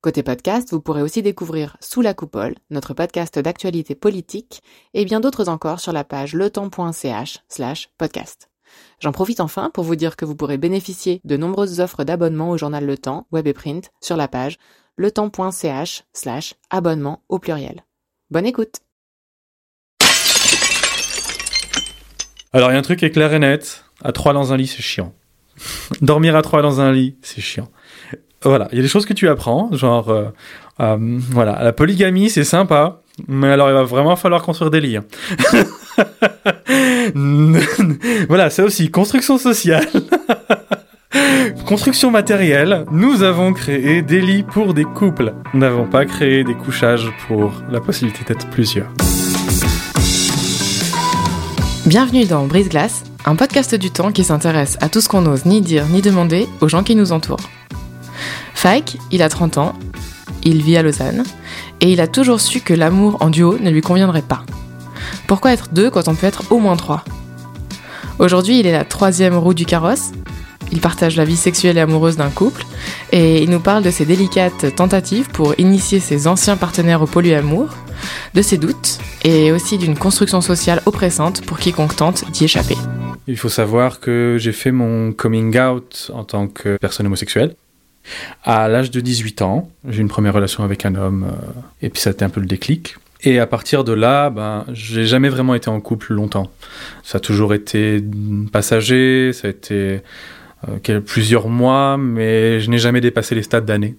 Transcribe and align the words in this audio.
Côté 0.00 0.22
podcast, 0.22 0.70
vous 0.70 0.80
pourrez 0.80 1.02
aussi 1.02 1.22
découvrir 1.22 1.76
Sous 1.80 2.02
la 2.02 2.14
coupole, 2.14 2.54
notre 2.70 2.94
podcast 2.94 3.36
d'actualité 3.36 3.96
politique, 3.96 4.62
et 4.94 5.04
bien 5.04 5.18
d'autres 5.18 5.48
encore 5.48 5.80
sur 5.80 5.92
la 5.92 6.04
page 6.04 6.34
letemps.ch 6.34 7.40
slash 7.48 7.90
podcast. 7.98 8.48
J'en 9.00 9.10
profite 9.10 9.40
enfin 9.40 9.70
pour 9.74 9.82
vous 9.82 9.96
dire 9.96 10.14
que 10.14 10.24
vous 10.24 10.36
pourrez 10.36 10.56
bénéficier 10.56 11.20
de 11.24 11.36
nombreuses 11.36 11.80
offres 11.80 12.04
d'abonnement 12.04 12.50
au 12.50 12.56
journal 12.56 12.86
Le 12.86 12.96
Temps, 12.96 13.26
web 13.32 13.48
et 13.48 13.52
print, 13.52 13.90
sur 14.00 14.16
la 14.16 14.28
page 14.28 14.58
letemps.ch 14.98 16.04
slash 16.12 16.54
abonnement 16.70 17.24
au 17.28 17.40
pluriel. 17.40 17.84
Bonne 18.30 18.46
écoute 18.46 18.76
Alors, 22.52 22.70
il 22.70 22.74
y 22.74 22.76
a 22.76 22.78
un 22.78 22.82
truc 22.82 23.00
qui 23.00 23.04
est 23.04 23.10
clair 23.10 23.32
et 23.32 23.40
net. 23.40 23.84
À 24.04 24.12
trois 24.12 24.32
dans 24.32 24.52
un 24.52 24.56
lit, 24.56 24.68
c'est 24.68 24.80
chiant. 24.80 25.12
Dormir 26.00 26.36
à 26.36 26.42
trois 26.42 26.62
dans 26.62 26.80
un 26.80 26.92
lit, 26.92 27.16
c'est 27.20 27.40
chiant. 27.40 27.68
Voilà, 28.44 28.68
il 28.70 28.76
y 28.76 28.78
a 28.78 28.82
des 28.82 28.88
choses 28.88 29.04
que 29.04 29.14
tu 29.14 29.28
apprends, 29.28 29.68
genre, 29.72 30.10
euh, 30.10 30.26
euh, 30.80 30.96
voilà, 31.30 31.58
la 31.62 31.72
polygamie, 31.72 32.30
c'est 32.30 32.44
sympa, 32.44 33.00
mais 33.26 33.48
alors 33.48 33.68
il 33.68 33.74
va 33.74 33.82
vraiment 33.82 34.14
falloir 34.14 34.42
construire 34.42 34.70
des 34.70 34.80
lits. 34.80 34.98
voilà, 38.28 38.50
ça 38.50 38.62
aussi, 38.62 38.90
construction 38.90 39.38
sociale. 39.38 39.86
Construction 41.66 42.10
matérielle, 42.10 42.84
nous 42.90 43.22
avons 43.22 43.52
créé 43.52 44.02
des 44.02 44.20
lits 44.20 44.42
pour 44.42 44.72
des 44.74 44.84
couples. 44.84 45.34
Nous 45.52 45.60
n'avons 45.60 45.86
pas 45.86 46.04
créé 46.04 46.44
des 46.44 46.54
couchages 46.54 47.10
pour 47.26 47.52
la 47.70 47.80
possibilité 47.80 48.24
d'être 48.26 48.48
plusieurs. 48.50 48.88
Bienvenue 51.86 52.24
dans 52.24 52.46
Brise 52.46 52.68
Glace, 52.68 53.04
un 53.24 53.36
podcast 53.36 53.74
du 53.74 53.90
temps 53.90 54.12
qui 54.12 54.24
s'intéresse 54.24 54.76
à 54.80 54.88
tout 54.88 55.00
ce 55.00 55.08
qu'on 55.08 55.22
n'ose 55.22 55.44
ni 55.46 55.60
dire 55.60 55.86
ni 55.86 56.02
demander 56.02 56.46
aux 56.60 56.68
gens 56.68 56.82
qui 56.82 56.94
nous 56.94 57.12
entourent. 57.12 57.48
Faik, 58.68 58.98
il 59.10 59.22
a 59.22 59.30
30 59.30 59.56
ans, 59.56 59.72
il 60.44 60.60
vit 60.60 60.76
à 60.76 60.82
Lausanne, 60.82 61.24
et 61.80 61.90
il 61.90 62.02
a 62.02 62.06
toujours 62.06 62.38
su 62.38 62.60
que 62.60 62.74
l'amour 62.74 63.16
en 63.20 63.30
duo 63.30 63.56
ne 63.58 63.70
lui 63.70 63.80
conviendrait 63.80 64.20
pas. 64.20 64.42
Pourquoi 65.26 65.54
être 65.54 65.70
deux 65.72 65.88
quand 65.88 66.06
on 66.06 66.14
peut 66.14 66.26
être 66.26 66.52
au 66.52 66.58
moins 66.58 66.76
trois? 66.76 67.02
Aujourd'hui, 68.18 68.60
il 68.60 68.66
est 68.66 68.72
la 68.72 68.84
troisième 68.84 69.38
roue 69.38 69.54
du 69.54 69.64
carrosse, 69.64 70.10
il 70.70 70.82
partage 70.82 71.16
la 71.16 71.24
vie 71.24 71.38
sexuelle 71.38 71.78
et 71.78 71.80
amoureuse 71.80 72.18
d'un 72.18 72.28
couple, 72.28 72.66
et 73.10 73.42
il 73.42 73.48
nous 73.48 73.58
parle 73.58 73.82
de 73.82 73.90
ses 73.90 74.04
délicates 74.04 74.74
tentatives 74.76 75.30
pour 75.30 75.58
initier 75.58 75.98
ses 75.98 76.26
anciens 76.26 76.58
partenaires 76.58 77.00
au 77.00 77.06
polyamour, 77.06 77.68
de 78.34 78.42
ses 78.42 78.58
doutes, 78.58 78.98
et 79.24 79.50
aussi 79.50 79.78
d'une 79.78 79.96
construction 79.96 80.42
sociale 80.42 80.82
oppressante 80.84 81.42
pour 81.46 81.58
quiconque 81.58 81.96
tente 81.96 82.30
d'y 82.32 82.44
échapper. 82.44 82.76
Il 83.28 83.38
faut 83.38 83.48
savoir 83.48 83.98
que 83.98 84.36
j'ai 84.38 84.52
fait 84.52 84.72
mon 84.72 85.12
coming 85.12 85.58
out 85.58 86.10
en 86.12 86.24
tant 86.24 86.48
que 86.48 86.76
personne 86.76 87.06
homosexuelle. 87.06 87.54
À 88.44 88.68
l'âge 88.68 88.90
de 88.90 89.00
18 89.00 89.42
ans, 89.42 89.70
j'ai 89.88 90.00
une 90.00 90.08
première 90.08 90.34
relation 90.34 90.64
avec 90.64 90.84
un 90.86 90.94
homme, 90.94 91.24
euh, 91.24 91.60
et 91.82 91.90
puis 91.90 92.00
ça 92.00 92.10
a 92.10 92.12
été 92.12 92.24
un 92.24 92.28
peu 92.28 92.40
le 92.40 92.46
déclic. 92.46 92.96
Et 93.22 93.40
à 93.40 93.46
partir 93.46 93.82
de 93.84 93.92
là, 93.92 94.30
ben, 94.30 94.64
j'ai 94.72 95.04
jamais 95.04 95.28
vraiment 95.28 95.54
été 95.54 95.68
en 95.68 95.80
couple 95.80 96.12
longtemps. 96.12 96.50
Ça 97.02 97.18
a 97.18 97.20
toujours 97.20 97.52
été 97.52 98.02
passager, 98.52 99.32
ça 99.32 99.48
a 99.48 99.50
été 99.50 100.02
euh, 100.68 101.00
plusieurs 101.00 101.48
mois, 101.48 101.96
mais 101.98 102.60
je 102.60 102.70
n'ai 102.70 102.78
jamais 102.78 103.00
dépassé 103.00 103.34
les 103.34 103.42
stades 103.42 103.64
d'années. 103.64 103.96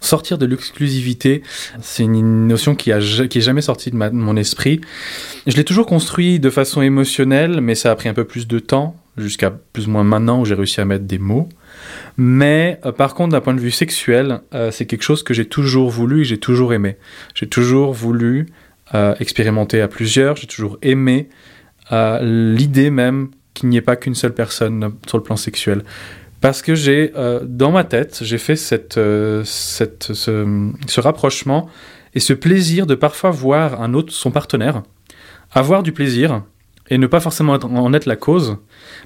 Sortir 0.00 0.38
de 0.38 0.46
l'exclusivité, 0.46 1.42
c'est 1.82 2.04
une 2.04 2.46
notion 2.46 2.76
qui, 2.76 2.92
a, 2.92 3.00
qui 3.00 3.38
est 3.38 3.42
jamais 3.42 3.62
sortie 3.62 3.90
de 3.90 3.96
mon 3.96 4.36
esprit. 4.36 4.80
Je 5.46 5.56
l'ai 5.56 5.64
toujours 5.64 5.86
construit 5.86 6.38
de 6.38 6.50
façon 6.50 6.82
émotionnelle, 6.82 7.60
mais 7.60 7.74
ça 7.74 7.90
a 7.90 7.96
pris 7.96 8.08
un 8.08 8.14
peu 8.14 8.24
plus 8.24 8.46
de 8.46 8.60
temps, 8.60 8.94
jusqu'à 9.18 9.50
plus 9.50 9.86
ou 9.86 9.90
moins 9.90 10.04
maintenant 10.04 10.40
où 10.40 10.44
j'ai 10.44 10.54
réussi 10.54 10.80
à 10.80 10.84
mettre 10.84 11.04
des 11.04 11.18
mots. 11.18 11.48
Mais 12.16 12.80
euh, 12.84 12.92
par 12.92 13.14
contre, 13.14 13.32
d'un 13.32 13.40
point 13.40 13.54
de 13.54 13.60
vue 13.60 13.70
sexuel, 13.70 14.40
euh, 14.54 14.70
c'est 14.70 14.86
quelque 14.86 15.02
chose 15.02 15.22
que 15.22 15.34
j'ai 15.34 15.46
toujours 15.46 15.90
voulu 15.90 16.22
et 16.22 16.24
j'ai 16.24 16.38
toujours 16.38 16.72
aimé. 16.72 16.96
J'ai 17.34 17.48
toujours 17.48 17.92
voulu 17.92 18.46
euh, 18.94 19.14
expérimenter 19.20 19.80
à 19.80 19.88
plusieurs, 19.88 20.36
j'ai 20.36 20.46
toujours 20.46 20.78
aimé 20.82 21.28
l'idée 21.90 22.90
même 22.90 23.30
qu'il 23.54 23.70
n'y 23.70 23.78
ait 23.78 23.82
pas 23.82 23.96
qu'une 23.96 24.14
seule 24.14 24.34
personne 24.34 24.92
sur 25.06 25.16
le 25.16 25.24
plan 25.24 25.36
sexuel. 25.36 25.84
Parce 26.42 26.60
que 26.60 26.74
j'ai, 26.74 27.14
dans 27.44 27.70
ma 27.70 27.84
tête, 27.84 28.20
j'ai 28.20 28.36
fait 28.36 28.56
cette, 28.56 28.96
ce, 28.96 29.42
ce 29.44 31.00
rapprochement 31.00 31.70
et 32.14 32.20
ce 32.20 32.34
plaisir 32.34 32.84
de 32.84 32.94
parfois 32.94 33.30
voir 33.30 33.80
un 33.80 33.94
autre, 33.94 34.12
son 34.12 34.30
partenaire, 34.30 34.82
avoir 35.50 35.82
du 35.82 35.92
plaisir 35.92 36.42
et 36.90 36.98
ne 36.98 37.06
pas 37.06 37.20
forcément 37.20 37.54
en 37.54 37.92
être 37.92 38.06
la 38.06 38.16
cause, 38.16 38.56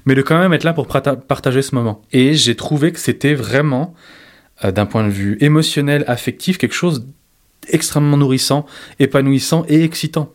mais 0.05 0.15
de 0.15 0.21
quand 0.21 0.37
même 0.37 0.53
être 0.53 0.63
là 0.63 0.73
pour 0.73 0.87
partager 0.87 1.61
ce 1.61 1.75
moment. 1.75 2.01
Et 2.11 2.33
j'ai 2.33 2.55
trouvé 2.55 2.91
que 2.91 2.99
c'était 2.99 3.33
vraiment, 3.33 3.93
euh, 4.63 4.71
d'un 4.71 4.85
point 4.85 5.03
de 5.03 5.09
vue 5.09 5.37
émotionnel, 5.41 6.03
affectif, 6.07 6.57
quelque 6.57 6.75
chose 6.75 7.07
d'extrêmement 7.69 8.17
nourrissant, 8.17 8.65
épanouissant 8.99 9.65
et 9.67 9.83
excitant. 9.83 10.31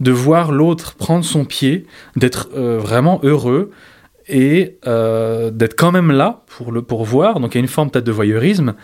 De 0.00 0.12
voir 0.12 0.52
l'autre 0.52 0.94
prendre 0.94 1.24
son 1.24 1.44
pied, 1.44 1.86
d'être 2.16 2.50
euh, 2.56 2.78
vraiment 2.78 3.20
heureux 3.22 3.72
et 4.28 4.78
euh, 4.86 5.50
d'être 5.50 5.74
quand 5.74 5.92
même 5.92 6.12
là 6.12 6.42
pour 6.46 6.72
le 6.72 6.82
pour 6.82 7.04
voir. 7.04 7.40
Donc 7.40 7.54
il 7.54 7.58
y 7.58 7.60
a 7.60 7.62
une 7.62 7.68
forme 7.68 7.90
peut-être 7.90 8.04
de 8.04 8.12
voyeurisme, 8.12 8.74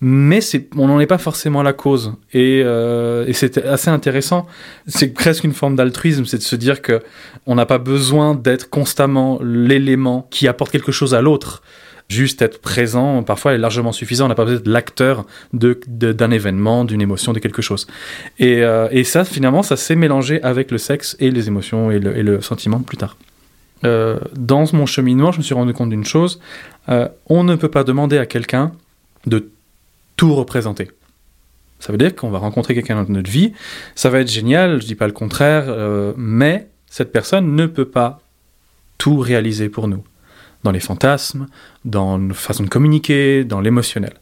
mais 0.00 0.40
on 0.76 0.88
n'en 0.88 1.00
est 1.00 1.06
pas 1.06 1.18
forcément 1.18 1.62
la 1.62 1.72
cause. 1.72 2.14
Et, 2.32 2.62
euh, 2.64 3.26
et 3.26 3.32
c'est 3.32 3.58
assez 3.58 3.90
intéressant. 3.90 4.46
C'est 4.86 5.08
presque 5.08 5.44
une 5.44 5.52
forme 5.52 5.76
d'altruisme, 5.76 6.24
c'est 6.24 6.38
de 6.38 6.42
se 6.42 6.56
dire 6.56 6.82
que 6.82 7.02
on 7.46 7.54
n'a 7.54 7.66
pas 7.66 7.78
besoin 7.78 8.34
d'être 8.34 8.70
constamment 8.70 9.38
l'élément 9.42 10.26
qui 10.30 10.48
apporte 10.48 10.72
quelque 10.72 10.92
chose 10.92 11.14
à 11.14 11.20
l'autre. 11.20 11.62
Juste 12.08 12.40
être 12.40 12.60
présent, 12.60 13.24
parfois, 13.24 13.54
est 13.54 13.58
largement 13.58 13.90
suffisant. 13.90 14.26
On 14.26 14.28
n'a 14.28 14.36
pas 14.36 14.44
besoin 14.44 14.58
d'être 14.58 14.68
l'acteur 14.68 15.26
d'un 15.52 16.30
événement, 16.30 16.84
d'une 16.84 17.00
émotion, 17.00 17.32
de 17.32 17.40
quelque 17.40 17.62
chose. 17.62 17.88
Et, 18.38 18.62
euh, 18.62 18.86
et 18.92 19.02
ça, 19.02 19.24
finalement, 19.24 19.64
ça 19.64 19.76
s'est 19.76 19.96
mélangé 19.96 20.40
avec 20.44 20.70
le 20.70 20.78
sexe 20.78 21.16
et 21.18 21.32
les 21.32 21.48
émotions 21.48 21.90
et 21.90 21.96
et 21.96 22.22
le 22.22 22.40
sentiment 22.42 22.78
plus 22.78 22.96
tard. 22.96 23.16
Euh, 23.84 24.18
dans 24.34 24.64
mon 24.72 24.86
cheminement, 24.86 25.32
je 25.32 25.38
me 25.38 25.42
suis 25.42 25.54
rendu 25.54 25.72
compte 25.72 25.90
d'une 25.90 26.04
chose. 26.04 26.40
Euh, 26.88 27.08
on 27.26 27.44
ne 27.44 27.56
peut 27.56 27.70
pas 27.70 27.84
demander 27.84 28.18
à 28.18 28.26
quelqu'un 28.26 28.72
de 29.26 29.50
tout 30.16 30.34
représenter. 30.34 30.90
Ça 31.78 31.92
veut 31.92 31.98
dire 31.98 32.14
qu'on 32.16 32.30
va 32.30 32.38
rencontrer 32.38 32.74
quelqu'un 32.74 33.02
dans 33.02 33.12
notre 33.12 33.30
vie, 33.30 33.52
ça 33.94 34.08
va 34.08 34.20
être 34.20 34.30
génial, 34.30 34.80
je 34.80 34.86
dis 34.86 34.94
pas 34.94 35.06
le 35.06 35.12
contraire, 35.12 35.64
euh, 35.68 36.14
mais 36.16 36.68
cette 36.88 37.12
personne 37.12 37.54
ne 37.54 37.66
peut 37.66 37.84
pas 37.84 38.20
tout 38.96 39.18
réaliser 39.18 39.68
pour 39.68 39.86
nous. 39.86 40.02
Dans 40.64 40.70
les 40.70 40.80
fantasmes, 40.80 41.46
dans 41.84 42.18
nos 42.18 42.34
façons 42.34 42.64
de 42.64 42.68
communiquer, 42.68 43.44
dans 43.44 43.60
l'émotionnel. 43.60 44.14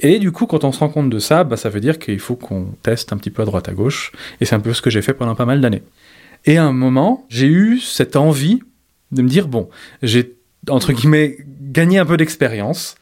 Et 0.00 0.18
du 0.18 0.30
coup, 0.30 0.46
quand 0.46 0.64
on 0.64 0.72
se 0.72 0.80
rend 0.80 0.88
compte 0.88 1.10
de 1.10 1.18
ça, 1.18 1.44
bah, 1.44 1.56
ça 1.56 1.70
veut 1.70 1.80
dire 1.80 1.98
qu'il 1.98 2.18
faut 2.18 2.36
qu'on 2.36 2.74
teste 2.82 3.12
un 3.12 3.16
petit 3.16 3.30
peu 3.30 3.42
à 3.42 3.44
droite 3.44 3.68
à 3.68 3.72
gauche. 3.72 4.12
Et 4.40 4.44
c'est 4.44 4.54
un 4.54 4.60
peu 4.60 4.72
ce 4.72 4.82
que 4.82 4.90
j'ai 4.90 5.02
fait 5.02 5.14
pendant 5.14 5.34
pas 5.34 5.46
mal 5.46 5.60
d'années. 5.60 5.82
Et 6.48 6.56
à 6.56 6.64
un 6.64 6.72
moment, 6.72 7.26
j'ai 7.28 7.46
eu 7.46 7.78
cette 7.78 8.16
envie 8.16 8.60
de 9.12 9.20
me 9.20 9.28
dire, 9.28 9.48
bon, 9.48 9.68
j'ai, 10.02 10.34
entre 10.70 10.94
guillemets, 10.94 11.36
gagné 11.60 11.98
un 11.98 12.06
peu 12.06 12.16
d'expérience. 12.16 12.94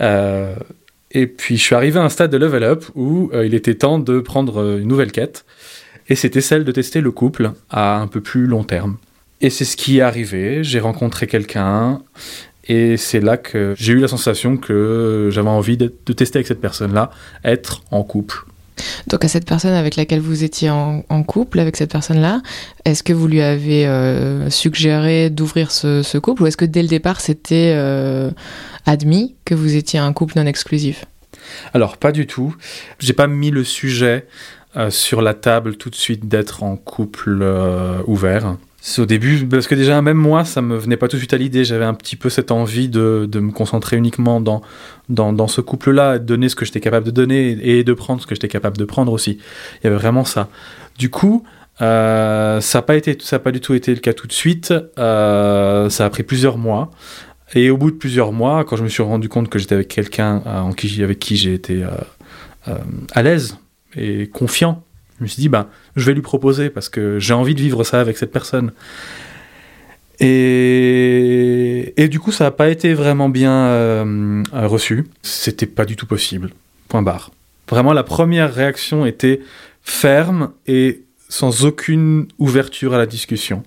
Euh, 0.00 0.56
et 1.10 1.26
puis, 1.26 1.58
je 1.58 1.62
suis 1.62 1.74
arrivé 1.74 1.98
à 1.98 2.04
un 2.04 2.08
stade 2.08 2.30
de 2.30 2.38
level 2.38 2.64
up 2.64 2.86
où 2.94 3.30
euh, 3.34 3.44
il 3.44 3.52
était 3.52 3.74
temps 3.74 3.98
de 3.98 4.20
prendre 4.20 4.62
euh, 4.62 4.78
une 4.78 4.88
nouvelle 4.88 5.12
quête. 5.12 5.44
Et 6.08 6.14
c'était 6.14 6.40
celle 6.40 6.64
de 6.64 6.72
tester 6.72 7.02
le 7.02 7.10
couple 7.10 7.52
à 7.68 7.98
un 7.98 8.06
peu 8.06 8.22
plus 8.22 8.46
long 8.46 8.64
terme. 8.64 8.96
Et 9.42 9.50
c'est 9.50 9.66
ce 9.66 9.76
qui 9.76 9.98
est 9.98 10.02
arrivé. 10.02 10.64
J'ai 10.64 10.80
rencontré 10.80 11.26
quelqu'un. 11.26 12.00
Et 12.66 12.96
c'est 12.96 13.20
là 13.20 13.36
que 13.36 13.74
j'ai 13.76 13.92
eu 13.92 13.98
la 13.98 14.08
sensation 14.08 14.56
que 14.56 15.28
j'avais 15.30 15.50
envie 15.50 15.76
de, 15.76 15.92
de 16.06 16.12
tester 16.14 16.38
avec 16.38 16.46
cette 16.46 16.62
personne-là, 16.62 17.10
être 17.44 17.82
en 17.90 18.02
couple. 18.02 18.46
Donc 19.06 19.24
à 19.24 19.28
cette 19.28 19.46
personne 19.46 19.72
avec 19.72 19.96
laquelle 19.96 20.20
vous 20.20 20.44
étiez 20.44 20.70
en, 20.70 21.22
couple, 21.22 21.58
avec 21.60 21.76
cette 21.76 21.90
personne-là, 21.90 22.42
est-ce 22.84 23.02
que 23.02 23.12
vous 23.12 23.26
lui 23.26 23.40
avez 23.40 23.86
euh, 23.86 24.50
suggéré 24.50 25.30
d'ouvrir 25.30 25.70
ce, 25.70 26.18
couple 26.18 26.42
ou 26.42 26.46
est-ce 26.46 26.56
que 26.56 26.64
dès 26.64 26.82
le 26.82 26.88
départ 26.88 27.20
c'était 27.20 27.72
euh, 27.76 28.30
admis 28.84 29.36
que 29.44 29.54
vous 29.54 29.76
étiez 29.76 29.98
un 29.98 30.12
couple 30.12 30.38
non 30.38 30.46
exclusif? 30.46 31.04
Alors, 31.74 31.96
pas 31.96 32.12
du 32.12 32.26
tout. 32.26 32.56
J'ai 32.98 33.12
pas 33.12 33.28
mis 33.28 33.50
le 33.50 33.62
sujet 33.62 34.26
euh, 34.76 34.90
sur 34.90 35.22
la 35.22 35.34
table 35.34 35.76
tout 35.76 35.90
de 35.90 35.94
suite 35.94 36.26
d'être 36.26 36.62
en 36.62 36.76
couple 36.76 37.44
ouvert. 38.06 38.56
Au 38.98 39.04
début, 39.06 39.44
parce 39.46 39.66
que 39.66 39.74
déjà, 39.74 40.00
même 40.00 40.16
moi, 40.16 40.44
ça 40.44 40.62
me 40.62 40.76
venait 40.76 40.96
pas 40.96 41.08
tout 41.08 41.16
de 41.16 41.20
suite 41.20 41.34
à 41.34 41.36
l'idée. 41.36 41.64
J'avais 41.64 41.84
un 41.84 41.94
petit 41.94 42.16
peu 42.16 42.30
cette 42.30 42.50
envie 42.50 42.88
de, 42.88 43.26
de 43.28 43.40
me 43.40 43.50
concentrer 43.50 43.96
uniquement 43.96 44.40
dans, 44.40 44.62
dans, 45.08 45.32
dans 45.32 45.48
ce 45.48 45.60
couple-là, 45.60 46.18
de 46.18 46.24
donner 46.24 46.48
ce 46.48 46.54
que 46.54 46.64
j'étais 46.64 46.80
capable 46.80 47.04
de 47.04 47.10
donner 47.10 47.58
et 47.62 47.84
de 47.84 47.92
prendre 47.94 48.22
ce 48.22 48.26
que 48.26 48.34
j'étais 48.34 48.48
capable 48.48 48.76
de 48.76 48.84
prendre 48.84 49.12
aussi. 49.12 49.38
Il 49.80 49.84
y 49.84 49.86
avait 49.88 49.96
vraiment 49.96 50.24
ça. 50.24 50.48
Du 50.98 51.10
coup, 51.10 51.44
Euh, 51.82 52.58
ça 52.62 52.78
n'a 52.78 52.82
pas 52.82 52.96
été, 52.96 53.18
ça 53.20 53.36
a 53.36 53.38
pas 53.38 53.52
du 53.52 53.60
tout 53.60 53.74
été 53.74 53.92
le 53.94 54.00
cas 54.00 54.14
tout 54.14 54.26
de 54.26 54.32
suite. 54.32 54.72
Euh, 54.98 55.90
ça 55.90 56.06
a 56.06 56.10
pris 56.10 56.22
plusieurs 56.22 56.56
mois. 56.56 56.90
Et 57.54 57.68
au 57.68 57.76
bout 57.76 57.90
de 57.90 57.96
plusieurs 57.96 58.32
mois, 58.32 58.64
quand 58.64 58.76
je 58.76 58.82
me 58.82 58.88
suis 58.88 59.02
rendu 59.02 59.28
compte 59.28 59.50
que 59.50 59.58
j'étais 59.58 59.74
avec 59.74 59.88
quelqu'un 59.88 60.42
qui, 60.74 61.02
avec 61.02 61.18
qui 61.18 61.36
j'ai 61.36 61.52
été 61.52 61.84
à 63.12 63.22
l'aise 63.22 63.58
et 63.94 64.26
confiant, 64.28 64.82
je 65.18 65.24
me 65.24 65.28
suis 65.28 65.40
dit, 65.40 65.48
ben, 65.48 65.66
je 65.96 66.04
vais 66.06 66.14
lui 66.14 66.22
proposer 66.22 66.70
parce 66.70 66.88
que 66.88 67.18
j'ai 67.18 67.34
envie 67.34 67.54
de 67.54 67.60
vivre 67.60 67.84
ça 67.84 68.00
avec 68.00 68.18
cette 68.18 68.32
personne. 68.32 68.72
Et, 70.20 71.94
et 72.02 72.08
du 72.08 72.20
coup, 72.20 72.32
ça 72.32 72.44
n'a 72.44 72.50
pas 72.50 72.68
été 72.68 72.94
vraiment 72.94 73.28
bien 73.28 73.52
euh, 73.52 74.42
reçu. 74.52 75.06
C'était 75.22 75.66
pas 75.66 75.84
du 75.84 75.96
tout 75.96 76.06
possible. 76.06 76.50
Point 76.88 77.02
barre. 77.02 77.30
Vraiment, 77.68 77.92
la 77.92 78.04
première 78.04 78.52
réaction 78.52 79.06
était 79.06 79.40
ferme 79.82 80.52
et 80.66 81.02
sans 81.28 81.64
aucune 81.64 82.28
ouverture 82.38 82.94
à 82.94 82.98
la 82.98 83.06
discussion. 83.06 83.62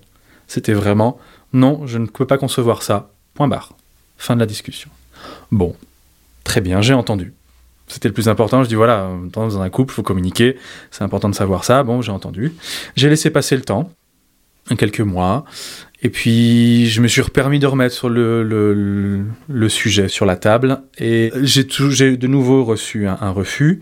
C'était 0.46 0.72
vraiment 0.72 1.18
non, 1.52 1.86
je 1.86 1.98
ne 1.98 2.06
peux 2.06 2.26
pas 2.26 2.38
concevoir 2.38 2.82
ça. 2.82 3.10
Point 3.34 3.48
barre. 3.48 3.74
Fin 4.16 4.34
de 4.34 4.40
la 4.40 4.46
discussion. 4.46 4.90
Bon, 5.50 5.74
très 6.44 6.60
bien, 6.60 6.80
j'ai 6.80 6.94
entendu. 6.94 7.32
C'était 7.90 8.08
le 8.08 8.14
plus 8.14 8.28
important. 8.28 8.62
Je 8.62 8.68
dis 8.68 8.76
voilà, 8.76 9.10
dans 9.32 9.60
un 9.60 9.68
couple, 9.68 9.92
il 9.92 9.96
faut 9.96 10.02
communiquer. 10.02 10.56
C'est 10.90 11.02
important 11.02 11.28
de 11.28 11.34
savoir 11.34 11.64
ça. 11.64 11.82
Bon, 11.82 12.02
j'ai 12.02 12.12
entendu. 12.12 12.52
J'ai 12.96 13.08
laissé 13.08 13.30
passer 13.30 13.56
le 13.56 13.62
temps, 13.62 13.90
quelques 14.78 15.00
mois. 15.00 15.44
Et 16.02 16.08
puis, 16.08 16.86
je 16.86 17.00
me 17.02 17.08
suis 17.08 17.22
permis 17.22 17.58
de 17.58 17.66
remettre 17.66 17.94
sur 17.94 18.08
le, 18.08 18.42
le, 19.48 19.68
sujet 19.68 20.08
sur 20.08 20.24
la 20.24 20.36
table. 20.36 20.82
Et 20.98 21.30
j'ai 21.42 21.64
de 21.64 22.26
nouveau 22.26 22.64
reçu 22.64 23.06
un, 23.06 23.18
un 23.20 23.30
refus. 23.30 23.80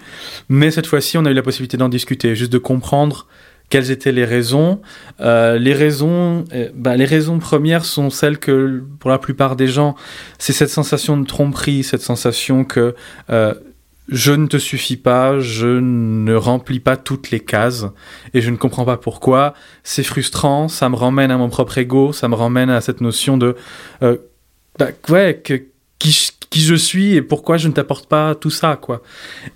Mais 0.49 0.71
cette 0.71 0.87
fois-ci, 0.87 1.19
on 1.19 1.25
a 1.27 1.31
eu 1.31 1.35
la 1.35 1.43
possibilité 1.43 1.77
d'en 1.77 1.89
discuter, 1.89 2.35
juste 2.35 2.53
de 2.53 2.59
comprendre 2.59 3.27
quelles 3.71 3.91
étaient 3.91 4.13
les 4.13 4.25
raisons 4.25 4.81
euh, 5.21 5.59
Les 5.59 5.75
raisons, 5.75 6.45
euh, 6.55 6.71
bah, 6.75 6.97
les 6.97 7.05
raisons 7.05 7.39
premières 7.39 7.85
sont 7.85 8.11
celles 8.11 8.39
que, 8.39 8.83
pour 8.99 9.11
la 9.11 9.19
plupart 9.19 9.57
des 9.57 9.67
gens, 9.67 9.95
c'est 10.39 10.53
cette 10.53 10.71
sensation 10.71 11.17
de 11.19 11.27
tromperie, 11.27 11.83
cette 11.83 12.01
sensation 12.01 12.65
que 12.65 12.95
euh, 13.31 13.55
je 14.09 14.33
ne 14.33 14.47
te 14.47 14.57
suffis 14.57 14.97
pas, 14.97 15.39
je 15.39 15.67
ne 15.67 16.35
remplis 16.35 16.81
pas 16.81 16.97
toutes 16.97 17.31
les 17.31 17.41
cases 17.41 17.87
et 18.33 18.41
je 18.41 18.51
ne 18.51 18.57
comprends 18.57 18.85
pas 18.85 18.97
pourquoi. 18.97 19.55
C'est 19.83 20.03
frustrant, 20.03 20.69
ça 20.69 20.89
me 20.89 20.97
ramène 20.97 21.31
à 21.31 21.37
mon 21.37 21.49
propre 21.49 21.79
ego, 21.79 22.13
ça 22.13 22.29
me 22.29 22.35
ramène 22.35 22.71
à 22.71 22.81
cette 22.81 23.01
notion 23.01 23.37
de 23.37 23.55
euh, 24.03 24.17
bah, 24.79 24.89
ouais 25.11 25.43
qui, 25.99 26.31
qui, 26.51 26.61
je 26.61 26.75
suis 26.75 27.17
et 27.17 27.23
pourquoi 27.23 27.59
je 27.59 27.69
ne 27.69 27.73
t'apporte 27.73 28.09
pas 28.09 28.35
tout 28.35 28.51
ça 28.51 28.79
quoi. 28.81 29.03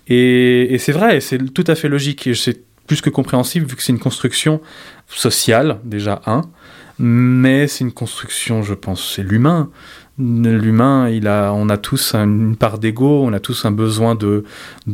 Et, 0.07 0.73
et 0.73 0.77
c'est 0.77 0.91
vrai, 0.91 1.19
c'est 1.19 1.39
tout 1.53 1.65
à 1.67 1.75
fait 1.75 1.89
logique 1.89 2.27
et 2.27 2.35
c'est 2.35 2.61
plus 2.85 3.01
que 3.01 3.09
compréhensible 3.09 3.65
vu 3.65 3.75
que 3.75 3.81
c'est 3.81 3.93
une 3.93 3.99
construction 3.99 4.61
sociale 5.07 5.79
déjà 5.83 6.21
un, 6.25 6.41
mais 6.99 7.67
c'est 7.67 7.83
une 7.83 7.91
construction, 7.91 8.61
je 8.61 8.73
pense, 8.73 9.13
c'est 9.15 9.23
l'humain 9.23 9.69
l'humain, 10.19 11.09
on 11.53 11.69
a 11.69 11.77
tous 11.77 12.13
une 12.13 12.55
part 12.55 12.77
d'ego, 12.77 13.23
on 13.23 13.33
a 13.33 13.39
tous 13.39 13.65
un 13.65 13.71
besoin 13.71 14.15
de, 14.15 14.43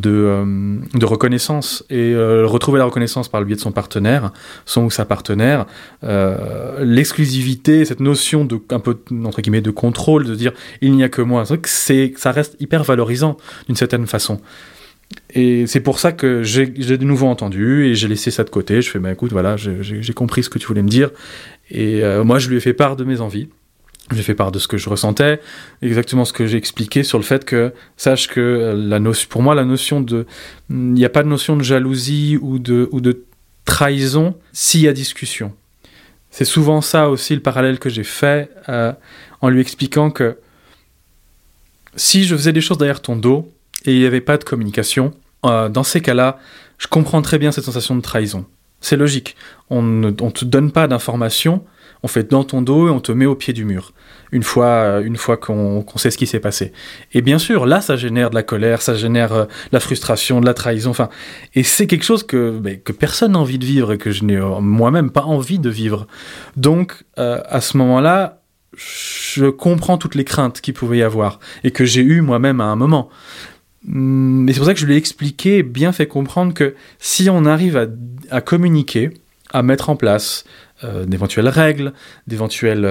euh, 0.05 0.77
reconnaissance. 1.01 1.83
Et 1.89 2.13
euh, 2.13 2.45
retrouver 2.45 2.79
la 2.79 2.85
reconnaissance 2.85 3.27
par 3.27 3.41
le 3.41 3.45
biais 3.45 3.55
de 3.55 3.61
son 3.61 3.71
partenaire, 3.71 4.31
son 4.65 4.85
ou 4.85 4.91
sa 4.91 5.05
partenaire, 5.05 5.65
euh, 6.03 6.83
l'exclusivité, 6.85 7.83
cette 7.83 7.99
notion 7.99 8.45
de, 8.45 8.59
un 8.69 8.79
peu, 8.79 8.97
entre 9.25 9.41
guillemets, 9.41 9.61
de 9.61 9.71
contrôle, 9.71 10.25
de 10.25 10.35
dire 10.35 10.53
il 10.81 10.93
n'y 10.93 11.03
a 11.03 11.09
que 11.09 11.21
moi, 11.21 11.43
c'est, 11.65 12.13
ça 12.15 12.31
reste 12.31 12.55
hyper 12.59 12.83
valorisant 12.83 13.37
d'une 13.67 13.75
certaine 13.75 14.07
façon. 14.07 14.39
Et 15.33 15.65
c'est 15.65 15.79
pour 15.79 15.99
ça 15.99 16.11
que 16.11 16.43
j'ai 16.43 16.67
de 16.67 17.03
nouveau 17.03 17.27
entendu 17.27 17.85
et 17.85 17.95
j'ai 17.95 18.07
laissé 18.07 18.29
ça 18.31 18.43
de 18.43 18.49
côté. 18.51 18.81
Je 18.81 18.89
fais, 18.89 18.99
bah 18.99 19.11
écoute, 19.11 19.31
voilà, 19.31 19.57
j'ai 19.57 20.13
compris 20.13 20.43
ce 20.43 20.49
que 20.49 20.59
tu 20.59 20.67
voulais 20.67 20.83
me 20.83 20.87
dire. 20.87 21.09
Et 21.71 22.03
moi, 22.23 22.37
je 22.37 22.47
lui 22.47 22.57
ai 22.57 22.59
fait 22.59 22.73
part 22.73 22.95
de 22.95 23.03
mes 23.03 23.19
envies. 23.19 23.49
J'ai 24.11 24.23
fait 24.23 24.33
part 24.33 24.51
de 24.51 24.57
ce 24.57 24.67
que 24.67 24.77
je 24.77 24.89
ressentais, 24.89 25.39
exactement 25.81 26.25
ce 26.25 26.33
que 26.33 26.47
j'ai 26.47 26.57
expliqué 26.57 27.03
sur 27.03 27.19
le 27.19 27.23
fait 27.23 27.45
que, 27.45 27.73
sache 27.95 28.27
que 28.27 28.73
notion, 28.97 29.27
pour 29.29 29.43
moi, 29.43 29.53
la 29.53 29.65
notion 29.65 30.01
de, 30.01 30.25
il 30.69 30.93
n'y 30.93 31.05
a 31.05 31.09
pas 31.09 31.21
de 31.21 31.27
notion 31.27 31.55
de 31.55 31.61
jalousie 31.61 32.37
ou 32.41 32.57
de, 32.57 32.89
ou 32.91 33.01
de 33.01 33.23
trahison 33.65 34.35
s'il 34.51 34.81
y 34.81 34.87
a 34.87 34.93
discussion. 34.93 35.53
C'est 36.31 36.45
souvent 36.45 36.81
ça 36.81 37.09
aussi 37.09 37.35
le 37.35 37.41
parallèle 37.41 37.79
que 37.79 37.89
j'ai 37.89 38.03
fait 38.03 38.49
euh, 38.67 38.93
en 39.41 39.49
lui 39.49 39.61
expliquant 39.61 40.11
que 40.11 40.37
si 41.95 42.23
je 42.23 42.35
faisais 42.35 42.53
des 42.53 42.61
choses 42.61 42.77
derrière 42.77 43.01
ton 43.01 43.15
dos 43.15 43.51
et 43.85 43.93
il 43.93 43.99
n'y 43.99 44.05
avait 44.05 44.21
pas 44.21 44.37
de 44.37 44.43
communication, 44.43 45.11
euh, 45.45 45.69
dans 45.69 45.83
ces 45.83 46.01
cas-là, 46.01 46.39
je 46.77 46.87
comprends 46.87 47.21
très 47.21 47.39
bien 47.39 47.51
cette 47.51 47.63
sensation 47.63 47.95
de 47.95 48.01
trahison. 48.01 48.45
C'est 48.81 48.97
logique. 48.97 49.35
On 49.69 49.81
ne 49.81 50.11
on 50.21 50.31
te 50.31 50.45
donne 50.45 50.71
pas 50.71 50.87
d'informations, 50.87 51.63
on 52.03 52.07
fait 52.07 52.29
dans 52.29 52.43
ton 52.43 52.61
dos 52.61 52.87
et 52.87 52.91
on 52.91 52.99
te 52.99 53.11
met 53.11 53.25
au 53.25 53.35
pied 53.35 53.53
du 53.53 53.65
mur 53.65 53.93
une 54.31 54.43
fois, 54.43 54.65
euh, 54.65 55.03
une 55.03 55.17
fois 55.17 55.37
qu'on 55.37 55.85
sait 55.95 56.11
ce 56.11 56.17
qui 56.17 56.27
s'est 56.27 56.39
passé. 56.39 56.71
Et 57.13 57.21
bien 57.21 57.39
sûr, 57.39 57.65
là, 57.65 57.81
ça 57.81 57.95
génère 57.95 58.29
de 58.29 58.35
la 58.35 58.43
colère, 58.43 58.81
ça 58.81 58.95
génère 58.95 59.33
euh, 59.33 59.45
la 59.71 59.79
frustration, 59.79 60.41
de 60.41 60.45
la 60.45 60.53
trahison, 60.53 60.91
enfin, 60.91 61.09
et 61.55 61.63
c'est 61.63 61.87
quelque 61.87 62.05
chose 62.05 62.23
que, 62.23 62.57
ben, 62.57 62.79
que 62.79 62.91
personne 62.91 63.33
n'a 63.33 63.39
envie 63.39 63.59
de 63.59 63.65
vivre 63.65 63.93
et 63.93 63.97
que 63.97 64.11
je 64.11 64.23
n'ai 64.23 64.37
euh, 64.37 64.59
moi-même 64.59 65.11
pas 65.11 65.23
envie 65.23 65.59
de 65.59 65.69
vivre. 65.69 66.07
Donc, 66.57 67.03
à 67.17 67.59
ce 67.59 67.75
moment-là, 67.77 68.41
je 68.75 69.49
comprends 69.49 69.97
toutes 69.97 70.15
les 70.15 70.23
craintes 70.23 70.61
qu'il 70.61 70.73
pouvait 70.73 70.99
y 70.99 71.03
avoir 71.03 71.39
et 71.65 71.71
que 71.71 71.83
j'ai 71.83 72.01
eu 72.01 72.21
moi-même 72.21 72.61
à 72.61 72.65
un 72.65 72.77
moment. 72.77 73.09
Hum, 73.87 74.43
mais 74.43 74.53
c'est 74.53 74.59
pour 74.59 74.67
ça 74.67 74.73
que 74.73 74.79
je 74.79 74.85
lui 74.85 74.93
ai 74.93 74.97
expliqué, 74.97 75.63
bien 75.63 75.91
fait 75.91 76.07
comprendre 76.07 76.53
que 76.53 76.75
si 76.97 77.29
on 77.29 77.45
arrive 77.45 77.75
à, 77.75 77.87
à 78.31 78.41
communiquer, 78.41 79.11
à 79.51 79.63
mettre 79.63 79.89
en 79.89 79.95
place 79.95 80.45
d'éventuelles 81.07 81.49
règles, 81.49 81.91
d'éventuelles 82.25 82.85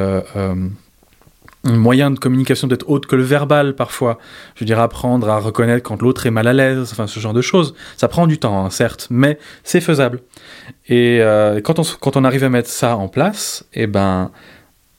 moyen 1.64 2.10
de 2.10 2.18
communication 2.18 2.68
d'être 2.68 2.88
autre 2.88 3.08
que 3.08 3.16
le 3.16 3.22
verbal 3.22 3.74
parfois. 3.74 4.18
Je 4.54 4.60
veux 4.60 4.66
dire, 4.66 4.80
apprendre 4.80 5.28
à 5.28 5.38
reconnaître 5.38 5.82
quand 5.82 6.02
l'autre 6.02 6.26
est 6.26 6.30
mal 6.30 6.46
à 6.46 6.52
l'aise, 6.52 6.90
enfin 6.92 7.06
ce 7.06 7.20
genre 7.20 7.34
de 7.34 7.42
choses. 7.42 7.74
Ça 7.96 8.08
prend 8.08 8.26
du 8.26 8.38
temps, 8.38 8.64
hein, 8.64 8.70
certes, 8.70 9.08
mais 9.10 9.38
c'est 9.64 9.80
faisable. 9.80 10.20
Et 10.88 11.18
euh, 11.20 11.60
quand, 11.60 11.78
on, 11.78 11.82
quand 12.00 12.16
on 12.16 12.24
arrive 12.24 12.44
à 12.44 12.48
mettre 12.48 12.68
ça 12.68 12.96
en 12.96 13.08
place, 13.08 13.64
eh 13.74 13.86
ben, 13.86 14.30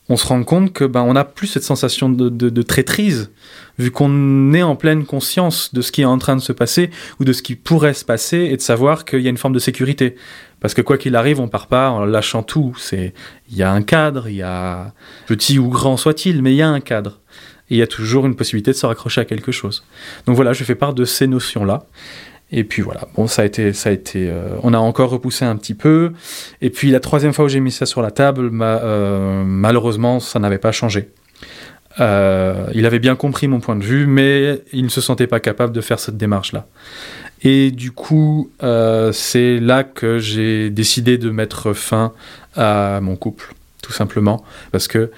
on 0.09 0.17
se 0.17 0.25
rend 0.27 0.43
compte 0.43 0.73
que 0.73 0.83
ben 0.83 1.01
on 1.01 1.13
n'a 1.13 1.23
plus 1.23 1.47
cette 1.47 1.63
sensation 1.63 2.09
de, 2.09 2.29
de, 2.29 2.49
de 2.49 2.61
traîtrise, 2.63 3.31
vu 3.77 3.91
qu'on 3.91 4.53
est 4.53 4.63
en 4.63 4.75
pleine 4.75 5.05
conscience 5.05 5.73
de 5.73 5.81
ce 5.81 5.91
qui 5.91 6.01
est 6.01 6.05
en 6.05 6.17
train 6.17 6.35
de 6.35 6.41
se 6.41 6.51
passer 6.51 6.89
ou 7.19 7.25
de 7.25 7.31
ce 7.31 7.41
qui 7.43 7.55
pourrait 7.55 7.93
se 7.93 8.03
passer 8.03 8.37
et 8.37 8.57
de 8.57 8.61
savoir 8.61 9.05
qu'il 9.05 9.21
y 9.21 9.27
a 9.27 9.29
une 9.29 9.37
forme 9.37 9.53
de 9.53 9.59
sécurité. 9.59 10.15
Parce 10.59 10.73
que 10.73 10.81
quoi 10.81 10.97
qu'il 10.97 11.15
arrive, 11.15 11.39
on 11.39 11.47
part 11.47 11.67
pas 11.67 11.89
en 11.91 12.03
lâchant 12.03 12.43
tout. 12.43 12.75
C'est, 12.77 13.13
il 13.49 13.55
y 13.55 13.63
a 13.63 13.71
un 13.71 13.81
cadre, 13.81 14.27
il 14.27 14.35
y 14.35 14.41
a 14.41 14.93
petit 15.27 15.57
ou 15.59 15.69
grand 15.69 15.95
soit-il, 15.95 16.41
mais 16.41 16.53
il 16.53 16.57
y 16.57 16.61
a 16.61 16.69
un 16.69 16.81
cadre. 16.81 17.19
Et 17.69 17.75
il 17.75 17.77
y 17.77 17.83
a 17.83 17.87
toujours 17.87 18.25
une 18.25 18.35
possibilité 18.35 18.71
de 18.71 18.75
se 18.75 18.85
raccrocher 18.85 19.21
à 19.21 19.25
quelque 19.25 19.51
chose. 19.51 19.85
Donc 20.25 20.35
voilà, 20.35 20.53
je 20.53 20.63
fais 20.63 20.75
part 20.75 20.93
de 20.93 21.05
ces 21.05 21.27
notions-là. 21.27 21.85
Et 22.51 22.63
puis 22.63 22.81
voilà, 22.81 23.01
bon, 23.15 23.27
ça 23.27 23.43
a 23.43 23.45
été, 23.45 23.73
ça 23.73 23.89
a 23.89 23.91
été, 23.91 24.29
euh, 24.29 24.49
on 24.63 24.73
a 24.73 24.79
encore 24.79 25.11
repoussé 25.11 25.45
un 25.45 25.55
petit 25.55 25.75
peu. 25.75 26.13
Et 26.61 26.69
puis 26.69 26.89
la 26.89 26.99
troisième 26.99 27.33
fois 27.33 27.45
où 27.45 27.47
j'ai 27.47 27.59
mis 27.59 27.71
ça 27.71 27.85
sur 27.85 28.01
la 28.01 28.11
table, 28.11 28.49
euh, 28.61 29.43
malheureusement, 29.45 30.19
ça 30.19 30.39
n'avait 30.39 30.57
pas 30.57 30.71
changé. 30.71 31.09
Euh, 31.99 32.67
il 32.73 32.85
avait 32.85 32.99
bien 32.99 33.15
compris 33.15 33.47
mon 33.47 33.59
point 33.59 33.75
de 33.75 33.83
vue, 33.83 34.05
mais 34.05 34.61
il 34.71 34.83
ne 34.83 34.89
se 34.89 35.01
sentait 35.01 35.27
pas 35.27 35.39
capable 35.39 35.73
de 35.73 35.81
faire 35.81 35.99
cette 35.99 36.17
démarche-là. 36.17 36.67
Et 37.41 37.71
du 37.71 37.91
coup, 37.91 38.51
euh, 38.63 39.11
c'est 39.11 39.59
là 39.59 39.83
que 39.83 40.19
j'ai 40.19 40.69
décidé 40.69 41.17
de 41.17 41.29
mettre 41.29 41.73
fin 41.73 42.13
à 42.55 42.99
mon 43.01 43.15
couple, 43.15 43.53
tout 43.81 43.93
simplement, 43.93 44.43
parce 44.71 44.87
que 44.87 45.11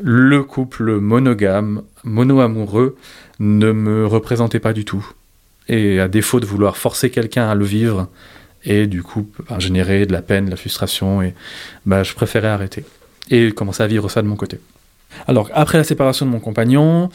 le 0.00 0.42
couple 0.42 0.98
monogame, 0.98 1.82
mono-amoureux, 2.04 2.96
ne 3.40 3.72
me 3.72 4.06
représentait 4.06 4.60
pas 4.60 4.72
du 4.72 4.84
tout. 4.84 5.06
Et 5.68 6.00
à 6.00 6.08
défaut 6.08 6.40
de 6.40 6.46
vouloir 6.46 6.76
forcer 6.76 7.10
quelqu'un 7.10 7.48
à 7.48 7.54
le 7.54 7.64
vivre, 7.64 8.08
et 8.64 8.86
du 8.86 9.02
coup 9.02 9.28
bah, 9.48 9.58
générer 9.58 10.06
de 10.06 10.12
la 10.12 10.22
peine, 10.22 10.46
de 10.46 10.50
la 10.50 10.56
frustration, 10.56 11.22
et 11.22 11.34
bah, 11.86 12.02
je 12.02 12.14
préférais 12.14 12.48
arrêter 12.48 12.84
et 13.30 13.52
commencer 13.52 13.82
à 13.82 13.86
vivre 13.86 14.10
ça 14.10 14.22
de 14.22 14.26
mon 14.26 14.36
côté. 14.36 14.58
Alors 15.26 15.50
après 15.52 15.78
la 15.78 15.84
séparation 15.84 16.26
de 16.26 16.30
mon 16.30 16.40
compagnon, 16.40 17.10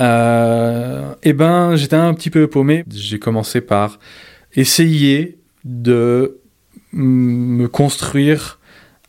euh, 0.00 1.12
eh 1.22 1.32
ben, 1.32 1.76
j'étais 1.76 1.96
un 1.96 2.14
petit 2.14 2.30
peu 2.30 2.46
paumé. 2.46 2.84
J'ai 2.90 3.18
commencé 3.18 3.60
par 3.60 3.98
essayer 4.54 5.38
de 5.64 6.38
me 6.92 7.66
construire 7.66 8.58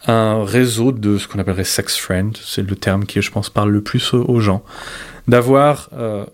un 0.08 0.44
réseau 0.44 0.92
de 0.92 1.18
ce 1.18 1.28
qu'on 1.28 1.40
appellerait 1.40 1.64
sex 1.64 1.98
friend, 1.98 2.38
c'est 2.44 2.68
le 2.68 2.76
terme 2.76 3.06
qui, 3.06 3.22
je 3.22 3.32
pense, 3.32 3.50
parle 3.50 3.72
le 3.72 3.82
plus 3.82 4.14
aux 4.14 4.40
gens, 4.40 4.64
d'avoir 5.28 5.90
euh, 5.94 6.26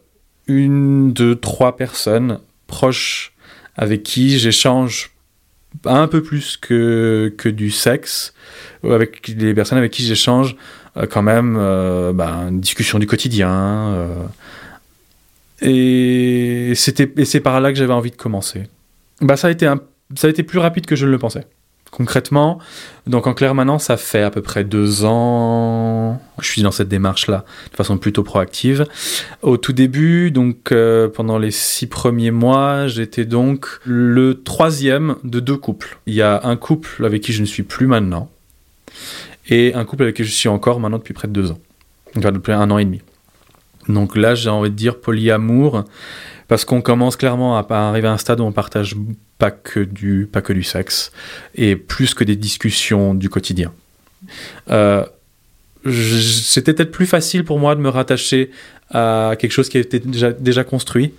une, 0.47 1.13
deux, 1.13 1.35
trois 1.35 1.75
personnes 1.75 2.39
proches 2.67 3.33
avec 3.75 4.03
qui 4.03 4.39
j'échange 4.39 5.11
un 5.85 6.07
peu 6.07 6.23
plus 6.23 6.57
que, 6.57 7.33
que 7.37 7.49
du 7.49 7.69
sexe, 7.71 8.33
avec 8.83 9.27
les 9.27 9.53
personnes 9.53 9.77
avec 9.77 9.91
qui 9.91 10.05
j'échange 10.05 10.55
euh, 10.97 11.05
quand 11.07 11.21
même 11.21 11.57
euh, 11.59 12.13
bah, 12.13 12.45
une 12.49 12.61
discussion 12.61 12.99
du 12.99 13.07
quotidien. 13.07 13.51
Euh, 13.51 14.25
et 15.61 16.73
c'était 16.75 17.11
c'est 17.25 17.39
par 17.39 17.59
là 17.59 17.71
que 17.71 17.77
j'avais 17.77 17.93
envie 17.93 18.11
de 18.11 18.15
commencer. 18.15 18.63
Bah 19.21 19.37
ça 19.37 19.47
a 19.47 19.51
été 19.51 19.71
ça 20.15 20.27
a 20.27 20.29
été 20.29 20.43
plus 20.43 20.59
rapide 20.59 20.85
que 20.85 20.95
je 20.95 21.05
ne 21.05 21.11
le 21.11 21.17
pensais. 21.17 21.45
Concrètement. 21.95 22.59
Donc 23.07 23.25
en 23.25 23.33
clair 23.33 23.55
maintenant, 23.55 23.79
ça 23.79 23.95
fait 23.95 24.21
à 24.21 24.29
peu 24.29 24.41
près 24.41 24.63
deux 24.63 25.05
ans. 25.05 26.21
Je 26.39 26.47
suis 26.47 26.61
dans 26.61 26.71
cette 26.71 26.89
démarche-là 26.89 27.45
de 27.71 27.75
façon 27.75 27.97
plutôt 27.97 28.23
proactive. 28.23 28.85
Au 29.41 29.57
tout 29.57 29.73
début, 29.73 30.31
donc 30.31 30.71
euh, 30.71 31.07
pendant 31.07 31.37
les 31.37 31.51
six 31.51 31.87
premiers 31.87 32.31
mois, 32.31 32.87
j'étais 32.87 33.25
donc 33.25 33.79
le 33.85 34.41
troisième 34.43 35.15
de 35.23 35.39
deux 35.39 35.57
couples. 35.57 35.97
Il 36.05 36.13
y 36.13 36.21
a 36.21 36.41
un 36.43 36.57
couple 36.57 37.05
avec 37.05 37.21
qui 37.21 37.31
je 37.31 37.41
ne 37.41 37.45
suis 37.45 37.63
plus 37.63 37.87
maintenant 37.87 38.29
et 39.47 39.73
un 39.73 39.85
couple 39.85 40.03
avec 40.03 40.17
qui 40.17 40.23
je 40.23 40.31
suis 40.31 40.49
encore 40.49 40.79
maintenant 40.79 40.97
depuis 40.97 41.13
près 41.13 41.27
de 41.27 41.33
deux 41.33 41.51
ans. 41.51 41.59
Enfin, 42.17 42.31
depuis 42.31 42.51
un 42.51 42.69
an 42.71 42.77
et 42.77 42.85
demi. 42.85 43.01
Donc 43.87 44.15
là, 44.15 44.35
j'ai 44.35 44.49
envie 44.49 44.69
de 44.69 44.75
dire 44.75 44.99
polyamour, 44.99 45.83
parce 46.47 46.65
qu'on 46.65 46.81
commence 46.81 47.15
clairement 47.15 47.57
à 47.57 47.65
arriver 47.69 48.07
à 48.07 48.13
un 48.13 48.17
stade 48.17 48.39
où 48.39 48.43
on 48.43 48.51
partage 48.51 48.95
pas 49.37 49.51
que 49.51 49.79
du, 49.79 50.27
pas 50.31 50.41
que 50.41 50.53
du 50.53 50.63
sexe, 50.63 51.11
et 51.55 51.75
plus 51.75 52.13
que 52.13 52.23
des 52.23 52.35
discussions 52.35 53.13
du 53.13 53.29
quotidien. 53.29 53.71
Euh, 54.69 55.03
c'était 55.85 56.73
peut-être 56.73 56.91
plus 56.91 57.05
facile 57.05 57.43
pour 57.43 57.59
moi 57.59 57.75
de 57.75 57.81
me 57.81 57.89
rattacher 57.89 58.51
à 58.91 59.35
quelque 59.37 59.51
chose 59.51 59.69
qui 59.69 59.77
était 59.77 59.99
déjà, 59.99 60.31
déjà 60.31 60.63
construit. 60.63 61.13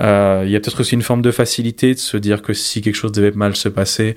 Euh, 0.00 0.44
il 0.46 0.50
y 0.50 0.56
a 0.56 0.60
peut-être 0.60 0.80
aussi 0.80 0.94
une 0.94 1.02
forme 1.02 1.20
de 1.20 1.30
facilité 1.30 1.94
de 1.94 1.98
se 1.98 2.16
dire 2.16 2.42
que 2.42 2.52
si 2.52 2.80
quelque 2.80 2.94
chose 2.94 3.12
devait 3.12 3.32
mal 3.32 3.56
se 3.56 3.68
passer, 3.68 4.16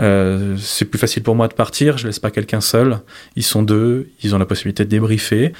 euh, 0.00 0.56
c'est 0.58 0.84
plus 0.84 0.98
facile 0.98 1.22
pour 1.22 1.34
moi 1.34 1.48
de 1.48 1.54
partir. 1.54 1.96
Je 1.96 2.06
laisse 2.06 2.18
pas 2.18 2.30
quelqu'un 2.30 2.60
seul. 2.60 2.98
Ils 3.36 3.44
sont 3.44 3.62
deux, 3.62 4.10
ils 4.22 4.34
ont 4.34 4.38
la 4.38 4.46
possibilité 4.46 4.84
de 4.84 4.90
débriefer. 4.90 5.52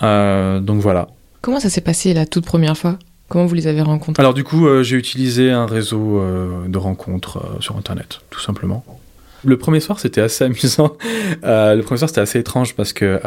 donc 0.00 0.80
voilà. 0.80 1.08
Comment 1.42 1.60
ça 1.60 1.70
s'est 1.70 1.80
passé 1.80 2.14
la 2.14 2.26
toute 2.26 2.44
première 2.44 2.76
fois? 2.76 2.98
Comment 3.30 3.46
vous 3.46 3.54
les 3.54 3.68
avez 3.68 3.80
rencontrés? 3.80 4.20
Alors 4.20 4.34
du 4.34 4.42
coup, 4.42 4.66
euh, 4.66 4.82
j'ai 4.82 4.96
utilisé 4.96 5.52
un 5.52 5.64
réseau 5.64 6.18
euh, 6.18 6.66
de 6.66 6.78
rencontres 6.78 7.36
euh, 7.36 7.60
sur 7.60 7.76
Internet, 7.76 8.22
tout 8.28 8.40
simplement. 8.40 8.84
Le 9.44 9.56
premier 9.56 9.78
soir, 9.78 10.00
c'était 10.00 10.20
assez 10.20 10.42
amusant. 10.46 10.96
le 11.44 11.80
premier 11.82 11.98
soir, 11.98 12.08
c'était 12.08 12.20
assez 12.20 12.40
étrange 12.40 12.74
parce 12.74 12.92
que 12.92 13.20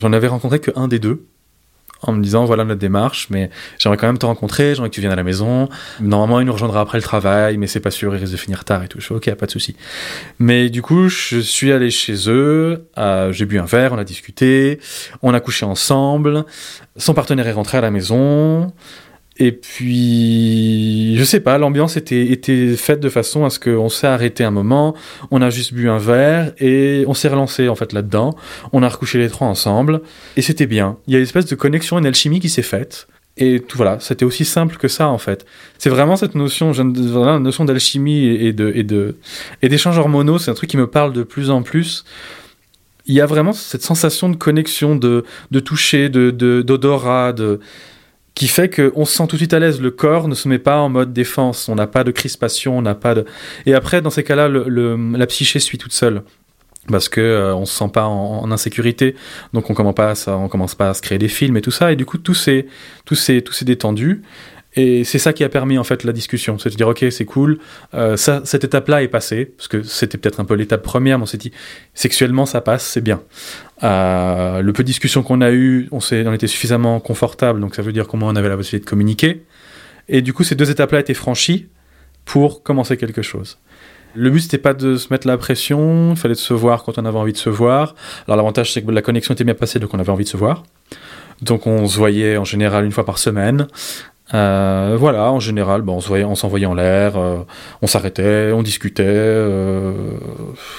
j'en 0.00 0.12
avais 0.14 0.26
rencontré 0.26 0.58
que 0.58 0.70
un 0.74 0.88
des 0.88 0.98
deux 0.98 1.26
en 2.02 2.12
me 2.12 2.22
disant 2.22 2.44
voilà 2.44 2.64
notre 2.64 2.80
démarche, 2.80 3.28
mais 3.30 3.50
j'aimerais 3.78 3.96
quand 3.96 4.06
même 4.06 4.18
te 4.18 4.26
rencontrer, 4.26 4.74
j'aimerais 4.74 4.90
que 4.90 4.94
tu 4.94 5.00
viennes 5.00 5.12
à 5.12 5.16
la 5.16 5.22
maison. 5.22 5.68
Normalement, 6.00 6.40
il 6.40 6.46
nous 6.46 6.52
rejoindra 6.52 6.80
après 6.80 6.98
le 6.98 7.02
travail, 7.02 7.58
mais 7.58 7.66
c'est 7.66 7.80
pas 7.80 7.90
sûr, 7.90 8.14
il 8.14 8.20
risque 8.20 8.32
de 8.32 8.38
finir 8.38 8.64
tard 8.64 8.82
et 8.84 8.88
tout. 8.88 9.00
Je 9.00 9.06
fais 9.06 9.14
ok, 9.14 9.34
pas 9.34 9.46
de 9.46 9.50
souci. 9.50 9.76
Mais 10.38 10.70
du 10.70 10.80
coup, 10.80 11.08
je 11.08 11.40
suis 11.40 11.72
allé 11.72 11.90
chez 11.90 12.30
eux, 12.30 12.86
j'ai 13.30 13.44
bu 13.44 13.58
un 13.58 13.64
verre, 13.64 13.92
on 13.92 13.98
a 13.98 14.04
discuté, 14.04 14.80
on 15.22 15.34
a 15.34 15.40
couché 15.40 15.66
ensemble. 15.66 16.44
Son 16.96 17.12
partenaire 17.12 17.46
est 17.46 17.52
rentré 17.52 17.76
à 17.76 17.82
la 17.82 17.90
maison. 17.90 18.72
Et 19.38 19.52
puis, 19.52 21.16
je 21.16 21.24
sais 21.24 21.40
pas, 21.40 21.58
l'ambiance 21.58 21.96
était, 21.96 22.26
était 22.28 22.74
faite 22.76 23.00
de 23.00 23.10
façon 23.10 23.44
à 23.44 23.50
ce 23.50 23.60
qu'on 23.60 23.90
s'est 23.90 24.06
arrêté 24.06 24.44
un 24.44 24.50
moment, 24.50 24.94
on 25.30 25.42
a 25.42 25.50
juste 25.50 25.74
bu 25.74 25.90
un 25.90 25.98
verre 25.98 26.52
et 26.58 27.04
on 27.06 27.12
s'est 27.12 27.28
relancé 27.28 27.68
en 27.68 27.74
fait 27.74 27.92
là-dedans. 27.92 28.34
On 28.72 28.82
a 28.82 28.88
recouché 28.88 29.18
les 29.18 29.28
trois 29.28 29.46
ensemble 29.46 30.00
et 30.36 30.42
c'était 30.42 30.66
bien. 30.66 30.96
Il 31.06 31.12
y 31.12 31.16
a 31.16 31.18
une 31.18 31.24
espèce 31.24 31.46
de 31.46 31.54
connexion, 31.54 31.98
une 31.98 32.06
alchimie 32.06 32.40
qui 32.40 32.48
s'est 32.48 32.62
faite. 32.62 33.08
Et 33.38 33.60
tout 33.60 33.76
voilà, 33.76 33.98
c'était 34.00 34.24
aussi 34.24 34.46
simple 34.46 34.78
que 34.78 34.88
ça 34.88 35.08
en 35.08 35.18
fait. 35.18 35.44
C'est 35.76 35.90
vraiment 35.90 36.16
cette 36.16 36.34
notion, 36.34 36.72
voilà, 36.72 37.38
notion 37.38 37.66
d'alchimie 37.66 38.24
et 38.24 38.54
de 38.54 38.72
et 38.74 38.82
de 38.82 39.16
et 39.60 39.68
d'échanges 39.68 39.98
hormonaux, 39.98 40.38
c'est 40.38 40.50
un 40.50 40.54
truc 40.54 40.70
qui 40.70 40.78
me 40.78 40.86
parle 40.86 41.12
de 41.12 41.22
plus 41.22 41.50
en 41.50 41.62
plus. 41.62 42.06
Il 43.04 43.14
y 43.14 43.20
a 43.20 43.26
vraiment 43.26 43.52
cette 43.52 43.82
sensation 43.82 44.30
de 44.30 44.36
connexion, 44.36 44.96
de 44.96 45.24
de 45.50 45.60
toucher, 45.60 46.08
de 46.08 46.30
d'odorat, 46.30 47.34
de, 47.34 47.44
de 47.44 47.60
qui 48.36 48.48
fait 48.48 48.68
qu'on 48.68 49.04
se 49.06 49.16
sent 49.16 49.26
tout 49.26 49.36
de 49.36 49.40
suite 49.40 49.54
à 49.54 49.58
l'aise. 49.58 49.80
Le 49.80 49.90
corps 49.90 50.28
ne 50.28 50.34
se 50.34 50.46
met 50.46 50.60
pas 50.60 50.78
en 50.78 50.88
mode 50.88 51.12
défense. 51.12 51.68
On 51.68 51.74
n'a 51.74 51.88
pas 51.88 52.04
de 52.04 52.12
crispation, 52.12 52.78
on 52.78 52.82
n'a 52.82 52.94
pas 52.94 53.14
de. 53.14 53.24
Et 53.64 53.74
après, 53.74 54.02
dans 54.02 54.10
ces 54.10 54.22
cas-là, 54.22 54.46
le, 54.46 55.16
la 55.16 55.26
psyché 55.26 55.58
suit 55.58 55.78
toute 55.78 55.92
seule 55.92 56.22
parce 56.88 57.08
que 57.08 57.20
euh, 57.20 57.52
on 57.56 57.64
se 57.64 57.74
sent 57.74 57.90
pas 57.92 58.04
en, 58.04 58.48
insécurité, 58.52 59.16
donc 59.52 59.70
on 59.70 59.74
commence 59.74 59.94
pas, 59.96 60.14
on 60.28 60.46
commence 60.46 60.76
pas 60.76 60.90
à 60.90 60.94
se 60.94 61.02
créer 61.02 61.18
des 61.18 61.26
films 61.26 61.56
et 61.56 61.60
tout 61.60 61.72
ça, 61.72 61.90
et 61.90 61.96
du 61.96 62.06
coup 62.06 62.16
tout 62.16 62.32
s'est 62.32 62.66
tout 63.04 63.16
tout 63.16 63.64
détendu. 63.64 64.22
Et 64.78 65.04
c'est 65.04 65.18
ça 65.18 65.32
qui 65.32 65.42
a 65.42 65.48
permis 65.48 65.78
en 65.78 65.84
fait 65.84 66.04
la 66.04 66.12
discussion, 66.12 66.58
c'est 66.58 66.68
de 66.68 66.74
dire 66.74 66.86
ok 66.86 67.06
c'est 67.10 67.24
cool, 67.24 67.58
euh, 67.94 68.18
ça, 68.18 68.42
cette 68.44 68.62
étape-là 68.62 69.02
est 69.02 69.08
passée 69.08 69.46
parce 69.46 69.68
que 69.68 69.82
c'était 69.82 70.18
peut-être 70.18 70.38
un 70.38 70.44
peu 70.44 70.54
l'étape 70.54 70.82
première, 70.82 71.18
mais 71.18 71.22
on 71.22 71.26
s'est 71.26 71.38
dit 71.38 71.50
sexuellement 71.94 72.44
ça 72.44 72.60
passe, 72.60 72.84
c'est 72.84 73.00
bien. 73.00 73.22
Euh, 73.82 74.60
le 74.60 74.72
peu 74.74 74.82
de 74.82 74.86
discussion 74.86 75.22
qu'on 75.22 75.40
a 75.40 75.50
eu, 75.50 75.88
on, 75.92 76.00
on 76.00 76.32
était 76.34 76.46
suffisamment 76.46 77.00
confortable, 77.00 77.60
donc 77.60 77.74
ça 77.74 77.80
veut 77.80 77.92
dire 77.92 78.06
comment 78.06 78.26
on 78.26 78.36
avait 78.36 78.50
la 78.50 78.56
possibilité 78.56 78.84
de 78.84 78.90
communiquer. 78.90 79.42
Et 80.10 80.20
du 80.20 80.34
coup 80.34 80.44
ces 80.44 80.54
deux 80.54 80.70
étapes-là 80.70 81.00
étaient 81.00 81.14
franchies 81.14 81.68
pour 82.26 82.62
commencer 82.62 82.98
quelque 82.98 83.22
chose. 83.22 83.58
Le 84.14 84.28
but 84.28 84.40
c'était 84.40 84.58
pas 84.58 84.74
de 84.74 84.96
se 84.96 85.08
mettre 85.10 85.26
la 85.26 85.38
pression, 85.38 86.10
il 86.10 86.16
fallait 86.18 86.34
se 86.34 86.52
voir 86.52 86.84
quand 86.84 86.98
on 86.98 87.04
avait 87.06 87.18
envie 87.18 87.32
de 87.32 87.38
se 87.38 87.48
voir. 87.48 87.94
Alors 88.26 88.36
l'avantage 88.36 88.74
c'est 88.74 88.82
que 88.82 88.90
la 88.90 89.02
connexion 89.02 89.32
était 89.32 89.44
bien 89.44 89.54
passée, 89.54 89.78
donc 89.78 89.94
on 89.94 89.98
avait 89.98 90.12
envie 90.12 90.24
de 90.24 90.28
se 90.28 90.36
voir. 90.36 90.64
Donc 91.40 91.66
on 91.66 91.86
se 91.86 91.96
voyait 91.96 92.36
en 92.36 92.44
général 92.44 92.84
une 92.84 92.92
fois 92.92 93.06
par 93.06 93.18
semaine. 93.18 93.68
Euh, 94.34 94.96
voilà, 94.98 95.30
en 95.30 95.38
général, 95.38 95.84
on 95.88 96.00
s'envoyait 96.00 96.66
en 96.66 96.74
l'air, 96.74 97.16
euh, 97.16 97.38
on 97.80 97.86
s'arrêtait, 97.86 98.50
on 98.52 98.62
discutait. 98.62 99.04
Euh, 99.06 99.92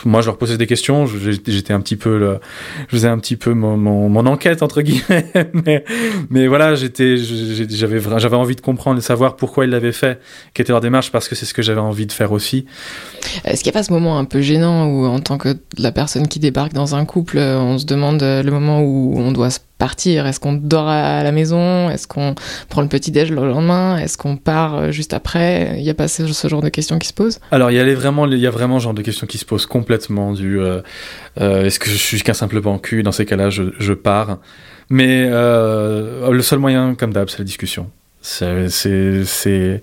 moi, 0.03 0.21
je 0.21 0.25
leur 0.27 0.37
posais 0.37 0.57
des 0.57 0.67
questions. 0.67 1.05
J'étais 1.05 1.71
un 1.71 1.79
petit 1.79 1.95
peu, 1.95 2.39
je 2.87 2.95
faisais 2.95 3.07
un 3.07 3.17
petit 3.19 3.37
peu 3.37 3.53
mon, 3.53 4.25
enquête 4.25 4.63
entre 4.63 4.81
guillemets. 4.81 5.31
mais, 6.29 6.47
voilà, 6.47 6.75
j'étais, 6.75 7.15
j'avais, 7.17 8.35
envie 8.35 8.55
de 8.55 8.61
comprendre 8.61 8.97
et 8.97 8.99
de 8.99 9.05
savoir 9.05 9.37
pourquoi 9.37 9.65
ils 9.65 9.71
l'avaient 9.71 9.93
fait, 9.93 10.19
quelle 10.53 10.65
était 10.65 10.73
leur 10.73 10.81
démarche, 10.81 11.11
parce 11.11 11.29
que 11.29 11.35
c'est 11.35 11.45
ce 11.45 11.53
que 11.53 11.61
j'avais 11.61 11.79
envie 11.79 12.05
de 12.05 12.11
faire 12.11 12.33
aussi. 12.33 12.65
Est-ce 13.45 13.63
qu'il 13.63 13.71
n'y 13.71 13.77
a 13.77 13.79
pas 13.79 13.83
ce 13.83 13.93
moment 13.93 14.17
un 14.17 14.25
peu 14.25 14.41
gênant 14.41 14.87
où, 14.87 15.05
en 15.05 15.19
tant 15.19 15.37
que 15.37 15.57
la 15.77 15.93
personne 15.93 16.27
qui 16.27 16.39
débarque 16.39 16.73
dans 16.73 16.95
un 16.95 17.05
couple, 17.05 17.37
on 17.37 17.77
se 17.77 17.85
demande 17.85 18.21
le 18.21 18.49
moment 18.49 18.81
où 18.81 19.13
on 19.17 19.31
doit 19.31 19.49
se 19.49 19.59
partir 19.77 20.25
Est-ce 20.25 20.39
qu'on 20.39 20.53
dort 20.53 20.87
à 20.87 21.23
la 21.23 21.31
maison 21.31 21.89
Est-ce 21.89 22.07
qu'on 22.07 22.35
prend 22.69 22.81
le 22.81 22.87
petit 22.87 23.11
déj 23.11 23.31
le 23.31 23.47
lendemain 23.47 23.97
Est-ce 23.97 24.17
qu'on 24.17 24.37
part 24.37 24.75
euh, 24.75 24.91
juste 24.91 25.13
après 25.13 25.73
Il 25.77 25.83
n'y 25.83 25.89
a 25.89 25.93
pas 25.93 26.07
ce, 26.07 26.25
genre 26.47 26.61
de 26.61 26.69
questions 26.69 26.99
qui 26.99 27.07
se 27.07 27.13
posent? 27.13 27.39
Alors 27.51 27.71
il 27.71 27.77
y 27.77 27.79
a 27.79 27.95
vraiment, 27.95 28.25
il 28.27 28.39
y 28.39 28.47
a 28.47 28.51
vraiment 28.51 28.79
genre 28.79 28.93
de 28.93 29.01
questions 29.01 29.27
qui 29.27 29.37
se 29.37 29.45
posent 29.45 29.65
complètement 29.65 30.33
du 30.33 30.59
euh, 30.59 30.81
euh, 31.39 31.65
est-ce 31.65 31.79
que 31.79 31.89
je 31.89 31.95
suis 31.95 32.21
qu'un 32.21 32.33
simple 32.33 32.61
bancu? 32.61 33.03
Dans 33.03 33.11
ces 33.11 33.25
cas-là, 33.25 33.49
je, 33.49 33.63
je, 33.79 33.93
pars. 33.93 34.37
Mais 34.89 35.27
le 35.27 36.41
seul 36.41 36.59
moyen, 36.59 36.95
comme 36.95 37.13
d'hab, 37.13 37.29
c'est 37.29 37.39
la 37.39 37.45
discussion. 37.45 37.89
C'était 38.27 39.81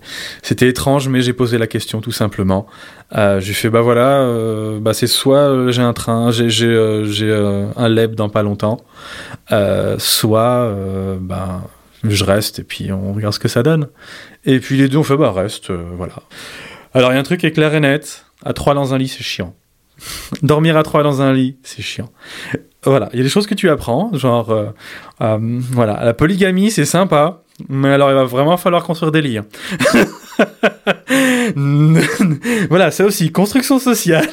étrange, 0.69 1.09
mais 1.09 1.21
j'ai 1.21 1.33
posé 1.33 1.57
la 1.57 1.65
question 1.65 1.99
tout 1.99 2.11
simplement. 2.11 2.67
Euh, 3.15 3.39
j'ai 3.39 3.53
fait 3.53 3.71
bah 3.71 3.81
voilà, 3.81 4.19
euh, 4.19 4.79
bah 4.79 4.93
c'est 4.93 5.07
soit 5.07 5.49
euh, 5.49 5.71
j'ai 5.71 5.81
un 5.81 5.93
train, 5.93 6.29
j'ai 6.31 6.49
j'ai 6.49 6.67
euh, 6.67 7.65
un 7.75 7.89
leb 7.89 8.13
dans 8.13 8.29
pas 8.29 8.43
longtemps, 8.43 8.81
soit 9.97 10.71
bah 11.19 11.63
je 12.03 12.23
reste 12.23 12.59
et 12.59 12.63
puis 12.63 12.91
on 12.91 13.13
regarde 13.13 13.33
ce 13.33 13.39
que 13.39 13.47
ça 13.47 13.63
donne. 13.63 13.87
Et 14.45 14.59
puis 14.59 14.77
les 14.77 14.89
deux 14.89 14.99
on 14.99 15.03
fait 15.03 15.17
bah 15.17 15.31
reste, 15.31 15.71
voilà. 15.71 16.13
Alors 16.93 17.11
il 17.11 17.15
y 17.15 17.17
a 17.17 17.19
un 17.19 17.23
truc 17.23 17.39
qui 17.41 17.51
clair 17.51 17.73
et 17.73 17.79
net, 17.79 18.25
à 18.43 18.53
trois 18.53 18.75
dans 18.75 18.93
un 18.93 18.99
lit 18.99 19.07
c'est 19.07 19.23
chiant. 19.23 19.55
Dormir 20.43 20.77
à 20.77 20.83
trois 20.83 21.01
dans 21.01 21.23
un 21.23 21.33
lit 21.33 21.57
c'est 21.63 21.81
chiant. 21.81 22.11
Voilà, 22.83 23.09
il 23.13 23.17
y 23.17 23.21
a 23.21 23.23
des 23.23 23.29
choses 23.29 23.47
que 23.47 23.55
tu 23.55 23.71
apprends, 23.71 24.11
genre 24.13 24.55
voilà, 25.19 26.03
la 26.03 26.13
polygamie 26.13 26.69
c'est 26.69 26.85
sympa, 26.85 27.41
mais 27.69 27.89
alors, 27.89 28.09
il 28.09 28.15
va 28.15 28.25
vraiment 28.25 28.57
falloir 28.57 28.83
construire 28.83 29.11
des 29.11 29.21
lits. 29.21 29.37
Hein. 29.37 29.45
voilà, 32.69 32.91
ça 32.91 33.05
aussi, 33.05 33.31
construction 33.31 33.79
sociale. 33.79 34.27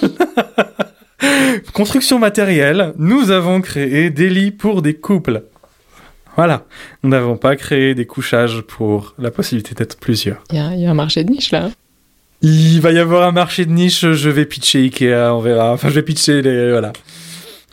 construction 1.72 2.18
matérielle. 2.18 2.94
Nous 2.98 3.30
avons 3.30 3.60
créé 3.60 4.10
des 4.10 4.28
lits 4.28 4.50
pour 4.50 4.82
des 4.82 4.94
couples. 4.94 5.44
Voilà. 6.36 6.64
Nous 7.02 7.10
n'avons 7.10 7.36
pas 7.36 7.54
créé 7.56 7.94
des 7.94 8.06
couchages 8.06 8.62
pour 8.62 9.14
la 9.18 9.30
possibilité 9.30 9.74
d'être 9.74 9.98
plusieurs. 9.98 10.42
Il 10.50 10.56
y, 10.56 10.86
a 10.86 10.90
un 10.90 10.94
marché 10.94 11.22
de 11.22 11.30
niche 11.30 11.52
là. 11.52 11.70
Il 12.40 12.80
va 12.80 12.90
y 12.90 12.98
avoir 12.98 13.22
un 13.22 13.32
marché 13.32 13.66
de 13.66 13.70
niche. 13.70 14.10
Je 14.10 14.30
vais 14.30 14.46
pitcher 14.46 14.80
Ikea, 14.80 15.32
on 15.32 15.40
verra. 15.40 15.72
Enfin, 15.72 15.90
je 15.90 15.94
vais 15.94 16.02
pitcher 16.02 16.42
les. 16.42 16.72
Voilà. 16.72 16.92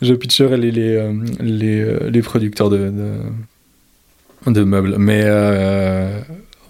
Je 0.00 0.14
pitcherai 0.14 0.56
les, 0.56 0.70
les, 0.70 0.94
euh, 0.94 1.12
les, 1.40 1.80
euh, 1.80 2.08
les 2.10 2.22
producteurs 2.22 2.70
de 2.70 2.78
de 2.78 3.14
meubles. 4.46 4.96
Mais 4.98 5.22
euh, 5.24 6.20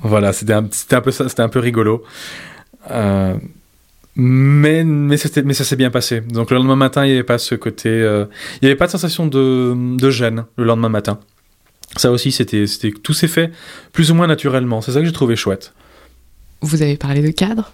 voilà, 0.03 0.33
c'était 0.33 0.53
un, 0.53 0.65
un, 0.91 1.01
peu 1.01 1.11
c'était 1.11 1.41
un 1.41 1.49
peu 1.49 1.59
rigolo. 1.59 2.05
Euh, 2.91 3.35
mais 4.17 4.85
mais, 4.85 5.17
mais 5.45 5.55
ça 5.55 5.65
s'est 5.65 5.77
bien 5.77 5.91
passé. 5.91 6.21
Donc 6.21 6.51
le 6.51 6.57
lendemain 6.57 6.77
matin, 6.77 7.05
il 7.05 7.09
n'y 7.09 7.15
avait 7.15 7.23
pas 7.23 7.39
ce 7.39 7.55
côté, 7.55 7.89
euh, 7.89 8.27
il 8.61 8.65
n'y 8.65 8.69
avait 8.69 8.77
pas 8.77 8.87
de 8.87 8.93
sensation 8.93 9.27
de, 9.27 9.97
de 9.97 10.11
gêne 10.11 10.45
le 10.57 10.65
lendemain 10.65 10.89
matin. 10.89 11.21
Ça 11.97 12.11
aussi, 12.11 12.31
c'était, 12.31 12.67
c'était 12.67 12.93
tout 12.93 13.15
s'est 13.15 13.29
fait 13.29 13.51
plus 13.93 14.11
ou 14.11 14.15
moins 14.15 14.27
naturellement. 14.27 14.81
C'est 14.81 14.93
ça 14.93 15.01
que 15.01 15.07
j'ai 15.07 15.13
trouvé 15.13 15.37
chouette. 15.37 15.73
Vous 16.61 16.83
avez 16.83 16.97
parlé 16.97 17.23
de 17.23 17.31
cadre. 17.31 17.73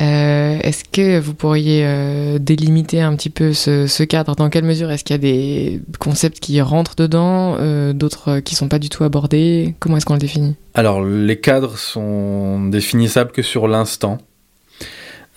Euh, 0.00 0.58
est-ce 0.62 0.84
que 0.84 1.18
vous 1.18 1.34
pourriez 1.34 1.82
euh, 1.84 2.38
délimiter 2.38 3.00
un 3.00 3.16
petit 3.16 3.30
peu 3.30 3.52
ce, 3.52 4.02
cadre? 4.04 4.36
Dans 4.36 4.48
quelle 4.48 4.64
mesure 4.64 4.90
est-ce 4.90 5.02
qu'il 5.02 5.14
y 5.14 5.18
a 5.18 5.18
des 5.18 5.80
concepts 5.98 6.38
qui 6.38 6.60
rentrent 6.60 6.94
dedans, 6.94 7.56
euh, 7.58 7.92
d'autres 7.92 8.38
qui 8.40 8.54
sont 8.54 8.68
pas 8.68 8.78
du 8.78 8.88
tout 8.88 9.02
abordés? 9.04 9.74
Comment 9.80 9.96
est-ce 9.96 10.06
qu'on 10.06 10.14
le 10.14 10.20
définit? 10.20 10.54
Alors, 10.74 11.04
les 11.04 11.40
cadres 11.40 11.76
sont 11.76 12.66
définissables 12.68 13.32
que 13.32 13.42
sur 13.42 13.66
l'instant. 13.66 14.18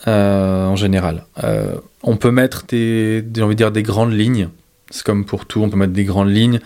en 0.06 0.76
général. 0.76 1.26
on 2.04 2.18
peut 2.18 2.32
mettre 2.32 2.66
des, 2.68 3.24
envie 3.42 3.56
de 3.56 3.58
dire 3.58 3.72
des 3.72 3.84
grandes 3.84 4.14
lignes. 4.14 4.50
C'est 4.92 5.04
comme 5.04 5.26
pour 5.26 5.46
tout, 5.46 5.62
on 5.62 5.70
peut 5.70 5.78
mettre 5.78 5.94
des 5.94 6.04
grandes 6.04 6.32
lignes. 6.32 6.60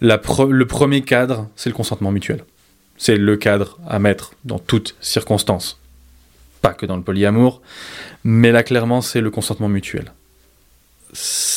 Le 0.00 0.64
premier 0.64 1.02
cadre, 1.02 1.48
c'est 1.56 1.70
le 1.70 1.74
consentement 1.74 2.10
mutuel. 2.10 2.44
C'est 2.98 3.16
le 3.16 3.36
cadre 3.36 3.78
à 3.86 3.98
mettre 3.98 4.32
dans 4.44 4.58
toutes 4.58 4.96
circonstances. 5.00 5.78
Pas 6.60 6.74
que 6.74 6.86
dans 6.86 6.96
le 6.96 7.02
polyamour, 7.02 7.62
mais 8.24 8.52
là 8.52 8.62
clairement 8.62 9.00
c'est 9.00 9.20
le 9.20 9.30
consentement 9.30 9.68
mutuel 9.68 10.12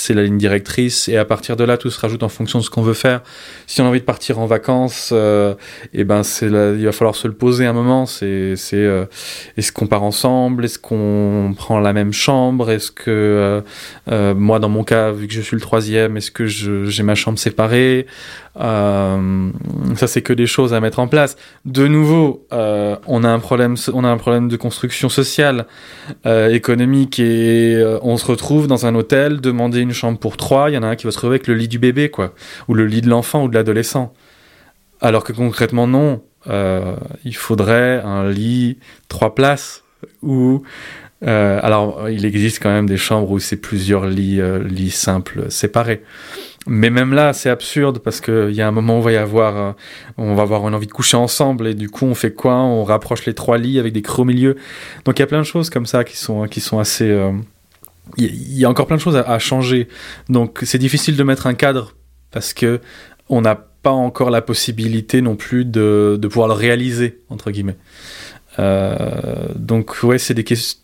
c'est 0.01 0.13
la 0.13 0.23
ligne 0.23 0.37
directrice 0.37 1.07
et 1.07 1.17
à 1.17 1.25
partir 1.25 1.55
de 1.55 1.63
là 1.63 1.77
tout 1.77 1.89
se 1.89 1.99
rajoute 1.99 2.23
en 2.23 2.29
fonction 2.29 2.59
de 2.59 2.63
ce 2.63 2.69
qu'on 2.69 2.81
veut 2.81 2.93
faire. 2.93 3.21
Si 3.67 3.81
on 3.81 3.85
a 3.85 3.87
envie 3.87 3.99
de 3.99 4.05
partir 4.05 4.39
en 4.39 4.47
vacances 4.47 5.11
et 5.11 5.15
euh, 5.15 5.53
eh 5.93 6.03
ben 6.03 6.21
il 6.41 6.85
va 6.85 6.91
falloir 6.91 7.15
se 7.15 7.27
le 7.27 7.33
poser 7.33 7.65
un 7.65 7.73
moment. 7.73 8.05
C'est 8.05 8.55
c'est 8.55 8.77
euh, 8.77 9.05
est-ce 9.57 9.71
qu'on 9.71 9.87
part 9.87 10.03
ensemble? 10.03 10.65
Est-ce 10.65 10.79
qu'on 10.79 11.53
prend 11.55 11.79
la 11.79 11.93
même 11.93 12.13
chambre? 12.13 12.71
Est-ce 12.71 12.91
que 12.91 13.61
euh, 14.11 14.33
moi 14.33 14.59
dans 14.59 14.69
mon 14.69 14.83
cas 14.83 15.11
vu 15.11 15.27
que 15.27 15.33
je 15.33 15.41
suis 15.41 15.55
le 15.55 15.61
troisième 15.61 16.17
est-ce 16.17 16.31
que 16.31 16.45
j'ai 16.47 17.03
ma 17.03 17.15
chambre 17.15 17.37
séparée? 17.37 18.07
Euh, 18.59 19.49
ça, 19.95 20.07
c'est 20.07 20.21
que 20.21 20.33
des 20.33 20.45
choses 20.45 20.73
à 20.73 20.79
mettre 20.79 20.99
en 20.99 21.07
place. 21.07 21.37
De 21.65 21.87
nouveau, 21.87 22.45
euh, 22.51 22.97
on 23.07 23.23
a 23.23 23.29
un 23.29 23.39
problème, 23.39 23.75
on 23.93 24.03
a 24.03 24.09
un 24.09 24.17
problème 24.17 24.49
de 24.49 24.57
construction 24.57 25.09
sociale, 25.09 25.67
euh, 26.25 26.49
économique, 26.49 27.19
et 27.19 27.75
euh, 27.75 27.99
on 28.01 28.17
se 28.17 28.25
retrouve 28.25 28.67
dans 28.67 28.85
un 28.85 28.95
hôtel, 28.95 29.39
demander 29.39 29.79
une 29.79 29.90
chambre 29.93 30.19
pour 30.19 30.37
trois. 30.37 30.69
Il 30.69 30.73
y 30.73 30.77
en 30.77 30.83
a 30.83 30.87
un 30.87 30.95
qui 30.95 31.05
va 31.05 31.11
se 31.11 31.17
retrouver 31.17 31.35
avec 31.35 31.47
le 31.47 31.55
lit 31.55 31.67
du 31.67 31.79
bébé, 31.79 32.09
quoi, 32.09 32.33
ou 32.67 32.73
le 32.73 32.85
lit 32.85 33.01
de 33.01 33.09
l'enfant 33.09 33.43
ou 33.43 33.47
de 33.47 33.55
l'adolescent. 33.55 34.13
Alors 34.99 35.23
que 35.23 35.33
concrètement, 35.33 35.87
non. 35.87 36.23
Euh, 36.47 36.95
il 37.23 37.35
faudrait 37.35 38.01
un 38.03 38.27
lit 38.29 38.79
trois 39.07 39.35
places 39.35 39.83
ou 40.23 40.63
alors, 41.23 42.09
il 42.09 42.25
existe 42.25 42.63
quand 42.63 42.71
même 42.71 42.87
des 42.87 42.97
chambres 42.97 43.29
où 43.29 43.37
c'est 43.37 43.57
plusieurs 43.57 44.07
lits, 44.07 44.41
lits 44.65 44.89
simples 44.89 45.51
séparés. 45.51 46.01
Mais 46.67 46.91
même 46.91 47.13
là, 47.13 47.33
c'est 47.33 47.49
absurde 47.49 47.99
parce 47.99 48.21
qu'il 48.21 48.51
y 48.51 48.61
a 48.61 48.67
un 48.67 48.71
moment 48.71 48.95
où 48.95 48.97
on 48.97 49.01
va 49.01 49.11
y 49.11 49.17
avoir, 49.17 49.57
euh, 49.57 49.71
on 50.17 50.35
va 50.35 50.43
avoir 50.43 50.67
une 50.67 50.75
envie 50.75 50.87
de 50.87 50.91
coucher 50.91 51.17
ensemble 51.17 51.67
et 51.67 51.73
du 51.73 51.89
coup, 51.89 52.05
on 52.05 52.13
fait 52.13 52.33
quoi? 52.33 52.55
On 52.55 52.83
rapproche 52.83 53.25
les 53.25 53.33
trois 53.33 53.57
lits 53.57 53.79
avec 53.79 53.93
des 53.93 54.03
creux 54.03 54.21
au 54.21 54.25
milieu. 54.25 54.55
Donc, 55.05 55.17
il 55.17 55.21
y 55.21 55.23
a 55.23 55.27
plein 55.27 55.39
de 55.39 55.45
choses 55.45 55.71
comme 55.71 55.87
ça 55.87 56.03
qui 56.03 56.17
sont, 56.17 56.47
qui 56.47 56.61
sont 56.61 56.77
assez. 56.77 57.09
Il 58.17 58.57
y 58.57 58.65
a 58.65 58.69
encore 58.69 58.87
plein 58.87 58.97
de 58.97 59.01
choses 59.01 59.15
à, 59.15 59.39
changer. 59.39 59.87
Donc, 60.29 60.59
c'est 60.63 60.77
difficile 60.77 61.15
de 61.15 61.23
mettre 61.23 61.47
un 61.47 61.53
cadre 61.53 61.95
parce 62.31 62.53
que 62.53 62.79
on 63.29 63.41
n'a 63.41 63.55
pas 63.55 63.91
encore 63.91 64.29
la 64.29 64.41
possibilité 64.41 65.21
non 65.21 65.35
plus 65.35 65.65
de, 65.65 66.19
pouvoir 66.23 66.47
le 66.47 66.53
réaliser 66.53 67.19
entre 67.29 67.51
guillemets. 67.51 67.77
Euh, 68.59 69.47
donc 69.55 70.03
ouais, 70.03 70.17
c'est 70.17 70.33
des 70.33 70.43
questions, 70.43 70.79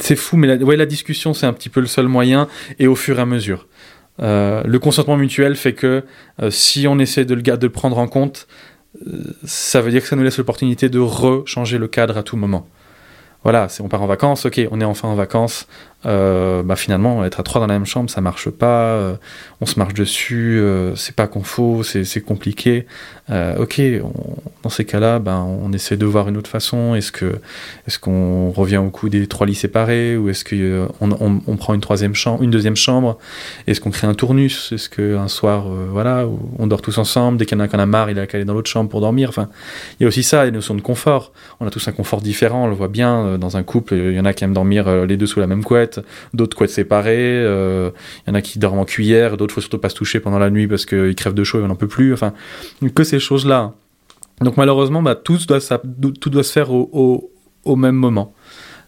c'est 0.00 0.16
fou, 0.16 0.36
mais 0.36 0.46
la, 0.46 0.56
ouais, 0.56 0.76
la 0.76 0.86
discussion 0.86 1.34
c'est 1.34 1.46
un 1.46 1.52
petit 1.52 1.68
peu 1.68 1.80
le 1.80 1.88
seul 1.88 2.06
moyen 2.06 2.46
et 2.78 2.86
au 2.86 2.94
fur 2.94 3.18
et 3.18 3.22
à 3.22 3.26
mesure. 3.26 3.66
Euh, 4.22 4.62
le 4.64 4.78
consentement 4.78 5.16
mutuel 5.16 5.56
fait 5.56 5.72
que 5.72 6.04
euh, 6.40 6.50
si 6.50 6.86
on 6.86 6.98
essaie 6.98 7.24
de 7.24 7.34
le, 7.34 7.42
de 7.42 7.66
le 7.66 7.72
prendre 7.72 7.98
en 7.98 8.06
compte, 8.06 8.46
ça 9.44 9.80
veut 9.80 9.90
dire 9.90 10.02
que 10.02 10.08
ça 10.08 10.16
nous 10.16 10.22
laisse 10.22 10.38
l'opportunité 10.38 10.88
de 10.88 10.98
rechanger 10.98 11.78
le 11.78 11.88
cadre 11.88 12.16
à 12.16 12.22
tout 12.22 12.36
moment. 12.36 12.66
Voilà, 13.42 13.68
on 13.80 13.88
part 13.88 14.02
en 14.02 14.06
vacances, 14.06 14.44
ok, 14.44 14.60
on 14.70 14.80
est 14.80 14.84
enfin 14.84 15.08
en 15.08 15.14
vacances, 15.14 15.66
euh, 16.06 16.62
bah 16.62 16.76
finalement 16.76 17.24
être 17.24 17.40
à 17.40 17.42
trois 17.42 17.60
dans 17.60 17.66
la 17.66 17.74
même 17.74 17.84
chambre 17.84 18.08
ça 18.08 18.22
marche 18.22 18.48
pas 18.48 18.66
euh, 18.66 19.14
on 19.60 19.66
se 19.66 19.78
marche 19.78 19.92
dessus 19.92 20.58
euh, 20.58 20.96
c'est 20.96 21.14
pas 21.14 21.26
confo 21.26 21.82
c'est 21.82 22.20
compliqué. 22.22 22.86
Euh, 23.28 23.58
ok 23.58 23.80
dans 24.64 24.70
ces 24.70 24.84
cas 24.84 24.98
là 24.98 25.20
ben 25.20 25.46
on 25.62 25.72
essaie 25.72 25.96
de 25.96 26.06
voir 26.06 26.28
une 26.28 26.36
autre 26.36 26.50
façon. 26.50 26.94
Est-ce 26.94 27.12
que 27.12 27.38
est-ce 27.86 27.98
qu'on 27.98 28.50
revient 28.50 28.78
au 28.78 28.90
coup 28.90 29.08
des 29.08 29.26
trois 29.26 29.46
lits 29.46 29.54
séparés 29.54 30.16
ou 30.16 30.30
est-ce 30.30 30.44
que 30.44 30.88
on, 31.00 31.56
prend 31.56 31.74
une 31.74 31.80
troisième 31.80 32.14
chambre 32.14 32.42
une 32.42 32.50
deuxième 32.50 32.76
chambre? 32.76 33.18
Est-ce 33.66 33.80
qu'on 33.80 33.90
crée 33.90 34.06
un 34.06 34.14
tournus 34.14 34.72
est-ce 34.72 34.88
que 34.88 35.16
un 35.16 35.28
soir 35.28 35.66
voilà 35.90 36.26
on 36.58 36.66
dort 36.66 36.82
tous 36.82 36.98
ensemble 36.98 37.38
dès 37.38 37.46
qu'il 37.46 37.58
y 37.58 37.60
en 37.60 37.64
a 37.64 37.68
qui 37.68 37.76
en 37.76 37.78
a 37.78 37.86
marre 37.86 38.10
il 38.10 38.18
a 38.18 38.26
qu'à 38.26 38.38
aller 38.38 38.44
dans 38.44 38.54
l'autre 38.54 38.70
chambre 38.70 38.88
pour 38.88 39.00
dormir? 39.00 39.28
Enfin 39.28 39.48
il 39.98 40.04
y 40.04 40.06
a 40.06 40.08
aussi 40.08 40.22
ça 40.22 40.44
les 40.44 40.50
notions 40.50 40.74
de 40.74 40.80
confort. 40.80 41.32
On 41.60 41.66
a 41.66 41.70
tous 41.70 41.86
un 41.88 41.92
confort 41.92 42.22
différent 42.22 42.64
on 42.64 42.68
le 42.68 42.74
voit 42.74 42.88
bien 42.88 43.38
dans 43.38 43.56
un 43.56 43.62
couple 43.62 43.94
il 43.94 44.14
y 44.14 44.20
en 44.20 44.24
a 44.24 44.32
qui 44.32 44.44
aiment 44.44 44.54
dormir 44.54 45.06
les 45.06 45.16
deux 45.16 45.26
sous 45.26 45.40
la 45.40 45.46
même 45.46 45.62
couette 45.62 45.89
d'autres 46.34 46.56
couettes 46.56 46.70
séparées. 46.70 47.40
Il 47.40 47.46
euh, 47.46 47.90
y 48.26 48.30
en 48.30 48.34
a 48.34 48.42
qui 48.42 48.58
dorment 48.58 48.80
en 48.80 48.84
cuillère, 48.84 49.36
d'autres 49.36 49.54
faut 49.54 49.60
surtout 49.60 49.78
pas 49.78 49.88
se 49.88 49.94
toucher 49.94 50.20
pendant 50.20 50.38
la 50.38 50.50
nuit 50.50 50.68
parce 50.68 50.86
qu'ils 50.86 51.14
crèvent 51.14 51.34
de 51.34 51.44
chaud 51.44 51.60
et 51.60 51.62
on 51.62 51.68
n'en 51.68 51.74
peut 51.74 51.88
plus. 51.88 52.12
Enfin, 52.12 52.32
que 52.94 53.04
ces 53.04 53.18
choses-là. 53.18 53.72
Donc 54.40 54.56
malheureusement, 54.56 55.02
bah, 55.02 55.14
tout, 55.14 55.38
doit, 55.46 55.60
ça, 55.60 55.80
tout 56.20 56.30
doit 56.30 56.42
se 56.42 56.52
faire 56.52 56.72
au, 56.72 56.88
au, 56.92 57.30
au 57.64 57.76
même 57.76 57.94
moment, 57.94 58.32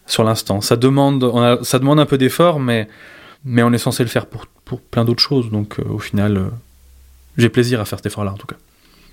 sur 0.07 0.23
l'instant. 0.23 0.61
Ça 0.61 0.75
demande, 0.75 1.23
on 1.23 1.41
a, 1.41 1.63
ça 1.63 1.79
demande 1.79 1.99
un 1.99 2.05
peu 2.05 2.17
d'effort, 2.17 2.59
mais, 2.59 2.87
mais 3.45 3.61
on 3.63 3.71
est 3.71 3.77
censé 3.77 4.03
le 4.03 4.09
faire 4.09 4.25
pour, 4.25 4.47
pour 4.65 4.81
plein 4.81 5.05
d'autres 5.05 5.21
choses. 5.21 5.51
Donc 5.51 5.79
euh, 5.79 5.83
au 5.89 5.99
final, 5.99 6.37
euh, 6.37 6.47
j'ai 7.37 7.49
plaisir 7.49 7.79
à 7.81 7.85
faire 7.85 7.99
cet 7.99 8.07
effort-là 8.07 8.31
en 8.31 8.37
tout 8.37 8.47
cas. 8.47 8.57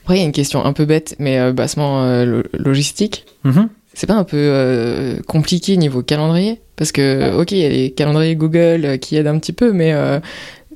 Après, 0.02 0.16
il 0.16 0.20
y 0.20 0.22
a 0.22 0.26
une 0.26 0.32
question 0.32 0.64
un 0.64 0.72
peu 0.72 0.86
bête, 0.86 1.14
mais 1.18 1.52
bassement 1.52 2.24
logistique. 2.54 3.26
Mm-hmm. 3.44 3.68
C'est 3.94 4.06
pas 4.06 4.14
un 4.14 4.24
peu 4.24 5.16
compliqué 5.26 5.76
niveau 5.76 6.02
calendrier? 6.02 6.60
Parce 6.80 6.92
que, 6.92 7.38
ok, 7.38 7.52
il 7.52 7.58
y 7.58 7.64
a 7.66 7.68
les 7.68 7.90
calendriers 7.90 8.36
Google 8.36 8.86
euh, 8.86 8.96
qui 8.96 9.14
aident 9.14 9.26
un 9.26 9.38
petit 9.38 9.52
peu, 9.52 9.70
mais 9.70 9.92
euh, 9.92 10.18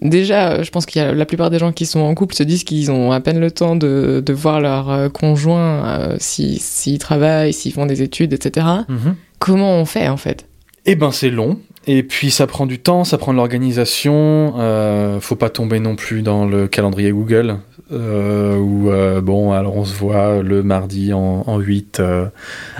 déjà, 0.02 0.62
je 0.62 0.70
pense 0.70 0.84
qu'il 0.84 1.00
y 1.00 1.04
a 1.04 1.14
la 1.14 1.24
plupart 1.24 1.48
des 1.48 1.58
gens 1.58 1.72
qui 1.72 1.86
sont 1.86 2.00
en 2.00 2.14
couple 2.14 2.34
se 2.34 2.42
disent 2.42 2.62
qu'ils 2.62 2.90
ont 2.90 3.10
à 3.10 3.20
peine 3.20 3.40
le 3.40 3.50
temps 3.50 3.74
de, 3.74 4.22
de 4.22 4.32
voir 4.34 4.60
leur 4.60 4.90
euh, 4.90 5.08
conjoint 5.08 6.10
s'ils 6.18 6.98
travaillent, 6.98 7.54
s'ils 7.54 7.72
font 7.72 7.86
des 7.86 8.02
études, 8.02 8.34
etc. 8.34 8.66
Mhm. 8.86 9.16
Comment 9.38 9.78
on 9.78 9.86
fait 9.86 10.08
en 10.08 10.18
fait? 10.18 10.44
Eh 10.84 10.94
ben, 10.94 11.10
c'est 11.10 11.30
long. 11.30 11.58
Et 11.86 12.02
puis 12.02 12.30
ça 12.30 12.46
prend 12.46 12.66
du 12.66 12.78
temps, 12.78 13.04
ça 13.04 13.18
prend 13.18 13.32
de 13.32 13.36
l'organisation. 13.36 14.54
Euh, 14.58 15.20
faut 15.20 15.36
pas 15.36 15.50
tomber 15.50 15.80
non 15.80 15.96
plus 15.96 16.22
dans 16.22 16.46
le 16.46 16.66
calendrier 16.66 17.10
Google. 17.10 17.58
Euh, 17.92 18.56
où 18.56 18.90
euh, 18.90 19.20
bon, 19.20 19.52
alors 19.52 19.76
on 19.76 19.84
se 19.84 19.94
voit 19.94 20.42
le 20.42 20.62
mardi 20.62 21.12
en, 21.12 21.44
en 21.46 21.58
8 21.58 22.00
euh, 22.00 22.26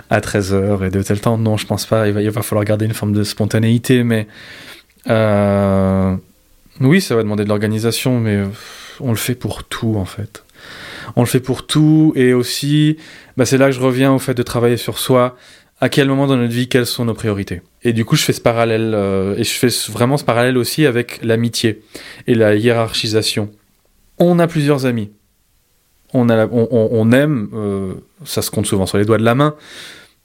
à 0.09 0.21
13h 0.21 0.87
et 0.87 0.90
de 0.90 1.03
tel 1.03 1.21
temps. 1.21 1.37
Non, 1.37 1.57
je 1.59 1.67
pense 1.67 1.85
pas. 1.85 2.09
Il 2.09 2.14
va, 2.14 2.23
il 2.23 2.31
va 2.31 2.43
falloir 2.43 2.64
garder 2.64 2.87
une 2.87 2.95
forme 2.95 3.12
de 3.12 3.23
spontanéité, 3.23 4.03
mais 4.03 4.27
euh, 5.11 6.17
oui, 6.81 7.01
ça 7.03 7.14
va 7.14 7.23
demander 7.23 7.45
de 7.45 7.51
l'organisation, 7.51 8.19
mais 8.19 8.43
on 9.01 9.11
le 9.11 9.17
fait 9.17 9.35
pour 9.35 9.64
tout 9.64 9.97
en 9.97 10.07
fait. 10.07 10.45
On 11.17 11.21
le 11.21 11.27
fait 11.27 11.40
pour 11.40 11.67
tout 11.67 12.12
et 12.17 12.33
aussi, 12.33 12.97
bah, 13.37 13.45
c'est 13.45 13.59
là 13.59 13.67
que 13.67 13.73
je 13.73 13.81
reviens 13.81 14.12
au 14.12 14.19
fait 14.19 14.35
de 14.35 14.43
travailler 14.43 14.79
sur 14.79 14.99
soi 14.99 15.37
à 15.85 15.90
quel 15.90 16.09
moment 16.09 16.27
dans 16.27 16.38
notre 16.38 16.55
vie, 16.55 16.66
quelles 16.66 16.87
sont 16.87 17.05
nos 17.05 17.12
priorités. 17.12 17.61
Et 17.83 17.92
du 17.92 18.07
coup, 18.07 18.16
je 18.16 18.23
fais 18.23 18.33
ce 18.33 18.40
parallèle, 18.40 18.94
euh, 18.94 19.37
et 19.37 19.44
je 19.44 19.53
fais 19.53 19.68
vraiment 19.92 20.16
ce 20.16 20.25
parallèle 20.25 20.57
aussi 20.57 20.87
avec 20.87 21.23
l'amitié 21.23 21.83
et 22.27 22.35
la 22.35 22.55
hiérarchisation. 22.55 23.51
On 24.18 24.38
a 24.38 24.47
plusieurs 24.47 24.87
amis. 24.87 25.11
On, 26.14 26.27
aime, 27.12 27.51
euh, 27.53 27.92
ça 28.25 28.40
se 28.40 28.51
compte 28.51 28.64
souvent 28.64 28.87
sur 28.87 28.97
les 28.97 29.05
doigts 29.05 29.18
de 29.18 29.25
la 29.25 29.35
main, 29.35 29.57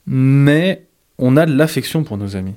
mais 0.08 0.86
on 1.18 1.36
a 1.36 1.46
de 1.46 1.54
l'affection 1.54 2.06
pour 2.06 2.18
nos 2.18 2.38
amis. 2.38 2.56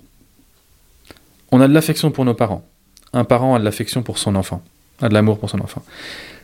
On 1.50 1.60
a 1.60 1.66
de 1.66 1.74
l'affection 1.74 2.12
pour 2.12 2.24
nos 2.24 2.34
parents. 2.34 2.64
Un 3.12 3.24
parent 3.24 3.56
a 3.56 3.58
de 3.58 3.64
l'affection 3.64 4.04
pour 4.04 4.18
son 4.18 4.36
enfant, 4.36 4.62
a 5.00 5.08
de 5.08 5.14
l'amour 5.14 5.40
pour 5.40 5.50
son 5.50 5.58
enfant. 5.58 5.82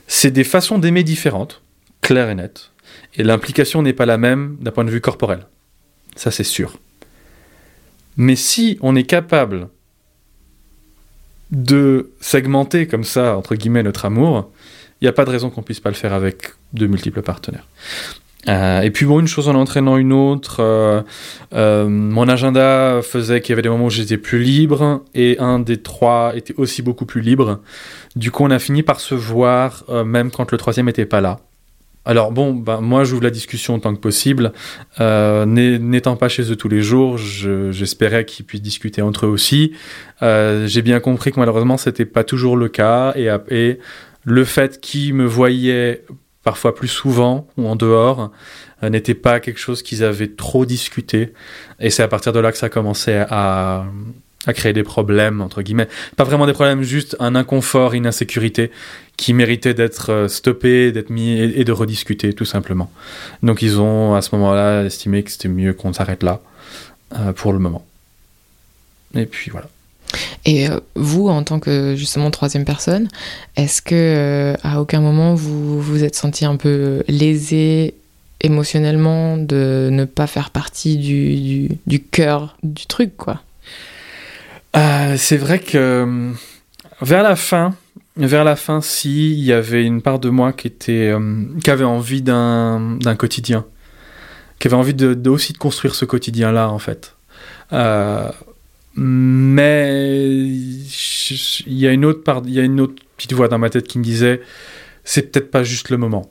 C'est 0.08 0.32
des 0.32 0.42
façons 0.42 0.80
d'aimer 0.80 1.04
différentes, 1.04 1.62
claires 2.00 2.30
et 2.30 2.34
nettes, 2.34 2.72
et 3.14 3.22
l'implication 3.22 3.80
n'est 3.80 3.92
pas 3.92 4.06
la 4.06 4.18
même 4.18 4.56
d'un 4.60 4.72
point 4.72 4.84
de 4.84 4.90
vue 4.90 5.00
corporel 5.00 5.46
ça 6.18 6.30
c'est 6.30 6.44
sûr. 6.44 6.78
Mais 8.16 8.36
si 8.36 8.78
on 8.80 8.96
est 8.96 9.04
capable 9.04 9.68
de 11.50 12.10
segmenter 12.20 12.86
comme 12.86 13.04
ça, 13.04 13.36
entre 13.36 13.54
guillemets, 13.54 13.82
notre 13.82 14.04
amour, 14.04 14.50
il 15.00 15.04
n'y 15.04 15.08
a 15.08 15.12
pas 15.12 15.24
de 15.24 15.30
raison 15.30 15.48
qu'on 15.48 15.62
puisse 15.62 15.80
pas 15.80 15.90
le 15.90 15.94
faire 15.94 16.12
avec 16.12 16.50
de 16.72 16.86
multiples 16.86 17.22
partenaires. 17.22 17.66
Euh, 18.48 18.80
et 18.80 18.90
puis 18.90 19.06
bon, 19.06 19.20
une 19.20 19.28
chose 19.28 19.48
en 19.48 19.54
entraînant 19.54 19.96
une 19.96 20.12
autre, 20.12 20.56
euh, 20.60 21.02
euh, 21.54 21.88
mon 21.88 22.28
agenda 22.28 23.00
faisait 23.02 23.40
qu'il 23.40 23.50
y 23.50 23.54
avait 23.54 23.62
des 23.62 23.68
moments 23.68 23.86
où 23.86 23.90
j'étais 23.90 24.16
plus 24.16 24.42
libre 24.42 25.04
et 25.14 25.38
un 25.38 25.58
des 25.58 25.80
trois 25.82 26.32
était 26.34 26.54
aussi 26.56 26.82
beaucoup 26.82 27.06
plus 27.06 27.20
libre. 27.20 27.60
Du 28.16 28.30
coup, 28.30 28.44
on 28.44 28.50
a 28.50 28.58
fini 28.58 28.82
par 28.82 29.00
se 29.00 29.14
voir 29.14 29.84
même 30.04 30.30
quand 30.30 30.50
le 30.50 30.58
troisième 30.58 30.86
n'était 30.86 31.06
pas 31.06 31.20
là. 31.20 31.40
Alors 32.04 32.32
bon, 32.32 32.54
bah, 32.54 32.80
moi 32.80 33.04
j'ouvre 33.04 33.22
la 33.22 33.30
discussion 33.30 33.74
autant 33.74 33.94
que 33.94 34.00
possible. 34.00 34.52
Euh, 35.00 35.44
N'étant 35.46 36.16
pas 36.16 36.28
chez 36.28 36.50
eux 36.50 36.56
tous 36.56 36.68
les 36.68 36.80
jours, 36.80 37.18
j'espérais 37.18 38.24
qu'ils 38.24 38.46
puissent 38.46 38.62
discuter 38.62 39.02
entre 39.02 39.26
eux 39.26 39.28
aussi. 39.28 39.72
Euh, 40.22 40.66
J'ai 40.66 40.82
bien 40.82 41.00
compris 41.00 41.32
que 41.32 41.40
malheureusement 41.40 41.76
c'était 41.76 42.06
pas 42.06 42.24
toujours 42.24 42.56
le 42.56 42.68
cas 42.68 43.12
et, 43.14 43.28
et 43.50 43.78
le 44.24 44.44
fait 44.44 44.80
qu'ils 44.80 45.14
me 45.14 45.26
voyaient 45.26 46.04
parfois 46.42 46.74
plus 46.74 46.88
souvent 46.88 47.46
ou 47.58 47.68
en 47.68 47.76
dehors 47.76 48.30
euh, 48.82 48.88
n'était 48.88 49.14
pas 49.14 49.38
quelque 49.40 49.58
chose 49.60 49.82
qu'ils 49.82 50.02
avaient 50.02 50.28
trop 50.28 50.64
discuté. 50.64 51.34
Et 51.78 51.90
c'est 51.90 52.02
à 52.02 52.08
partir 52.08 52.32
de 52.32 52.40
là 52.40 52.52
que 52.52 52.58
ça 52.58 52.70
commençait 52.70 53.26
à, 53.28 53.84
à 54.46 54.52
créer 54.52 54.72
des 54.72 54.82
problèmes, 54.82 55.40
entre 55.40 55.62
guillemets. 55.62 55.88
Pas 56.16 56.24
vraiment 56.24 56.46
des 56.46 56.52
problèmes, 56.52 56.82
juste 56.82 57.16
un 57.18 57.34
inconfort, 57.34 57.94
une 57.94 58.06
insécurité 58.06 58.70
qui 59.16 59.34
méritait 59.34 59.74
d'être 59.74 60.10
euh, 60.10 60.28
stoppé, 60.28 60.92
d'être 60.92 61.10
mis 61.10 61.38
et, 61.38 61.64
de 61.64 61.72
rediscuter, 61.72 62.32
tout 62.32 62.44
simplement. 62.44 62.90
Donc 63.42 63.62
ils 63.62 63.80
ont, 63.80 64.14
à 64.14 64.22
ce 64.22 64.34
moment-là, 64.36 64.84
estimé 64.84 65.22
que 65.24 65.30
c'était 65.30 65.48
mieux 65.48 65.72
qu'on 65.72 65.92
s'arrête 65.92 66.22
là, 66.22 66.40
euh, 67.18 67.32
pour 67.32 67.52
le 67.52 67.58
moment. 67.58 67.84
Et 69.14 69.26
puis 69.26 69.50
voilà. 69.50 69.68
Et 70.44 70.68
euh, 70.68 70.78
vous, 70.94 71.28
en 71.28 71.42
tant 71.42 71.58
que 71.58 71.96
justement 71.96 72.30
troisième 72.30 72.64
personne, 72.64 73.08
est-ce 73.56 73.82
que 73.82 74.54
à 74.62 74.80
aucun 74.80 75.00
moment 75.00 75.34
vous 75.34 75.82
vous 75.82 76.04
êtes 76.04 76.14
senti 76.14 76.44
un 76.44 76.56
peu 76.56 77.02
lésé 77.08 77.94
émotionnellement 78.40 79.36
de 79.36 79.88
ne 79.90 80.04
pas 80.04 80.28
faire 80.28 80.50
partie 80.50 80.96
du, 80.96 81.68
du 81.86 82.00
cœur 82.00 82.56
du 82.62 82.86
truc, 82.86 83.16
quoi? 83.16 83.42
Euh, 84.78 85.14
C'est 85.16 85.36
vrai 85.36 85.58
que 85.58 86.32
vers 87.00 87.22
la 87.22 87.36
fin, 87.36 87.74
vers 88.16 88.44
la 88.44 88.56
fin, 88.56 88.80
si 88.80 89.32
il 89.32 89.44
y 89.44 89.52
avait 89.52 89.84
une 89.84 90.02
part 90.02 90.18
de 90.18 90.30
moi 90.30 90.52
qui 90.52 90.66
était, 90.66 91.14
qui 91.62 91.70
avait 91.70 91.84
envie 91.84 92.22
d'un 92.22 92.98
quotidien, 93.18 93.66
qui 94.58 94.68
avait 94.68 94.76
envie 94.76 94.94
de, 94.94 95.28
aussi 95.28 95.52
de 95.52 95.58
construire 95.58 95.94
ce 95.94 96.04
quotidien-là, 96.04 96.70
en 96.70 96.78
fait. 96.78 97.14
Euh, 97.72 98.30
mais 98.94 100.44
il 100.46 101.78
y 101.78 101.86
a 101.86 101.92
une 101.92 102.04
autre 102.04 102.24
part, 102.24 102.42
il 102.44 102.52
y 102.52 102.60
a 102.60 102.64
une 102.64 102.80
autre 102.80 102.94
petite 103.16 103.32
voix 103.32 103.48
dans 103.48 103.58
ma 103.58 103.70
tête 103.70 103.86
qui 103.86 103.98
me 103.98 104.04
disait, 104.04 104.40
c'est 105.04 105.30
peut-être 105.30 105.50
pas 105.50 105.62
juste 105.62 105.90
le 105.90 105.96
moment. 105.98 106.28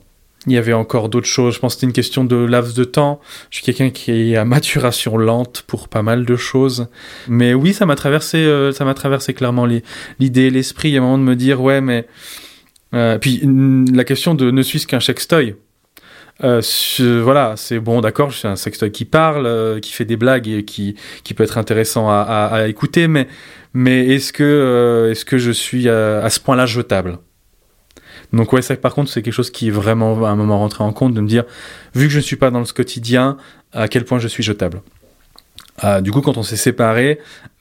Il 0.48 0.54
y 0.54 0.58
avait 0.58 0.72
encore 0.72 1.08
d'autres 1.08 1.26
choses. 1.26 1.54
Je 1.54 1.60
pense 1.60 1.74
que 1.74 1.80
c'était 1.80 1.86
une 1.86 1.92
question 1.92 2.24
de 2.24 2.36
laps 2.36 2.74
de 2.74 2.84
temps. 2.84 3.20
Je 3.50 3.56
suis 3.56 3.64
quelqu'un 3.64 3.90
qui 3.90 4.32
est 4.32 4.36
à 4.36 4.44
maturation 4.44 5.16
lente 5.16 5.62
pour 5.66 5.88
pas 5.88 6.02
mal 6.02 6.24
de 6.24 6.36
choses. 6.36 6.88
Mais 7.28 7.54
oui, 7.54 7.74
ça 7.74 7.86
m'a 7.86 7.96
traversé, 7.96 8.38
euh, 8.38 8.72
ça 8.72 8.84
m'a 8.84 8.94
traversé 8.94 9.34
clairement 9.34 9.66
l'idée, 10.18 10.50
l'esprit, 10.50 10.96
à 10.96 10.98
un 10.98 11.02
moment 11.02 11.18
de 11.18 11.24
me 11.24 11.36
dire, 11.36 11.60
ouais, 11.60 11.80
mais, 11.80 12.06
euh, 12.94 13.18
puis 13.18 13.42
la 13.92 14.04
question 14.04 14.34
de 14.34 14.50
ne 14.50 14.62
suis-ce 14.62 14.86
qu'un 14.86 15.00
sextoy. 15.00 15.56
Euh, 16.44 16.60
voilà, 17.22 17.54
c'est 17.56 17.80
bon, 17.80 18.00
d'accord, 18.00 18.30
je 18.30 18.38
suis 18.38 18.48
un 18.48 18.56
sextoy 18.56 18.92
qui 18.92 19.04
parle, 19.04 19.46
euh, 19.46 19.80
qui 19.80 19.92
fait 19.92 20.04
des 20.04 20.16
blagues 20.16 20.46
et 20.46 20.64
qui, 20.64 20.94
peut 21.36 21.42
être 21.44 21.58
intéressant 21.58 22.08
à, 22.08 22.66
écouter, 22.68 23.08
mais, 23.08 23.26
est-ce 24.06 24.32
que, 24.32 25.38
je 25.38 25.50
suis 25.50 25.88
à 25.88 26.30
ce 26.30 26.40
point-là 26.40 26.66
jetable? 26.66 27.18
Donc 28.32 28.52
ouais, 28.52 28.62
ça 28.62 28.76
par 28.76 28.94
contre, 28.94 29.10
c'est 29.10 29.22
quelque 29.22 29.34
chose 29.34 29.50
qui 29.50 29.68
est 29.68 29.72
vraiment 29.72 30.24
à 30.24 30.30
un 30.30 30.36
moment 30.36 30.58
rentré 30.58 30.84
en 30.84 30.92
compte, 30.92 31.14
de 31.14 31.20
me 31.20 31.28
dire, 31.28 31.44
vu 31.94 32.06
que 32.06 32.12
je 32.12 32.18
ne 32.18 32.22
suis 32.22 32.36
pas 32.36 32.50
dans 32.50 32.64
ce 32.64 32.72
quotidien, 32.72 33.36
à 33.72 33.88
quel 33.88 34.04
point 34.04 34.18
je 34.18 34.28
suis 34.28 34.42
jetable. 34.42 34.82
Euh, 35.84 36.00
du 36.00 36.10
coup, 36.10 36.20
quand 36.20 36.36
on 36.36 36.42
s'est 36.42 36.56
séparés, 36.56 37.18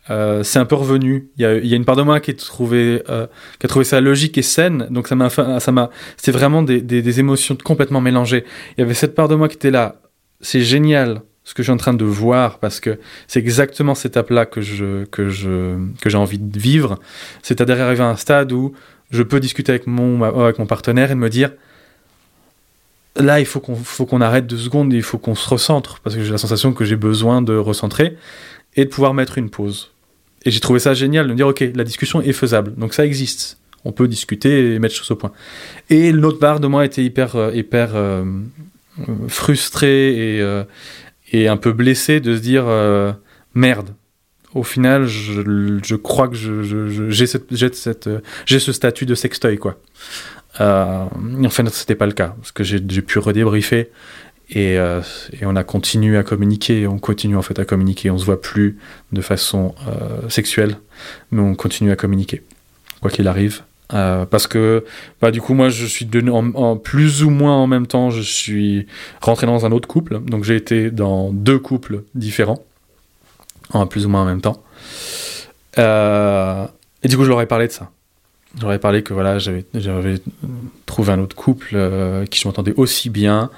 euh, 0.10 0.43
c'est 0.43 0.60
un 0.60 0.65
peu 0.65 0.75
revenu. 0.75 1.30
Il 1.38 1.43
y, 1.43 1.45
a, 1.45 1.75
une 1.75 1.86
part 1.86 1.95
de 1.95 2.01
moi 2.01 2.19
qui 2.19 2.32
a 2.32 2.34
trouvé, 2.34 3.03
euh, 3.10 3.27
qui 3.60 3.65
a 3.65 3.69
trouvé 3.69 3.86
ça 3.86 4.01
logique 4.01 4.38
et 4.38 4.41
saine. 4.41 4.88
Donc 4.89 5.08
ça 5.08 5.15
m'a, 5.15 5.30
ça 5.30 5.71
m'a, 5.71 5.89
c'était 6.15 6.32
vraiment 6.32 6.63
des, 6.63 6.82
des, 6.82 7.01
des, 7.01 7.19
émotions 7.19 7.58
complètement 7.62 8.01
mélangées. 8.01 8.45
Il 8.77 8.82
y 8.82 8.84
avait 8.84 8.93
cette 8.93 9.15
part 9.15 9.27
de 9.27 9.36
moi 9.36 9.47
qui 9.47 9.56
était 9.56 9.71
là. 9.71 9.95
C'est 10.41 10.62
génial 10.62 11.21
ce 11.43 11.53
que 11.53 11.63
je 11.63 11.67
suis 11.67 11.73
en 11.73 11.77
train 11.77 11.93
de 11.93 12.06
voir 12.06 12.60
parce 12.60 12.80
que 12.80 12.99
c'est 13.27 13.39
exactement 13.39 13.95
cette 13.95 14.13
étape-là 14.13 14.45
que 14.45 14.62
je, 14.62 15.06
que 15.06 15.30
je, 15.30 15.77
que 16.01 16.10
j'ai 16.10 16.17
envie 16.17 16.39
de 16.39 16.60
vivre. 16.60 16.99
C'est-à-dire 17.41 17.82
arriver 17.82 18.03
à 18.03 18.10
un 18.10 18.17
stade 18.17 18.51
où 18.51 18.73
je 19.12 19.24
peux 19.24 19.39
discuter 19.39 19.72
avec 19.72 19.88
mon, 19.88 20.22
avec 20.24 20.60
mon 20.60 20.65
partenaire 20.65 21.12
et 21.12 21.15
me 21.15 21.30
dire, 21.30 21.52
là, 23.15 23.39
il 23.39 23.46
faut 23.46 23.60
qu'on, 23.60 23.76
faut 23.76 24.06
qu'on 24.06 24.22
arrête 24.22 24.48
deux 24.48 24.58
secondes, 24.58 24.93
il 24.93 25.04
faut 25.04 25.17
qu'on 25.17 25.36
se 25.36 25.48
recentre 25.50 26.00
parce 26.00 26.15
que 26.15 26.24
j'ai 26.24 26.32
la 26.32 26.38
sensation 26.38 26.74
que 26.74 26.86
j'ai 26.86 26.96
besoin 26.96 27.41
de 27.41 27.56
recentrer 27.56 28.17
et 28.76 28.86
de 28.86 28.89
pouvoir 28.89 29.13
mettre 29.13 29.38
une 29.38 29.50
pause. 29.50 29.91
Et 30.46 30.52
j'ai 30.52 30.60
trouvé 30.60 30.80
ça 30.80 30.93
génial 30.93 31.28
de 31.28 31.32
me 31.32 31.38
dire, 31.38 31.48
ok, 31.48 31.63
la 31.76 31.84
discussion 31.84 32.22
est 32.22 32.34
faisable, 32.34 32.76
donc 32.76 32.93
ça 32.93 33.06
existe. 33.06 33.58
On 33.86 33.91
peut 33.91 34.08
discuter 34.08 34.74
et 34.74 34.80
mettre 34.80 34.96
choses 34.96 35.12
au 35.12 35.15
point. 35.15 35.32
Et 35.89 36.12
l'autre 36.12 36.39
part 36.39 36.60
de 36.60 36.67
moi 36.67 36.86
était 36.86 37.04
hyper, 37.04 37.36
euh, 37.36 37.52
hyper 37.54 37.96
euh, 37.96 38.26
frustré 39.28 40.38
et, 40.38 40.41
euh, 40.41 40.63
et 41.32 41.48
un 41.48 41.58
peu 41.58 41.72
blessé 41.74 42.20
de 42.20 42.36
se 42.36 42.41
dire, 42.41 42.65
merde. 43.54 43.89
Au 44.58 44.63
final, 44.63 45.06
je, 45.06 45.96
crois 45.96 46.28
que 46.28 46.36
j'ai, 46.36 47.28
ce 47.28 48.72
statut 48.72 49.06
de 49.06 49.13
sextoy, 49.13 49.60
quoi. 49.60 49.78
Euh, 50.60 51.06
en 51.43 51.50
fait, 51.50 51.70
c'était 51.70 51.93
pas 51.93 52.08
le 52.08 52.13
cas, 52.13 52.34
parce 52.39 52.52
que 52.52 52.63
j'ai, 52.63 52.80
pu 52.80 53.20
redébriefer 53.20 53.91
et, 54.50 54.80
euh, 54.80 55.02
et, 55.39 55.46
on 55.46 55.56
a 55.56 55.63
continué 55.63 56.17
à 56.17 56.24
communiquer, 56.24 56.88
on 56.88 56.98
continue 56.98 57.38
en 57.38 57.43
fait 57.43 57.60
à 57.60 57.65
communiquer. 57.65 58.10
On 58.10 58.17
se 58.17 58.26
voit 58.26 58.41
plus 58.41 58.80
de 59.12 59.22
façon 59.22 59.76
euh, 59.88 60.28
sexuelle, 60.28 60.80
mais 61.30 61.41
on 61.41 61.54
continue 61.54 61.91
à 61.91 61.96
communiquer, 61.96 62.41
quoi 63.00 63.12
qu'il 63.12 63.28
arrive. 63.28 63.62
Euh, 63.93 64.26
parce 64.26 64.48
que 64.48 64.84
bah, 65.22 65.30
du 65.30 65.39
coup 65.39 65.54
moi 65.54 65.70
je 65.70 65.86
suis 65.86 66.10
en, 66.30 66.54
en, 66.56 66.76
plus 66.76 67.24
ou 67.24 67.30
moins 67.30 67.56
en 67.56 67.67
même 67.67 67.88
temps 67.88 68.10
je 68.10 68.22
suis 68.22 68.86
rentré 69.22 69.48
dans 69.48 69.65
un 69.65 69.72
autre 69.72 69.88
couple 69.88 70.20
donc 70.26 70.43
j'ai 70.43 70.58
été 70.58 70.91
dans 70.91 71.32
deux 71.32 71.58
couples 71.58 72.04
différents 72.13 72.66
en 73.73 73.88
plus 73.88 74.06
ou 74.06 74.10
moins 74.10 74.21
en 74.21 74.25
même 74.25 74.41
temps 74.41 74.62
euh, 75.77 76.65
et 77.03 77.08
du 77.08 77.17
coup 77.17 77.23
je 77.23 77.30
leur 77.30 77.41
ai 77.41 77.45
parlé 77.45 77.67
de 77.67 77.71
ça 77.71 77.91
j'aurais 78.60 78.80
parlé 78.80 79.03
que 79.03 79.13
voilà 79.13 79.39
j'avais 79.39 79.65
trouvé 80.86 81.13
un 81.13 81.19
autre 81.19 81.36
couple 81.36 81.71
euh, 81.75 82.25
qui 82.25 82.39
je 82.39 82.47
m'entendais 82.47 82.73
aussi 82.75 83.10
bien 83.10 83.49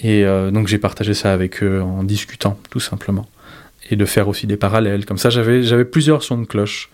et 0.00 0.24
euh, 0.24 0.50
donc 0.50 0.68
j'ai 0.68 0.78
partagé 0.78 1.14
ça 1.14 1.32
avec 1.32 1.62
eux 1.62 1.80
en 1.82 2.02
discutant, 2.02 2.58
tout 2.70 2.80
simplement. 2.80 3.26
Et 3.90 3.96
de 3.96 4.04
faire 4.04 4.28
aussi 4.28 4.46
des 4.46 4.56
parallèles. 4.56 5.04
Comme 5.04 5.18
ça, 5.18 5.30
j'avais, 5.30 5.84
plusieurs 5.84 6.22
sons 6.22 6.38
de 6.38 6.46
cloche. 6.46 6.90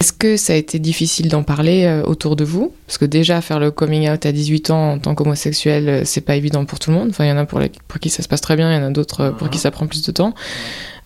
Est-ce 0.00 0.12
que 0.12 0.36
ça 0.36 0.52
a 0.52 0.56
été 0.56 0.78
difficile 0.78 1.28
d'en 1.28 1.44
parler 1.44 1.84
euh, 1.84 2.02
autour 2.02 2.36
de 2.36 2.44
vous? 2.44 2.74
Parce 2.86 2.98
que 2.98 3.04
déjà, 3.04 3.40
faire 3.40 3.60
le 3.60 3.70
coming 3.70 4.10
out 4.10 4.26
à 4.26 4.32
18 4.32 4.70
ans 4.70 4.92
en 4.92 4.98
tant 4.98 5.14
qu'homosexuel, 5.14 6.04
c'est 6.04 6.20
pas 6.20 6.36
évident 6.36 6.64
pour 6.64 6.78
tout 6.78 6.90
le 6.90 6.96
monde. 6.96 7.08
Enfin, 7.10 7.24
il 7.24 7.28
y 7.28 7.32
en 7.32 7.36
a 7.36 7.46
pour, 7.46 7.60
les, 7.60 7.70
pour 7.88 8.00
qui 8.00 8.10
ça 8.10 8.22
se 8.22 8.28
passe 8.28 8.40
très 8.40 8.56
bien, 8.56 8.70
il 8.72 8.76
y 8.76 8.84
en 8.84 8.88
a 8.88 8.90
d'autres 8.90 9.30
pour 9.38 9.48
qui 9.48 9.58
ça 9.58 9.70
prend 9.70 9.86
plus 9.86 10.02
de 10.02 10.12
temps. 10.12 10.34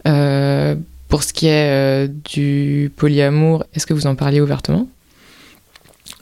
Euh, 0.06 0.74
pour 1.08 1.22
ce 1.22 1.32
qui 1.32 1.48
est 1.48 2.08
du 2.08 2.92
polyamour, 2.96 3.64
est-ce 3.74 3.86
que 3.86 3.94
vous 3.94 4.06
en 4.06 4.14
parliez 4.14 4.40
ouvertement? 4.40 4.88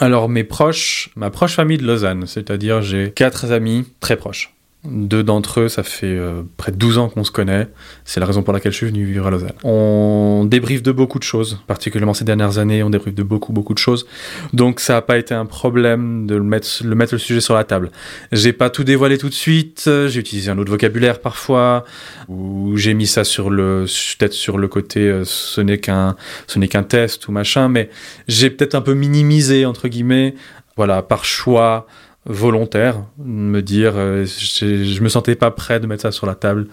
Alors 0.01 0.29
mes 0.29 0.45
proches, 0.45 1.11
ma 1.17 1.31
proche 1.31 1.55
famille 1.55 1.79
de 1.79 1.87
Lausanne, 1.87 2.27
c'est-à-dire 2.27 2.83
j'ai 2.83 3.11
quatre 3.11 3.51
amis 3.51 3.85
très 4.01 4.17
proches. 4.17 4.55
Deux 4.85 5.25
d'entre 5.25 5.63
eux, 5.63 5.69
ça 5.69 5.83
fait 5.83 6.07
euh, 6.07 6.43
près 6.57 6.71
de 6.71 6.77
12 6.77 6.99
ans 6.99 7.09
qu'on 7.09 7.25
se 7.25 7.33
connaît. 7.33 7.67
C'est 8.05 8.21
la 8.21 8.27
raison 8.27 8.45
pour 8.45 8.53
laquelle 8.53 8.71
je 8.71 8.77
suis 8.77 8.87
venu 8.87 9.05
vivre 9.05 9.27
à 9.27 9.31
Lausanne. 9.31 9.53
On 9.65 10.47
débriefe 10.49 10.85
de 10.85 10.93
beaucoup 10.93 11.19
de 11.19 11.25
choses, 11.25 11.61
particulièrement 11.67 12.15
ces 12.15 12.25
dernières 12.25 12.59
années, 12.59 12.85
on 12.85 12.91
débriefe 12.91 13.17
de 13.17 13.25
beaucoup, 13.25 13.53
beaucoup 13.53 13.75
de 13.75 13.79
choses. 13.79 14.07
Donc 14.53 14.79
ça 14.79 14.93
n'a 14.93 15.03
pas 15.03 15.19
été 15.19 15.35
un 15.35 15.47
problème 15.47 16.29
de 16.29 16.37
le 16.37 16.45
mettre, 16.45 16.69
le 16.85 16.95
mettre 16.95 17.13
le 17.13 17.19
sujet 17.19 17.41
sur 17.41 17.55
la 17.55 17.65
table. 17.65 17.91
J'ai 18.31 18.53
pas 18.53 18.71
tout 18.71 18.85
dévoilé 18.85 19.19
tout 19.19 19.29
de 19.29 19.35
suite, 19.35 19.91
j'ai 20.07 20.21
utilisé 20.21 20.49
un 20.49 20.59
autre 20.59 20.71
vocabulaire 20.71 21.21
parfois, 21.21 21.85
ou 22.29 22.77
j'ai 22.77 22.95
mis 22.95 23.09
ça 23.09 23.25
sur 23.25 23.51
le, 23.51 23.85
peut-être 24.19 24.33
sur 24.33 24.59
le 24.59 24.69
côté, 24.69 25.01
euh, 25.01 25.25
ce 25.25 25.61
n'est 25.61 25.79
qu'un, 25.79 26.15
ce 26.47 26.61
n'est 26.61 26.69
qu'un 26.69 26.85
test 26.85 27.27
ou 27.27 27.33
machin, 27.33 27.69
mais 27.69 27.91
j'ai 28.29 28.49
peut-être 28.49 28.77
un 28.77 28.83
peu 28.83 28.95
minimisé, 28.95 29.67
entre 29.67 29.89
guillemets, 29.89 30.37
voilà, 30.77 31.03
par 31.03 31.25
choix, 31.25 31.89
volontaire, 32.29 33.03
me 33.19 33.61
dire 33.61 33.95
euh, 33.97 34.25
je 34.27 35.03
me 35.03 35.09
sentais 35.09 35.35
pas 35.35 35.51
prêt 35.51 35.81
de 35.81 35.87
mettre 35.87 36.03
ça 36.03 36.13
sur 36.13 36.27
la 36.27 36.35
table 36.35 36.69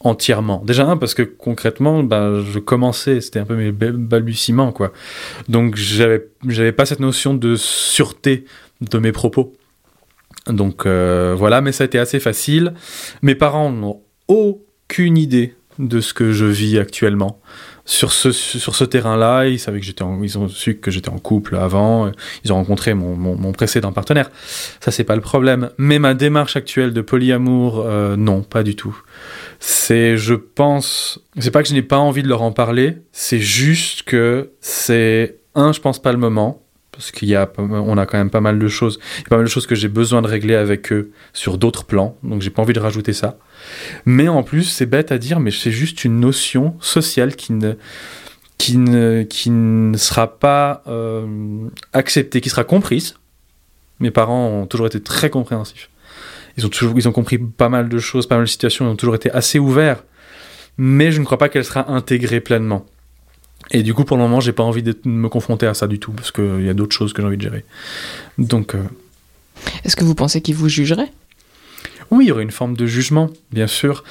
entièrement. 0.00 0.62
Déjà 0.64 0.86
un 0.86 0.96
parce 0.96 1.14
que 1.14 1.22
concrètement, 1.22 2.02
ben, 2.02 2.42
je 2.42 2.58
commençais, 2.58 3.20
c'était 3.20 3.38
un 3.38 3.44
peu 3.44 3.56
mes 3.56 3.72
balbutiements 3.72 4.72
quoi. 4.72 4.92
Donc 5.48 5.76
j'avais 5.76 6.28
j'avais 6.46 6.72
pas 6.72 6.84
cette 6.84 7.00
notion 7.00 7.34
de 7.34 7.56
sûreté 7.56 8.44
de 8.80 8.98
mes 8.98 9.12
propos. 9.12 9.54
Donc 10.48 10.84
euh, 10.86 11.34
voilà, 11.36 11.60
mais 11.60 11.72
ça 11.72 11.84
a 11.84 11.86
été 11.86 11.98
assez 11.98 12.20
facile. 12.20 12.74
Mes 13.22 13.34
parents 13.34 13.70
n'ont 13.70 14.00
aucune 14.28 15.16
idée 15.16 15.54
de 15.78 16.00
ce 16.00 16.12
que 16.12 16.32
je 16.32 16.44
vis 16.44 16.78
actuellement 16.78 17.40
sur 17.88 18.12
ce, 18.12 18.32
sur 18.32 18.76
ce 18.76 18.84
terrain-là, 18.84 19.46
ils 19.46 19.58
savaient 19.58 19.80
que 19.80 19.86
j'étais 19.86 20.04
ils 20.22 20.38
ont 20.38 20.46
su 20.46 20.76
que 20.76 20.90
j'étais 20.90 21.08
en 21.08 21.18
couple 21.18 21.56
avant, 21.56 22.12
ils 22.44 22.52
ont 22.52 22.56
rencontré 22.56 22.92
mon, 22.92 23.16
mon, 23.16 23.52
précédent 23.52 23.92
partenaire. 23.92 24.30
Ça, 24.80 24.90
c'est 24.90 25.04
pas 25.04 25.16
le 25.16 25.22
problème. 25.22 25.70
Mais 25.78 25.98
ma 25.98 26.12
démarche 26.12 26.54
actuelle 26.54 26.92
de 26.92 27.00
polyamour, 27.00 27.82
euh, 27.86 28.14
non, 28.14 28.42
pas 28.42 28.62
du 28.62 28.76
tout. 28.76 28.94
C'est, 29.58 30.18
je 30.18 30.34
pense, 30.34 31.18
c'est 31.38 31.50
pas 31.50 31.62
que 31.62 31.68
je 31.70 31.74
n'ai 31.74 31.82
pas 31.82 31.96
envie 31.96 32.22
de 32.22 32.28
leur 32.28 32.42
en 32.42 32.52
parler, 32.52 32.98
c'est 33.12 33.40
juste 33.40 34.02
que 34.02 34.52
c'est, 34.60 35.38
un, 35.54 35.72
je 35.72 35.80
pense 35.80 35.98
pas 35.98 36.12
le 36.12 36.18
moment, 36.18 36.62
parce 36.98 37.12
qu'il 37.12 37.28
y 37.28 37.36
a, 37.36 37.48
on 37.58 37.96
a 37.96 38.06
quand 38.06 38.18
même 38.18 38.28
pas 38.28 38.40
mal 38.40 38.58
de 38.58 38.66
choses, 38.66 38.98
il 39.18 39.22
y 39.22 39.26
a 39.26 39.28
pas 39.28 39.36
mal 39.36 39.44
de 39.44 39.50
choses 39.50 39.68
que 39.68 39.76
j'ai 39.76 39.86
besoin 39.86 40.20
de 40.20 40.26
régler 40.26 40.56
avec 40.56 40.90
eux 40.90 41.12
sur 41.32 41.56
d'autres 41.56 41.84
plans, 41.84 42.18
donc 42.24 42.42
j'ai 42.42 42.50
pas 42.50 42.60
envie 42.60 42.72
de 42.72 42.80
rajouter 42.80 43.12
ça. 43.12 43.38
Mais 44.04 44.26
en 44.26 44.42
plus, 44.42 44.64
c'est 44.64 44.84
bête 44.84 45.12
à 45.12 45.18
dire, 45.18 45.38
mais 45.38 45.52
c'est 45.52 45.70
juste 45.70 46.04
une 46.04 46.18
notion 46.18 46.74
sociale 46.80 47.36
qui 47.36 47.52
ne, 47.52 47.74
qui 48.58 48.78
ne, 48.78 49.22
qui 49.22 49.50
ne 49.50 49.96
sera 49.96 50.40
pas 50.40 50.82
euh, 50.88 51.68
acceptée, 51.92 52.40
qui 52.40 52.50
sera 52.50 52.64
comprise. 52.64 53.14
Mes 54.00 54.10
parents 54.10 54.48
ont 54.48 54.66
toujours 54.66 54.88
été 54.88 55.00
très 55.00 55.30
compréhensifs. 55.30 55.90
Ils 56.56 56.66
ont, 56.66 56.68
toujours, 56.68 56.98
ils 56.98 57.06
ont 57.06 57.12
compris 57.12 57.38
pas 57.38 57.68
mal 57.68 57.88
de 57.88 57.98
choses, 58.00 58.26
pas 58.26 58.34
mal 58.34 58.46
de 58.46 58.50
situations, 58.50 58.86
ils 58.86 58.90
ont 58.90 58.96
toujours 58.96 59.14
été 59.14 59.30
assez 59.30 59.60
ouverts. 59.60 60.02
Mais 60.78 61.12
je 61.12 61.20
ne 61.20 61.24
crois 61.24 61.38
pas 61.38 61.48
qu'elle 61.48 61.64
sera 61.64 61.92
intégrée 61.92 62.40
pleinement. 62.40 62.84
Et 63.70 63.82
du 63.82 63.92
coup, 63.92 64.04
pour 64.04 64.16
le 64.16 64.22
moment, 64.22 64.40
j'ai 64.40 64.52
pas 64.52 64.62
envie 64.62 64.82
de 64.82 64.96
me 65.04 65.28
confronter 65.28 65.66
à 65.66 65.74
ça 65.74 65.86
du 65.86 65.98
tout, 65.98 66.12
parce 66.12 66.32
qu'il 66.32 66.64
y 66.64 66.68
a 66.68 66.74
d'autres 66.74 66.94
choses 66.94 67.12
que 67.12 67.22
j'ai 67.22 67.26
envie 67.26 67.36
de 67.36 67.42
gérer. 67.42 67.64
Donc. 68.38 68.74
Euh... 68.74 68.82
Est-ce 69.84 69.96
que 69.96 70.04
vous 70.04 70.14
pensez 70.14 70.40
qu'ils 70.40 70.54
vous 70.54 70.68
jugeraient 70.68 71.10
oui, 72.10 72.24
il 72.24 72.28
y 72.28 72.32
aurait 72.32 72.42
une 72.42 72.50
forme 72.50 72.76
de 72.76 72.86
jugement, 72.86 73.30
bien 73.52 73.66
sûr. 73.66 74.02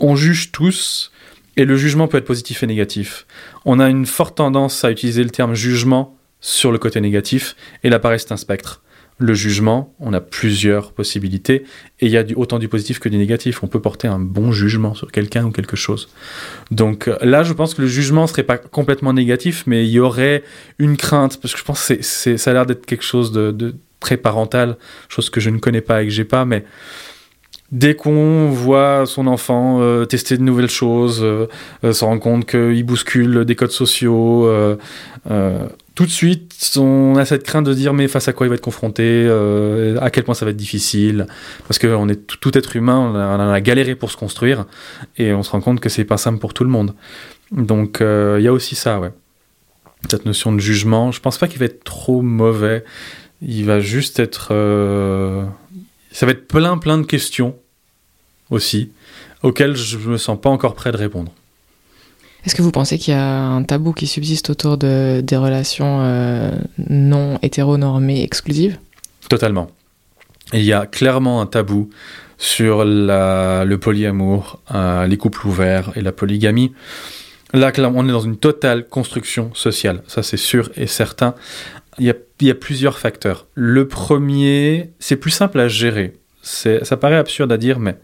On 0.00 0.16
juge 0.16 0.50
tous, 0.50 1.12
Et 1.56 1.64
le 1.64 1.76
jugement 1.76 2.08
peut 2.08 2.18
être 2.18 2.24
positif 2.24 2.64
et 2.64 2.66
négatif. 2.66 3.26
On 3.64 3.78
a 3.78 3.88
une 3.88 4.06
forte 4.06 4.36
tendance 4.36 4.84
à 4.84 4.90
utiliser 4.90 5.22
le 5.22 5.30
terme 5.30 5.54
jugement 5.54 6.16
sur 6.40 6.72
le 6.72 6.78
côté 6.78 7.00
négatif, 7.00 7.54
et 7.84 7.90
là, 7.90 8.00
pareil, 8.00 8.18
c'est 8.18 8.32
un 8.32 8.36
spectre. 8.36 8.82
Le 9.18 9.32
jugement, 9.32 9.94
on 10.00 10.12
a 10.12 10.20
plusieurs 10.20 10.92
possibilités, 10.92 11.64
et 12.00 12.06
il 12.06 12.10
y 12.10 12.18
a 12.18 12.24
autant 12.34 12.58
du 12.58 12.68
positif 12.68 12.98
que 12.98 13.08
du 13.08 13.16
négatif. 13.16 13.62
On 13.62 13.68
peut 13.68 13.80
porter 13.80 14.08
un 14.08 14.18
bon 14.18 14.50
jugement 14.50 14.94
sur 14.94 15.12
quelqu'un 15.12 15.44
ou 15.44 15.50
quelque 15.52 15.76
chose. 15.76 16.08
Donc 16.70 17.06
euh, 17.06 17.16
là, 17.20 17.44
je 17.44 17.52
pense 17.52 17.74
que 17.74 17.82
le 17.82 17.88
jugement 17.88 18.26
serait 18.26 18.42
pas 18.42 18.58
complètement 18.58 19.12
négatif, 19.12 19.64
mais 19.66 19.84
il 19.84 19.90
y 19.90 20.00
aurait 20.00 20.42
une 20.78 20.96
crainte, 20.96 21.40
parce 21.40 21.54
que 21.54 21.60
je 21.60 21.64
pense 21.64 21.88
que 21.88 22.02
ça 22.02 22.50
a 22.50 22.54
l'air 22.54 22.66
d'être 22.66 22.86
quelque 22.86 23.04
chose 23.04 23.30
de, 23.30 23.52
de 23.52 23.76
très 24.00 24.16
parental, 24.16 24.76
chose 25.08 25.30
que 25.30 25.40
je 25.40 25.50
ne 25.50 25.58
connais 25.58 25.80
pas 25.80 26.02
et 26.02 26.06
que 26.06 26.12
j'ai 26.12 26.24
pas, 26.24 26.44
mais 26.44 26.64
dès 27.72 27.94
qu'on 27.94 28.48
voit 28.48 29.04
son 29.06 29.26
enfant 29.26 29.80
euh, 29.80 30.04
tester 30.04 30.36
de 30.36 30.42
nouvelles 30.42 30.70
choses, 30.70 31.20
euh, 31.22 31.46
euh, 31.82 31.92
se 31.92 32.04
rend 32.04 32.18
compte 32.18 32.46
qu'il 32.46 32.84
bouscule 32.84 33.44
des 33.44 33.56
codes 33.56 33.70
sociaux, 33.70 34.48
tout 35.94 36.06
de 36.06 36.10
suite, 36.10 36.72
on 36.76 37.14
a 37.14 37.24
cette 37.24 37.44
crainte 37.44 37.66
de 37.66 37.72
dire 37.72 37.94
mais 37.94 38.08
face 38.08 38.26
à 38.26 38.32
quoi 38.32 38.46
il 38.46 38.48
va 38.48 38.56
être 38.56 38.60
confronté, 38.60 39.28
à 40.00 40.10
quel 40.10 40.24
point 40.24 40.34
ça 40.34 40.44
va 40.44 40.50
être 40.50 40.56
difficile, 40.56 41.28
parce 41.68 41.78
que 41.78 41.86
on 41.86 42.08
est 42.08 42.26
tout, 42.26 42.58
être 42.58 42.74
humain, 42.74 42.98
on 42.98 43.14
a, 43.14 43.54
a, 43.54 43.60
galéré 43.60 43.94
pour 43.94 44.10
se 44.10 44.16
construire, 44.16 44.66
et 45.18 45.32
on 45.32 45.44
se 45.44 45.52
rend 45.52 45.60
compte 45.60 45.78
que 45.78 45.88
c'est 45.88 46.04
pas 46.04 46.16
simple 46.16 46.40
pour 46.40 46.52
tout 46.52 46.64
le 46.64 46.70
monde. 46.70 46.94
Donc 47.52 47.98
il 48.00 48.42
y 48.42 48.48
a 48.48 48.52
aussi 48.52 48.74
ça, 48.74 48.98
ouais. 48.98 49.12
Cette 50.10 50.26
notion 50.26 50.52
de 50.52 50.58
jugement, 50.58 51.12
je 51.12 51.20
pense 51.20 51.38
pas 51.38 51.46
qu'il 51.46 51.60
va 51.60 51.66
être 51.66 51.84
trop 51.84 52.22
mauvais. 52.22 52.84
Il 53.40 53.64
va 53.64 53.78
juste 53.78 54.18
être 54.18 54.52
ça 56.14 56.24
va 56.26 56.32
être 56.32 56.46
plein 56.48 56.78
plein 56.78 56.96
de 56.96 57.04
questions 57.04 57.56
aussi, 58.48 58.90
auxquelles 59.42 59.76
je 59.76 59.98
me 59.98 60.16
sens 60.16 60.40
pas 60.40 60.48
encore 60.48 60.74
prêt 60.74 60.92
de 60.92 60.96
répondre. 60.96 61.32
Est-ce 62.46 62.54
que 62.54 62.62
vous 62.62 62.70
pensez 62.70 62.98
qu'il 62.98 63.12
y 63.12 63.16
a 63.16 63.42
un 63.42 63.62
tabou 63.62 63.92
qui 63.92 64.06
subsiste 64.06 64.50
autour 64.50 64.76
de, 64.76 65.22
des 65.22 65.36
relations 65.36 66.00
euh, 66.02 66.50
non 66.88 67.38
hétéronormées 67.42 68.22
exclusives? 68.22 68.78
Totalement. 69.28 69.70
il 70.52 70.62
y 70.62 70.72
a 70.72 70.86
clairement 70.86 71.40
un 71.40 71.46
tabou 71.46 71.90
sur 72.36 72.84
la, 72.84 73.64
le 73.64 73.78
polyamour, 73.78 74.60
euh, 74.74 75.06
les 75.06 75.16
couples 75.16 75.46
ouverts 75.46 75.92
et 75.96 76.02
la 76.02 76.12
polygamie. 76.12 76.72
Là, 77.54 77.72
on 77.94 78.08
est 78.08 78.12
dans 78.12 78.20
une 78.20 78.36
totale 78.36 78.86
construction 78.88 79.54
sociale, 79.54 80.02
ça 80.06 80.22
c'est 80.22 80.36
sûr 80.36 80.70
et 80.76 80.86
certain. 80.86 81.34
Il 81.98 82.06
y, 82.40 82.50
a, 82.50 82.54
plusieurs 82.54 82.98
facteurs. 82.98 83.46
Le 83.54 83.86
premier, 83.86 84.90
c'est 84.98 85.16
plus 85.16 85.30
simple 85.30 85.60
à 85.60 85.68
gérer 85.68 86.14
ça 86.44 86.96
paraît 86.96 87.16
absurde 87.16 87.50
à 87.52 87.56
dire, 87.56 87.78
mais 87.78 87.96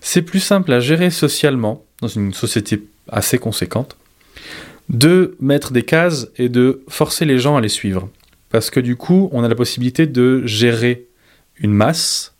c'est 0.00 0.22
plus 0.22 0.40
simple 0.40 0.72
à 0.72 0.80
gérer 0.80 1.10
socialement, 1.10 1.84
dans 2.00 2.08
une 2.08 2.32
société 2.32 2.84
assez 3.08 3.38
conséquente, 3.38 3.96
de 4.88 5.36
mettre 5.40 5.72
des 5.72 5.82
cases 5.82 6.28
et 6.36 6.48
de 6.48 6.82
forcer 6.88 7.24
les 7.24 7.38
gens 7.38 7.56
à 7.56 7.60
les 7.60 7.68
suivre. 7.68 8.08
Parce 8.50 8.70
que 8.70 8.80
du 8.80 8.96
coup, 8.96 9.28
on 9.32 9.44
a 9.44 9.48
la 9.48 9.54
possibilité 9.54 10.06
de 10.06 10.46
gérer 10.46 11.06
une 11.58 11.74
masse 11.74 12.34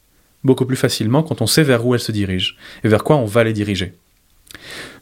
beaucoup 0.45 0.65
plus 0.65 0.77
facilement 0.77 1.23
quand 1.23 1.43
on 1.43 1.47
sait 1.47 1.65
vers 1.65 1.85
où 1.85 1.95
elle 1.95 2.01
se 2.01 2.13
dirige 2.13 2.57
et 2.85 2.89
vers 2.89 3.05
quoi 3.05 3.17
on 3.17 3.27
va 3.27 3.45
les 3.45 3.53
diriger. 3.53 3.93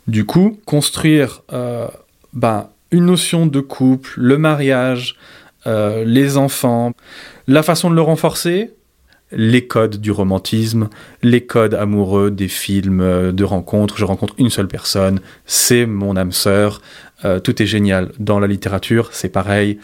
Du 0.08 0.24
coup, 0.24 0.58
construire 0.64 1.42
euh, 1.52 1.86
ben, 2.32 2.70
une 2.90 3.06
notion 3.06 3.46
de 3.46 3.60
couple, 3.60 4.14
le 4.16 4.38
mariage, 4.38 5.16
euh, 5.66 6.04
les 6.04 6.36
enfants, 6.36 6.92
la 7.48 7.62
façon 7.62 7.90
de 7.90 7.94
le 7.94 8.02
renforcer, 8.02 8.70
les 9.32 9.66
codes 9.66 9.96
du 9.96 10.12
romantisme, 10.12 10.88
les 11.22 11.44
codes 11.44 11.74
amoureux 11.74 12.30
des 12.30 12.48
films 12.48 13.00
euh, 13.00 13.32
de 13.32 13.42
rencontres. 13.42 13.96
Je 13.98 14.04
rencontre 14.04 14.34
une 14.38 14.50
seule 14.50 14.68
personne, 14.68 15.20
c'est 15.44 15.86
mon 15.86 16.16
âme 16.16 16.32
sœur. 16.32 16.80
Euh, 17.24 17.40
tout 17.40 17.60
est 17.60 17.66
génial. 17.66 18.12
Dans 18.18 18.38
la 18.38 18.46
littérature, 18.46 19.08
c'est 19.12 19.28
pareil. 19.28 19.78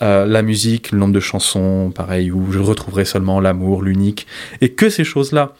La 0.00 0.42
musique, 0.42 0.92
le 0.92 0.98
nombre 0.98 1.14
de 1.14 1.20
chansons, 1.20 1.90
pareil, 1.90 2.30
où 2.30 2.52
je 2.52 2.58
retrouverai 2.58 3.06
seulement 3.06 3.40
l'amour, 3.40 3.80
l'unique. 3.80 4.26
Et 4.60 4.72
que 4.72 4.90
ces 4.90 5.04
choses-là. 5.04 5.54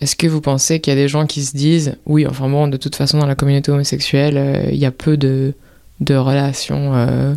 Est-ce 0.00 0.16
que 0.16 0.26
vous 0.26 0.40
pensez 0.40 0.80
qu'il 0.80 0.90
y 0.90 0.96
a 0.96 0.98
des 0.98 1.06
gens 1.06 1.26
qui 1.26 1.44
se 1.44 1.54
disent, 1.54 1.98
oui, 2.06 2.26
enfin 2.26 2.48
bon, 2.48 2.66
de 2.66 2.78
toute 2.78 2.96
façon, 2.96 3.18
dans 3.18 3.26
la 3.26 3.34
communauté 3.34 3.70
homosexuelle, 3.70 4.70
il 4.72 4.78
y 4.78 4.86
a 4.86 4.90
peu 4.90 5.18
de, 5.18 5.52
de 6.00 6.14
relations 6.14 7.36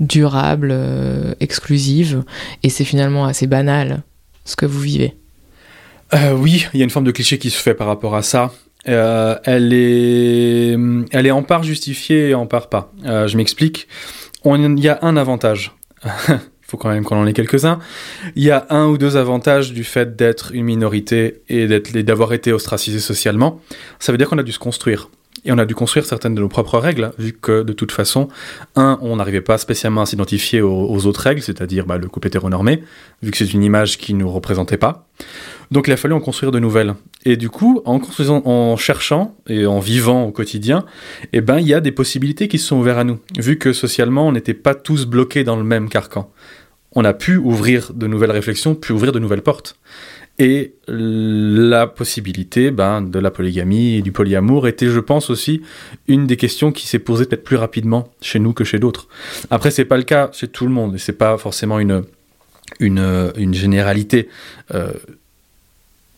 durables, 0.00 0.74
exclusives, 1.40 2.24
et 2.62 2.68
c'est 2.68 2.84
finalement 2.84 3.24
assez 3.26 3.46
banal 3.46 4.02
ce 4.48 4.56
que 4.56 4.66
vous 4.66 4.80
vivez 4.80 5.14
euh, 6.14 6.32
Oui, 6.32 6.66
il 6.72 6.78
y 6.78 6.82
a 6.82 6.84
une 6.84 6.90
forme 6.90 7.04
de 7.04 7.10
cliché 7.10 7.38
qui 7.38 7.50
se 7.50 7.60
fait 7.60 7.74
par 7.74 7.86
rapport 7.86 8.16
à 8.16 8.22
ça. 8.22 8.52
Euh, 8.88 9.36
elle, 9.44 9.72
est, 9.72 10.76
elle 11.12 11.26
est 11.26 11.30
en 11.30 11.42
part 11.42 11.62
justifiée 11.62 12.30
et 12.30 12.34
en 12.34 12.46
part 12.46 12.68
pas. 12.68 12.92
Euh, 13.04 13.28
je 13.28 13.36
m'explique. 13.36 13.88
Il 14.44 14.78
y 14.78 14.88
a 14.88 14.98
un 15.02 15.16
avantage. 15.16 15.72
Il 16.04 16.10
faut 16.62 16.78
quand 16.78 16.88
même 16.88 17.04
qu'on 17.04 17.18
en 17.18 17.26
ait 17.26 17.34
quelques-uns. 17.34 17.80
Il 18.34 18.42
y 18.42 18.50
a 18.50 18.66
un 18.70 18.86
ou 18.86 18.96
deux 18.96 19.16
avantages 19.16 19.72
du 19.72 19.84
fait 19.84 20.16
d'être 20.16 20.52
une 20.54 20.64
minorité 20.64 21.42
et 21.48 21.66
d'avoir 22.02 22.32
été 22.32 22.52
ostracisé 22.52 23.00
socialement. 23.00 23.60
Ça 23.98 24.12
veut 24.12 24.18
dire 24.18 24.28
qu'on 24.28 24.38
a 24.38 24.42
dû 24.42 24.52
se 24.52 24.58
construire. 24.58 25.10
Et 25.44 25.52
on 25.52 25.58
a 25.58 25.66
dû 25.66 25.74
construire 25.74 26.06
certaines 26.06 26.34
de 26.34 26.40
nos 26.40 26.48
propres 26.48 26.78
règles, 26.78 27.12
vu 27.18 27.32
que 27.32 27.62
de 27.62 27.72
toute 27.72 27.92
façon, 27.92 28.28
un, 28.76 28.98
on 29.02 29.16
n'arrivait 29.16 29.40
pas 29.40 29.58
spécialement 29.58 30.02
à 30.02 30.06
s'identifier 30.06 30.60
aux, 30.60 31.06
autres 31.06 31.20
règles, 31.20 31.42
c'est-à-dire 31.42 31.86
bah, 31.86 31.98
le 31.98 32.08
couple 32.08 32.28
hétéronormé, 32.28 32.82
vu 33.22 33.30
que 33.30 33.36
c'est 33.38 33.52
une 33.52 33.62
image 33.62 33.98
qui 33.98 34.14
ne 34.14 34.20
nous 34.20 34.30
représentait 34.30 34.76
pas. 34.76 35.06
Donc 35.70 35.86
il 35.86 35.92
a 35.92 35.96
fallu 35.96 36.14
en 36.14 36.20
construire 36.20 36.50
de 36.50 36.58
nouvelles. 36.58 36.94
Et 37.24 37.36
du 37.36 37.50
coup, 37.50 37.82
en 37.84 37.98
construisant, 37.98 38.42
en 38.46 38.76
cherchant 38.76 39.36
et 39.48 39.66
en 39.66 39.80
vivant 39.80 40.24
au 40.24 40.32
quotidien, 40.32 40.84
eh 41.32 41.40
ben 41.40 41.58
il 41.58 41.66
y 41.66 41.74
a 41.74 41.80
des 41.80 41.92
possibilités 41.92 42.48
qui 42.48 42.58
se 42.58 42.66
sont 42.68 42.76
ouvertes 42.76 42.98
à 42.98 43.04
nous, 43.04 43.18
vu 43.38 43.58
que 43.58 43.72
socialement 43.72 44.26
on 44.26 44.32
n'était 44.32 44.54
pas 44.54 44.74
tous 44.74 45.06
bloqués 45.06 45.44
dans 45.44 45.56
le 45.56 45.64
même 45.64 45.88
carcan. 45.88 46.30
On 46.92 47.04
a 47.04 47.12
pu 47.12 47.36
ouvrir 47.36 47.92
de 47.92 48.06
nouvelles 48.06 48.30
réflexions, 48.30 48.74
pu 48.74 48.92
ouvrir 48.92 49.12
de 49.12 49.18
nouvelles 49.18 49.42
portes 49.42 49.76
et 50.38 50.74
la 50.86 51.88
possibilité 51.88 52.70
ben, 52.70 53.02
de 53.02 53.18
la 53.18 53.30
polygamie 53.30 53.96
et 53.96 54.02
du 54.02 54.12
polyamour 54.12 54.68
était, 54.68 54.86
je 54.86 55.00
pense 55.00 55.30
aussi, 55.30 55.62
une 56.06 56.26
des 56.26 56.36
questions 56.36 56.70
qui 56.70 56.86
s'est 56.86 57.00
posée 57.00 57.24
peut-être 57.24 57.42
plus 57.42 57.56
rapidement 57.56 58.08
chez 58.20 58.38
nous 58.38 58.52
que 58.52 58.62
chez 58.62 58.78
d'autres. 58.78 59.08
Après, 59.50 59.72
c'est 59.72 59.84
pas 59.84 59.96
le 59.96 60.04
cas 60.04 60.30
chez 60.32 60.46
tout 60.46 60.64
le 60.64 60.70
monde, 60.72 60.94
et 60.94 60.98
c'est 60.98 61.12
pas 61.12 61.36
forcément 61.38 61.80
une, 61.80 62.04
une, 62.78 63.54
généralité. 63.54 64.28
Euh, 64.72 64.92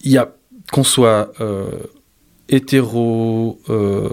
il 0.03 0.13
y 0.13 0.19
a 0.19 0.33
qu'on 0.71 0.85
soit 0.85 1.33
euh, 1.41 1.71
hétéro, 2.51 3.59
euh, 3.71 4.11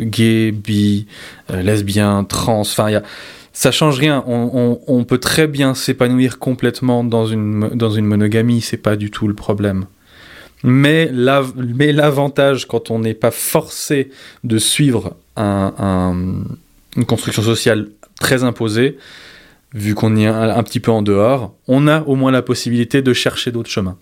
gay, 0.00 0.50
bi, 0.50 1.06
lesbien, 1.50 2.24
trans, 2.24 2.60
enfin, 2.60 2.88
il 2.88 2.92
y 2.94 2.96
a 2.96 3.02
ça 3.52 3.70
change 3.70 3.98
rien. 3.98 4.24
On, 4.26 5.04
peut 5.04 5.18
très 5.18 5.46
bien 5.46 5.74
s'épanouir 5.74 6.38
complètement 6.38 7.04
dans 7.04 7.26
une, 7.26 7.70
dans 7.74 7.90
une 7.90 8.06
monogamie, 8.06 8.60
c'est 8.60 8.76
pas 8.76 8.96
du 8.96 9.10
tout 9.10 9.28
le 9.28 9.34
problème. 9.34 9.86
Mais 10.64 11.10
l'avantage, 11.12 12.66
quand 12.66 12.90
on 12.90 13.00
n'est 13.00 13.14
pas 13.14 13.30
forcé 13.30 14.10
de 14.44 14.58
suivre 14.58 15.16
une 15.36 16.44
construction 17.06 17.42
sociale 17.42 17.88
très 18.20 18.44
imposée, 18.44 18.96
vu 19.74 19.94
qu'on 19.94 20.16
est 20.16 20.26
un, 20.26 20.50
un, 20.50 20.62
petit 20.62 20.80
peu 20.80 20.90
en 20.90 21.02
dehors, 21.02 21.54
on 21.66 21.88
a 21.88 22.02
au 22.02 22.14
moins 22.14 22.30
la 22.30 22.42
possibilité 22.42 23.02
de 23.02 23.12
chercher 23.12 23.50
d'autres 23.50 23.70
chemins. 23.70 23.96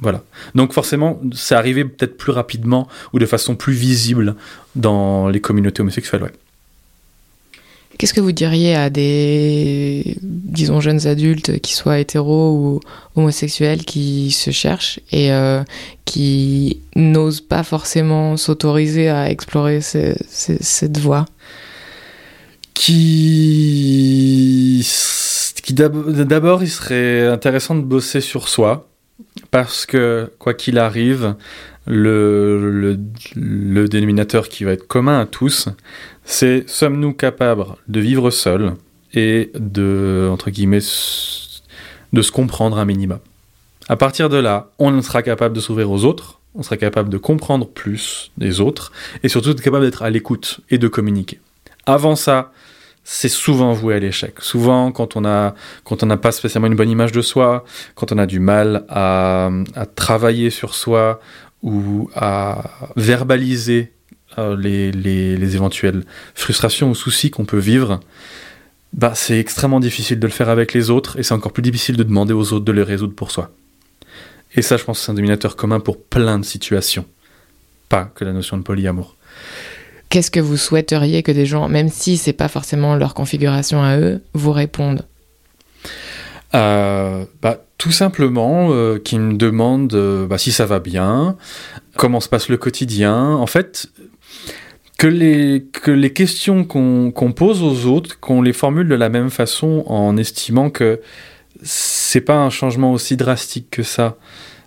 Voilà. 0.00 0.22
Donc 0.54 0.72
forcément, 0.72 1.20
c'est 1.34 1.54
arrivé 1.54 1.84
peut-être 1.84 2.18
plus 2.18 2.32
rapidement 2.32 2.86
ou 3.12 3.18
de 3.18 3.26
façon 3.26 3.56
plus 3.56 3.72
visible 3.72 4.36
dans 4.74 5.28
les 5.28 5.40
communautés 5.40 5.80
homosexuelles. 5.80 6.22
Ouais. 6.22 6.32
Qu'est-ce 7.98 8.12
que 8.12 8.20
vous 8.20 8.32
diriez 8.32 8.74
à 8.74 8.90
des, 8.90 10.18
disons, 10.22 10.80
jeunes 10.80 11.06
adultes, 11.06 11.60
qui 11.60 11.72
soient 11.72 11.98
hétéros 11.98 12.52
ou 12.52 12.80
homosexuels, 13.14 13.84
qui 13.84 14.30
se 14.32 14.50
cherchent 14.50 15.00
et 15.12 15.32
euh, 15.32 15.62
qui 16.04 16.80
n'osent 16.94 17.40
pas 17.40 17.62
forcément 17.62 18.36
s'autoriser 18.36 19.08
à 19.08 19.30
explorer 19.30 19.80
cette 19.80 20.98
voie? 20.98 21.24
Qui, 22.74 23.16
qui 25.62 25.72
d'abord, 25.72 26.62
il 26.62 26.70
serait 26.70 27.26
intéressant 27.26 27.74
de 27.74 27.80
bosser 27.80 28.20
sur 28.20 28.48
soi, 28.48 28.88
parce 29.50 29.86
que 29.86 30.30
quoi 30.38 30.52
qu'il 30.52 30.78
arrive, 30.78 31.34
le, 31.86 32.96
dénominateur 33.88 34.48
qui 34.48 34.64
va 34.64 34.72
être 34.72 34.86
commun 34.86 35.20
à 35.20 35.26
tous, 35.26 35.68
c'est 36.24 36.68
sommes-nous 36.68 37.12
capables 37.12 37.64
de 37.88 38.00
vivre 38.00 38.30
seuls 38.30 38.74
et 39.14 39.50
de, 39.54 40.28
entre 40.30 40.50
guillemets, 40.50 40.80
de 42.12 42.22
se 42.22 42.32
comprendre 42.32 42.78
un 42.78 42.84
minimum? 42.84 43.20
À 43.88 43.96
partir 43.96 44.28
de 44.28 44.36
là, 44.36 44.70
on 44.78 45.00
sera 45.02 45.22
capable 45.22 45.54
de 45.54 45.60
s'ouvrir 45.60 45.90
aux 45.90 46.04
autres, 46.04 46.40
on 46.56 46.62
sera 46.62 46.76
capable 46.76 47.08
de 47.08 47.18
comprendre 47.18 47.68
plus 47.68 48.32
des 48.36 48.60
autres, 48.60 48.92
et 49.22 49.28
surtout 49.28 49.50
d'être 49.50 49.62
capable 49.62 49.84
d'être 49.84 50.02
à 50.02 50.10
l'écoute 50.10 50.60
et 50.70 50.78
de 50.78 50.88
communiquer. 50.88 51.40
Avant 51.86 52.16
ça, 52.16 52.50
c'est 53.08 53.28
souvent 53.28 53.72
voué 53.72 53.94
à 53.94 53.98
l'échec. 54.00 54.40
Souvent, 54.40 54.90
quand 54.90 55.14
on 55.14 55.24
a, 55.24 55.54
quand 55.84 56.02
on 56.02 56.06
n'a 56.06 56.16
pas 56.16 56.32
spécialement 56.32 56.66
une 56.66 56.74
bonne 56.74 56.90
image 56.90 57.12
de 57.12 57.22
soi, 57.22 57.64
quand 57.94 58.10
on 58.10 58.18
a 58.18 58.26
du 58.26 58.40
mal 58.40 58.84
à, 58.88 59.48
à 59.76 59.86
travailler 59.86 60.50
sur 60.50 60.74
soi 60.74 61.20
ou 61.62 62.10
à 62.14 62.90
verbaliser 62.96 63.92
euh, 64.38 64.56
les, 64.56 64.92
les, 64.92 65.36
les, 65.36 65.54
éventuelles 65.54 66.04
frustrations 66.34 66.90
ou 66.90 66.94
soucis 66.94 67.30
qu'on 67.30 67.44
peut 67.44 67.58
vivre, 67.58 68.00
bah, 68.92 69.12
c'est 69.14 69.38
extrêmement 69.38 69.80
difficile 69.80 70.18
de 70.18 70.26
le 70.26 70.32
faire 70.32 70.48
avec 70.48 70.72
les 70.74 70.90
autres 70.90 71.18
et 71.18 71.22
c'est 71.22 71.34
encore 71.34 71.52
plus 71.52 71.62
difficile 71.62 71.96
de 71.96 72.02
demander 72.02 72.32
aux 72.32 72.52
autres 72.52 72.64
de 72.64 72.72
les 72.72 72.82
résoudre 72.82 73.14
pour 73.14 73.30
soi. 73.30 73.50
Et 74.54 74.62
ça, 74.62 74.76
je 74.76 74.84
pense 74.84 75.00
c'est 75.00 75.12
un 75.12 75.14
dominateur 75.14 75.56
commun 75.56 75.80
pour 75.80 76.02
plein 76.02 76.38
de 76.38 76.44
situations, 76.44 77.04
pas 77.88 78.10
que 78.14 78.24
la 78.24 78.32
notion 78.32 78.56
de 78.56 78.62
polyamour. 78.62 79.16
Qu'est-ce 80.08 80.30
que 80.30 80.40
vous 80.40 80.56
souhaiteriez 80.56 81.22
que 81.22 81.32
des 81.32 81.46
gens, 81.46 81.68
même 81.68 81.88
si 81.88 82.16
c'est 82.16 82.32
pas 82.32 82.48
forcément 82.48 82.94
leur 82.94 83.12
configuration 83.14 83.82
à 83.82 83.98
eux, 83.98 84.22
vous 84.34 84.52
répondent? 84.52 85.04
Bah, 86.52 87.66
tout 87.78 87.92
simplement 87.92 88.68
euh, 88.70 88.98
qui 88.98 89.18
me 89.18 89.34
demandent 89.34 89.94
euh, 89.94 90.26
bah, 90.26 90.38
si 90.38 90.52
ça 90.52 90.66
va 90.66 90.80
bien, 90.80 91.36
comment 91.96 92.20
se 92.20 92.28
passe 92.28 92.48
le 92.48 92.56
quotidien. 92.56 93.34
En 93.34 93.46
fait, 93.46 93.90
que 94.98 95.06
les, 95.06 95.66
que 95.72 95.90
les 95.90 96.12
questions 96.12 96.64
qu'on 96.64 97.32
pose 97.34 97.62
aux 97.62 97.86
autres, 97.86 98.18
qu'on 98.18 98.40
les 98.40 98.54
formule 98.54 98.88
de 98.88 98.94
la 98.94 99.08
même 99.08 99.30
façon 99.30 99.84
en 99.86 100.16
estimant 100.16 100.70
que 100.70 101.00
c'est 101.62 102.22
pas 102.22 102.36
un 102.36 102.50
changement 102.50 102.92
aussi 102.92 103.16
drastique 103.16 103.68
que 103.70 103.82
ça. 103.82 104.16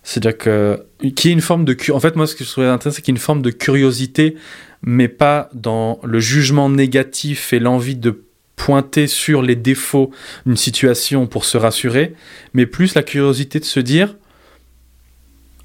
C'est-à-dire 0.04 0.38
que 0.38 0.86
qu'il 1.16 1.26
y 1.26 1.28
ait 1.30 1.34
une 1.34 1.42
forme 1.42 1.66
de 1.66 1.76
en 1.92 2.00
fait 2.00 2.16
moi 2.16 2.26
ce 2.26 2.36
que 2.36 2.44
je 2.44 2.50
trouvais 2.50 2.68
intéressant 2.68 2.96
c'est 2.96 3.02
qu'il 3.02 3.14
y 3.14 3.16
ait 3.16 3.20
une 3.20 3.22
forme 3.22 3.42
de 3.42 3.52
curiosité 3.52 4.36
mais 4.82 5.08
pas 5.08 5.50
dans 5.54 6.00
le 6.04 6.20
jugement 6.20 6.70
négatif 6.70 7.54
et 7.54 7.60
l'envie 7.60 7.96
de 7.96 8.24
pointer 8.60 9.08
sur 9.08 9.42
les 9.42 9.56
défauts 9.56 10.12
d'une 10.46 10.58
situation 10.58 11.28
pour 11.28 11.46
se 11.46 11.58
rassurer, 11.58 12.14
mais 12.54 12.66
plus 12.66 12.94
la 12.94 13.04
curiosité 13.04 13.60
de 13.60 13.66
se 13.66 13.80
dire 13.80 14.18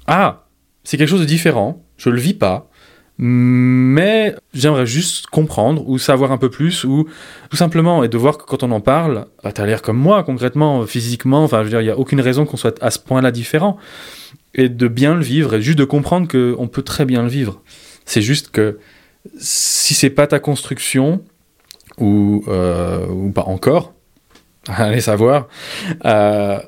Ah, 0.07 0.47
c'est 0.85 0.97
quelque 0.97 1.09
chose 1.09 1.19
de 1.19 1.25
différent, 1.25 1.83
je 1.97 2.09
le 2.09 2.19
vis 2.19 2.33
pas, 2.33 2.71
mais 3.17 4.33
j'aimerais 4.53 4.85
juste 4.85 5.27
comprendre 5.27 5.87
ou 5.87 5.97
savoir 5.97 6.31
un 6.31 6.37
peu 6.37 6.49
plus 6.49 6.85
ou 6.85 7.05
tout 7.49 7.57
simplement 7.57 8.03
et 8.03 8.07
de 8.07 8.17
voir 8.17 8.37
que 8.37 8.43
quand 8.43 8.63
on 8.63 8.71
en 8.71 8.81
parle, 8.81 9.27
bah, 9.43 9.51
tu 9.51 9.59
as 9.59 9.65
l'air 9.65 9.81
comme 9.81 9.97
moi 9.97 10.23
concrètement, 10.23 10.85
physiquement, 10.85 11.43
enfin 11.43 11.59
je 11.59 11.63
veux 11.63 11.69
dire, 11.71 11.81
il 11.81 11.85
n'y 11.85 11.91
a 11.91 11.97
aucune 11.97 12.21
raison 12.21 12.45
qu'on 12.45 12.57
soit 12.57 12.81
à 12.81 12.91
ce 12.91 12.99
point-là 12.99 13.31
différent 13.31 13.77
et 14.53 14.69
de 14.69 14.87
bien 14.87 15.15
le 15.15 15.21
vivre 15.21 15.55
et 15.55 15.61
juste 15.61 15.77
de 15.77 15.83
comprendre 15.83 16.29
qu'on 16.29 16.67
peut 16.69 16.81
très 16.81 17.03
bien 17.03 17.23
le 17.23 17.29
vivre. 17.29 17.61
C'est 18.05 18.21
juste 18.21 18.51
que 18.51 18.79
si 19.37 19.93
c'est 19.93 20.09
pas 20.09 20.27
ta 20.27 20.39
construction, 20.39 21.23
ou, 21.99 22.43
euh, 22.47 23.07
ou 23.07 23.31
pas 23.31 23.43
encore, 23.43 23.93
allez 24.67 25.01
savoir, 25.01 25.47
euh, 26.05 26.59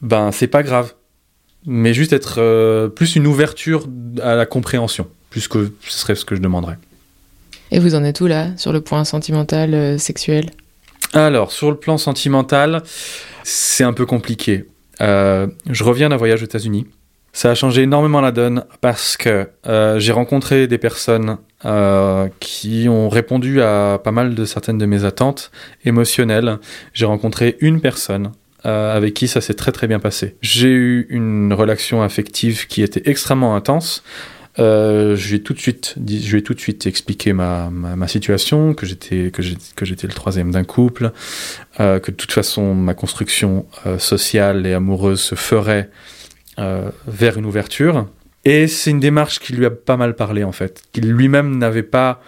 ben 0.00 0.32
c'est 0.32 0.48
pas 0.48 0.62
grave. 0.62 0.94
Mais 1.64 1.94
juste 1.94 2.12
être 2.12 2.40
euh, 2.40 2.88
plus 2.88 3.14
une 3.14 3.26
ouverture 3.26 3.86
à 4.20 4.34
la 4.34 4.46
compréhension, 4.46 5.06
plus 5.30 5.46
que 5.46 5.72
ce 5.82 5.98
serait 5.98 6.16
ce 6.16 6.24
que 6.24 6.34
je 6.34 6.40
demanderais. 6.40 6.76
Et 7.70 7.78
vous 7.78 7.94
en 7.94 8.02
êtes 8.02 8.20
où 8.20 8.26
là, 8.26 8.48
sur 8.56 8.72
le 8.72 8.80
point 8.80 9.04
sentimental, 9.04 9.98
sexuel? 9.98 10.50
Alors, 11.14 11.52
sur 11.52 11.70
le 11.70 11.76
plan 11.76 11.98
sentimental, 11.98 12.82
c'est 13.44 13.84
un 13.84 13.92
peu 13.92 14.06
compliqué. 14.06 14.66
Je 15.00 15.84
reviens 15.84 16.08
d'un 16.08 16.16
voyage 16.16 16.42
aux 16.42 16.46
États-Unis. 16.46 16.86
Ça 17.34 17.50
a 17.50 17.54
changé 17.54 17.82
énormément 17.82 18.20
la 18.20 18.30
donne 18.30 18.64
parce 18.82 19.16
que 19.16 19.48
euh, 19.66 19.98
j'ai 19.98 20.12
rencontré 20.12 20.66
des 20.66 20.76
personnes 20.76 21.38
euh, 21.64 22.28
qui 22.40 22.88
ont 22.90 23.08
répondu 23.08 23.62
à 23.62 24.00
pas 24.02 24.10
mal 24.10 24.34
de 24.34 24.44
certaines 24.44 24.78
de 24.78 24.84
mes 24.84 25.04
attentes 25.04 25.50
émotionnelles. 25.84 26.58
J'ai 26.92 27.06
rencontré 27.06 27.56
une 27.60 27.80
personne 27.80 28.32
euh, 28.66 28.94
avec 28.94 29.14
qui 29.14 29.28
ça 29.28 29.40
s'est 29.40 29.54
très 29.54 29.72
très 29.72 29.86
bien 29.86 29.98
passé. 29.98 30.36
J'ai 30.42 30.68
eu 30.68 31.06
une 31.08 31.54
relation 31.54 32.02
affective 32.02 32.66
qui 32.66 32.82
était 32.82 33.08
extrêmement 33.08 33.56
intense. 33.56 34.02
Euh, 34.58 35.16
je 35.16 35.28
lui 35.28 35.36
ai 35.36 35.42
tout 35.42 35.54
de 35.54 35.58
suite, 35.58 35.94
tout 36.44 36.54
de 36.54 36.60
suite 36.60 36.86
expliqué 36.86 37.32
ma, 37.32 37.70
ma, 37.70 38.08
situation, 38.08 38.74
que 38.74 38.84
j'étais 38.84 39.30
que 39.30 39.40
j'étais 39.84 40.06
le 40.06 40.12
troisième 40.12 40.50
d'un 40.50 40.64
couple, 40.64 41.12
que 41.78 42.10
de 42.10 42.16
toute 42.16 42.32
façon 42.32 42.74
ma 42.74 42.92
construction 42.92 43.64
sociale 43.98 44.66
et 44.66 44.74
amoureuse 44.74 45.20
se 45.20 45.36
ferait 45.36 45.88
vers 46.58 47.38
une 47.38 47.46
ouverture. 47.46 48.06
Et 48.44 48.66
c'est 48.66 48.90
une 48.90 49.00
démarche 49.00 49.38
qui 49.38 49.52
lui 49.52 49.66
a 49.66 49.70
pas 49.70 49.96
mal 49.96 50.16
parlé 50.16 50.44
en 50.44 50.52
fait, 50.52 50.82
qu'il 50.92 51.10
lui-même 51.10 51.56
n'avait 51.58 51.82
pas 51.82 52.20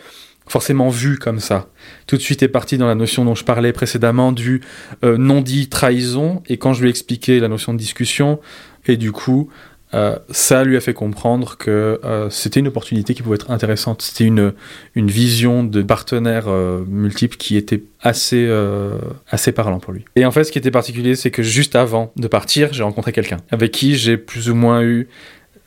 forcément 0.46 0.88
vu 0.88 1.18
comme 1.18 1.40
ça. 1.40 1.68
Tout 2.06 2.16
de 2.16 2.20
suite 2.20 2.42
est 2.42 2.48
parti 2.48 2.78
dans 2.78 2.86
la 2.86 2.94
notion 2.94 3.24
dont 3.24 3.34
je 3.34 3.44
parlais 3.44 3.72
précédemment 3.72 4.32
du 4.32 4.60
euh, 5.02 5.16
non-dit 5.16 5.68
trahison, 5.68 6.42
et 6.46 6.58
quand 6.58 6.72
je 6.74 6.82
lui 6.82 6.88
ai 6.88 6.90
expliqué 6.90 7.40
la 7.40 7.48
notion 7.48 7.72
de 7.72 7.78
discussion, 7.78 8.40
et 8.86 8.96
du 8.96 9.12
coup, 9.12 9.50
euh, 9.94 10.16
ça 10.30 10.64
lui 10.64 10.76
a 10.76 10.80
fait 10.80 10.92
comprendre 10.92 11.56
que 11.56 12.00
euh, 12.04 12.28
c'était 12.28 12.60
une 12.60 12.68
opportunité 12.68 13.14
qui 13.14 13.22
pouvait 13.22 13.36
être 13.36 13.50
intéressante. 13.50 14.02
C'était 14.02 14.24
une, 14.24 14.52
une 14.94 15.08
vision 15.08 15.62
de 15.62 15.82
partenaires 15.82 16.48
euh, 16.48 16.84
multiples 16.88 17.36
qui 17.36 17.56
était 17.56 17.82
assez, 18.00 18.44
euh, 18.48 18.98
assez 19.30 19.52
parlant 19.52 19.78
pour 19.78 19.92
lui. 19.92 20.04
Et 20.16 20.26
en 20.26 20.30
fait, 20.32 20.44
ce 20.44 20.52
qui 20.52 20.58
était 20.58 20.72
particulier, 20.72 21.14
c'est 21.14 21.30
que 21.30 21.42
juste 21.42 21.76
avant 21.76 22.12
de 22.16 22.26
partir, 22.26 22.72
j'ai 22.72 22.82
rencontré 22.82 23.12
quelqu'un 23.12 23.38
avec 23.50 23.70
qui 23.70 23.96
j'ai 23.96 24.16
plus 24.16 24.50
ou 24.50 24.54
moins 24.54 24.82
eu 24.82 25.08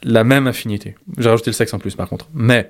la 0.04 0.24
même 0.24 0.46
affinité. 0.46 0.96
J'ai 1.18 1.30
rajouté 1.30 1.50
le 1.50 1.56
sexe 1.56 1.74
en 1.74 1.80
plus 1.80 1.96
par 1.96 2.08
contre. 2.08 2.28
Mais 2.34 2.70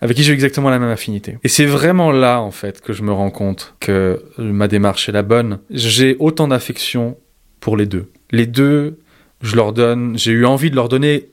avec 0.00 0.16
qui 0.16 0.22
j'ai 0.22 0.32
exactement 0.32 0.70
la 0.70 0.78
même 0.78 0.90
affinité. 0.90 1.38
Et 1.42 1.48
c'est 1.48 1.66
vraiment 1.66 2.10
là 2.12 2.40
en 2.40 2.50
fait 2.50 2.80
que 2.80 2.92
je 2.92 3.02
me 3.02 3.12
rends 3.12 3.30
compte 3.30 3.74
que 3.80 4.22
ma 4.38 4.68
démarche 4.68 5.08
est 5.08 5.12
la 5.12 5.22
bonne. 5.22 5.58
J'ai 5.70 6.16
autant 6.20 6.48
d'affection 6.48 7.18
pour 7.60 7.76
les 7.76 7.86
deux. 7.86 8.10
Les 8.30 8.46
deux 8.46 8.98
je 9.44 9.56
leur 9.56 9.72
donne, 9.72 10.18
j'ai 10.18 10.32
eu 10.32 10.46
envie 10.46 10.70
de 10.70 10.74
leur 10.74 10.88
donner 10.88 11.28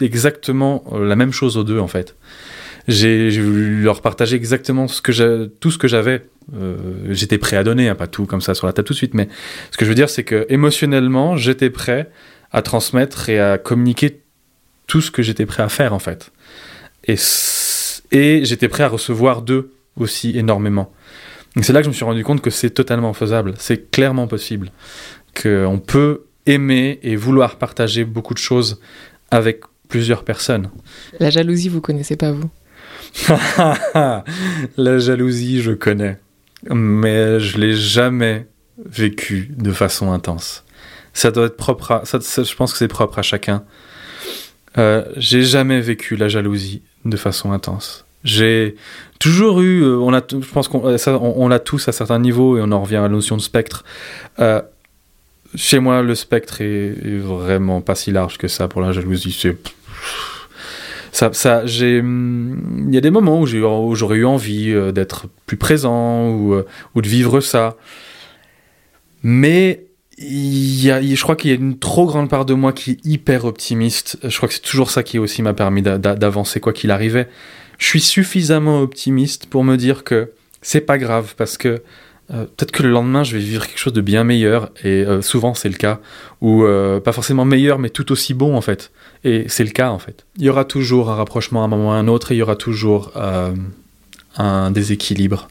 exactement 0.00 0.84
euh, 0.92 1.06
la 1.06 1.16
même 1.16 1.32
chose 1.32 1.56
aux 1.56 1.64
deux 1.64 1.78
en 1.78 1.86
fait. 1.86 2.16
J'ai 2.88 3.30
voulu 3.40 3.82
leur 3.82 4.02
partager 4.02 4.34
exactement 4.34 4.86
tout 4.86 4.92
ce 4.92 5.78
que 5.78 5.88
j'avais. 5.88 6.26
Euh, 6.54 6.76
j'étais 7.10 7.38
prêt 7.38 7.56
à 7.56 7.62
donner, 7.62 7.88
hein, 7.88 7.94
pas 7.94 8.08
tout 8.08 8.26
comme 8.26 8.40
ça 8.40 8.54
sur 8.54 8.66
la 8.66 8.72
table 8.72 8.88
tout 8.88 8.92
de 8.92 8.98
suite, 8.98 9.14
mais 9.14 9.28
ce 9.70 9.76
que 9.76 9.84
je 9.84 9.90
veux 9.90 9.94
dire, 9.94 10.10
c'est 10.10 10.24
que 10.24 10.44
émotionnellement, 10.48 11.36
j'étais 11.36 11.70
prêt 11.70 12.10
à 12.50 12.60
transmettre 12.60 13.28
et 13.28 13.38
à 13.38 13.58
communiquer 13.58 14.20
tout 14.88 15.00
ce 15.00 15.12
que 15.12 15.22
j'étais 15.22 15.46
prêt 15.46 15.62
à 15.62 15.68
faire 15.68 15.94
en 15.94 16.00
fait. 16.00 16.32
Et, 17.06 17.14
et 18.10 18.44
j'étais 18.44 18.68
prêt 18.68 18.82
à 18.82 18.88
recevoir 18.88 19.42
d'eux 19.42 19.70
aussi 19.96 20.36
énormément. 20.36 20.92
C'est 21.60 21.72
là 21.72 21.80
que 21.80 21.84
je 21.84 21.90
me 21.90 21.94
suis 21.94 22.04
rendu 22.04 22.24
compte 22.24 22.40
que 22.40 22.50
c'est 22.50 22.70
totalement 22.70 23.12
faisable, 23.12 23.54
c'est 23.58 23.92
clairement 23.92 24.26
possible, 24.26 24.72
qu'on 25.40 25.78
peut 25.78 26.24
aimer 26.46 26.98
et 27.02 27.16
vouloir 27.16 27.56
partager 27.56 28.04
beaucoup 28.04 28.34
de 28.34 28.38
choses 28.38 28.80
avec 29.30 29.60
plusieurs 29.88 30.24
personnes. 30.24 30.70
La 31.20 31.30
jalousie, 31.30 31.68
vous 31.68 31.80
connaissez 31.80 32.16
pas 32.16 32.32
vous? 32.32 32.50
La 34.76 34.98
jalousie, 34.98 35.60
je 35.60 35.72
connais, 35.72 36.18
mais 36.70 37.40
je 37.40 37.58
l'ai 37.58 37.74
jamais 37.74 38.46
vécu 38.84 39.50
de 39.56 39.72
façon 39.72 40.12
intense. 40.12 40.64
Ça 41.12 41.30
doit 41.30 41.46
être 41.46 41.56
propre 41.56 41.90
à, 41.92 42.04
ça, 42.04 42.20
ça, 42.20 42.42
je 42.42 42.54
pense 42.54 42.72
que 42.72 42.78
c'est 42.78 42.88
propre 42.88 43.18
à 43.18 43.22
chacun. 43.22 43.64
Euh, 44.78 45.04
j'ai 45.16 45.42
jamais 45.42 45.80
vécu 45.80 46.16
la 46.16 46.28
jalousie 46.28 46.82
de 47.04 47.16
façon 47.16 47.52
intense. 47.52 48.06
J'ai 48.24 48.76
toujours 49.18 49.60
eu, 49.60 49.82
euh, 49.82 49.98
on 49.98 50.14
a, 50.14 50.22
je 50.30 50.50
pense 50.52 50.68
qu'on 50.68 50.82
on, 50.88 51.34
on 51.36 51.48
l'a 51.48 51.58
tous 51.58 51.88
à 51.88 51.92
certains 51.92 52.18
niveaux 52.18 52.56
et 52.56 52.62
on 52.62 52.70
en 52.72 52.80
revient 52.80 52.96
à 52.96 53.02
la 53.02 53.08
notion 53.08 53.36
de 53.36 53.42
spectre. 53.42 53.84
Euh, 54.38 54.62
chez 55.54 55.78
moi, 55.78 56.02
le 56.02 56.14
spectre 56.14 56.60
est, 56.60 57.18
vraiment 57.18 57.80
pas 57.80 57.94
si 57.94 58.10
large 58.10 58.38
que 58.38 58.48
ça 58.48 58.68
pour 58.68 58.80
la 58.80 58.92
jalousie. 58.92 59.36
C'est 59.38 59.56
ça, 61.12 61.30
ça 61.32 61.66
j'ai, 61.66 61.98
il 61.98 62.94
y 62.94 62.96
a 62.96 63.00
des 63.00 63.10
moments 63.10 63.40
où, 63.40 63.46
j'aurais 63.94 64.16
eu 64.16 64.24
envie 64.24 64.70
euh, 64.70 64.92
d'être 64.92 65.26
plus 65.46 65.58
présent 65.58 66.30
ou, 66.30 66.54
euh, 66.54 66.66
ou 66.94 67.02
de 67.02 67.08
vivre 67.08 67.40
ça. 67.40 67.76
Mais 69.22 69.84
y 70.18 70.90
a, 70.90 71.00
je 71.02 71.22
crois 71.22 71.36
qu'il 71.36 71.50
y 71.50 71.54
a 71.54 71.56
une 71.56 71.78
trop 71.78 72.06
grande 72.06 72.28
part 72.28 72.44
de 72.44 72.54
moi 72.54 72.72
qui 72.72 72.92
est 72.92 73.06
hyper 73.06 73.44
optimiste. 73.44 74.18
Je 74.22 74.36
crois 74.36 74.48
que 74.48 74.54
c'est 74.54 74.60
toujours 74.60 74.90
ça 74.90 75.02
qui 75.02 75.18
aussi 75.18 75.42
m'a 75.42 75.54
permis 75.54 75.82
d'avancer 75.82 76.60
quoi 76.60 76.72
qu'il 76.72 76.90
arrivait. 76.90 77.28
Je 77.78 77.86
suis 77.86 78.00
suffisamment 78.00 78.80
optimiste 78.80 79.46
pour 79.46 79.64
me 79.64 79.76
dire 79.76 80.04
que 80.04 80.32
c'est 80.60 80.80
pas 80.80 80.98
grave 80.98 81.34
parce 81.36 81.58
que 81.58 81.82
euh, 82.32 82.44
peut-être 82.44 82.72
que 82.72 82.82
le 82.82 82.90
lendemain 82.90 83.24
je 83.24 83.36
vais 83.36 83.42
vivre 83.42 83.66
quelque 83.66 83.78
chose 83.78 83.92
de 83.92 84.00
bien 84.00 84.24
meilleur. 84.24 84.70
Et 84.84 85.04
euh, 85.04 85.22
souvent 85.22 85.54
c'est 85.54 85.68
le 85.68 85.76
cas 85.76 86.00
ou 86.40 86.64
euh, 86.64 87.00
pas 87.00 87.12
forcément 87.12 87.44
meilleur 87.44 87.78
mais 87.78 87.90
tout 87.90 88.10
aussi 88.12 88.34
bon 88.34 88.56
en 88.56 88.60
fait. 88.60 88.90
Et 89.24 89.44
c'est 89.48 89.64
le 89.64 89.70
cas 89.70 89.90
en 89.90 89.98
fait. 89.98 90.24
Il 90.36 90.44
y 90.44 90.48
aura 90.48 90.64
toujours 90.64 91.10
un 91.10 91.14
rapprochement 91.14 91.62
à 91.62 91.64
un 91.66 91.68
moment 91.68 91.88
ou 91.88 91.92
à 91.92 91.96
un 91.96 92.08
autre 92.08 92.32
et 92.32 92.36
il 92.36 92.38
y 92.38 92.42
aura 92.42 92.56
toujours 92.56 93.12
un 94.36 94.70
déséquilibre. 94.70 95.48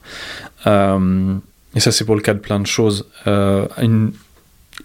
Et 0.66 1.80
ça 1.80 1.92
c'est 1.92 2.06
pour 2.06 2.16
le 2.16 2.22
cas 2.22 2.34
de 2.34 2.40
plein 2.40 2.60
de 2.60 2.68
choses. 2.68 3.08
Une, 3.26 4.12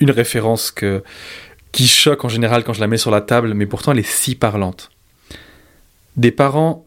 référence 0.00 0.72
qui 1.72 1.88
choque 1.88 2.24
en 2.24 2.28
général 2.28 2.62
quand 2.62 2.74
je 2.74 2.80
la 2.80 2.86
mets 2.86 2.98
sur 2.98 3.10
la 3.10 3.22
table 3.22 3.54
mais 3.54 3.66
pourtant 3.66 3.92
elle 3.92 3.98
est 3.98 4.06
si 4.06 4.34
parlante. 4.34 4.90
Des 6.16 6.30
parents 6.30 6.86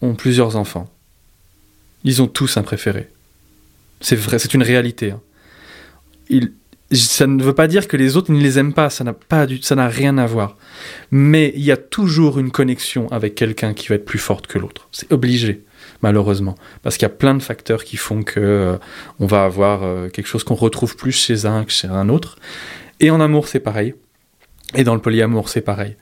ont 0.00 0.14
plusieurs 0.14 0.56
enfants. 0.56 0.88
Ils 2.04 2.22
ont 2.22 2.28
tous 2.28 2.56
un 2.56 2.62
préféré 2.62 3.10
c'est 4.00 4.16
vrai, 4.16 4.38
c'est 4.38 4.54
une 4.54 4.62
réalité. 4.62 5.12
Hein. 5.12 6.40
Ça 6.92 7.26
ne 7.26 7.42
veut 7.42 7.54
pas 7.54 7.66
dire 7.66 7.86
que 7.86 7.96
les 7.96 8.16
autres 8.16 8.32
ne 8.32 8.40
les 8.40 8.58
aiment 8.58 8.72
pas, 8.72 8.88
ça 8.88 9.04
n'a 9.04 9.12
pas 9.12 9.46
ça 9.60 9.74
n'a 9.74 9.88
rien 9.88 10.16
à 10.16 10.26
voir. 10.26 10.56
Mais 11.10 11.52
il 11.54 11.62
y 11.62 11.72
a 11.72 11.76
toujours 11.76 12.38
une 12.38 12.50
connexion 12.50 13.08
avec 13.10 13.34
quelqu'un 13.34 13.74
qui 13.74 13.88
va 13.88 13.96
être 13.96 14.06
plus 14.06 14.18
forte 14.18 14.46
que 14.46 14.58
l'autre. 14.58 14.88
C'est 14.92 15.12
obligé. 15.12 15.64
malheureusement. 16.02 16.54
Parce 16.82 16.96
qu'il 16.96 17.04
y 17.04 17.10
a 17.10 17.14
plein 17.14 17.34
de 17.34 17.42
facteurs 17.42 17.84
qui 17.84 17.96
font 17.96 18.22
que 18.22 18.40
euh, 18.40 18.76
on 19.18 19.26
va 19.26 19.44
avoir 19.44 19.82
euh, 19.82 20.08
quelque 20.08 20.26
chose 20.26 20.44
qu'on 20.44 20.54
retrouve 20.54 20.96
plus 20.96 21.12
chez 21.12 21.44
un 21.44 21.64
que 21.64 21.72
chez 21.72 21.88
un 21.88 22.08
autre. 22.08 22.38
Et 23.00 23.10
en 23.10 23.20
amour, 23.20 23.48
c'est 23.48 23.60
pareil. 23.60 23.94
Et 24.74 24.84
dans 24.84 24.94
le 24.94 25.00
polyamour, 25.00 25.48
c'est 25.48 25.60
pareil. 25.60 25.96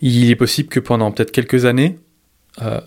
Il 0.00 0.30
est 0.30 0.36
possible 0.36 0.68
que 0.68 0.80
pendant 0.80 1.10
peut-être 1.10 1.32
quelques 1.32 1.64
années, 1.64 1.98
euh, 2.62 2.80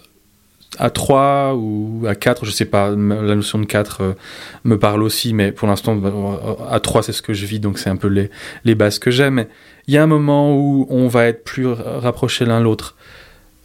à 0.80 0.90
3 0.90 1.56
ou 1.56 2.06
à 2.08 2.16
4, 2.16 2.46
je 2.46 2.52
sais 2.52 2.66
pas, 2.66 2.90
la 2.90 2.96
notion 3.36 3.60
de 3.60 3.66
4 3.66 4.16
me 4.64 4.78
parle 4.78 5.04
aussi, 5.04 5.34
mais 5.34 5.52
pour 5.52 5.68
l'instant, 5.68 6.00
à 6.70 6.80
3, 6.80 7.04
c'est 7.04 7.14
ce 7.14 7.22
que 7.22 7.34
je 7.34 7.46
vis, 7.46 7.60
donc 7.60 7.80
c'est 7.80 7.90
un 7.90 7.96
peu 7.96 8.08
les, 8.08 8.30
les 8.66 8.76
bases 8.76 9.00
que 9.00 9.12
j'aime. 9.12 9.36
Mais 9.36 9.48
il 9.88 9.94
y 9.94 9.98
a 9.98 10.04
un 10.04 10.08
moment 10.08 10.56
où 10.56 10.88
on 10.90 11.08
va 11.08 11.26
être 11.28 11.44
plus 11.44 11.68
rapprochés 11.68 12.46
l'un 12.46 12.60
l'autre. 12.60 12.96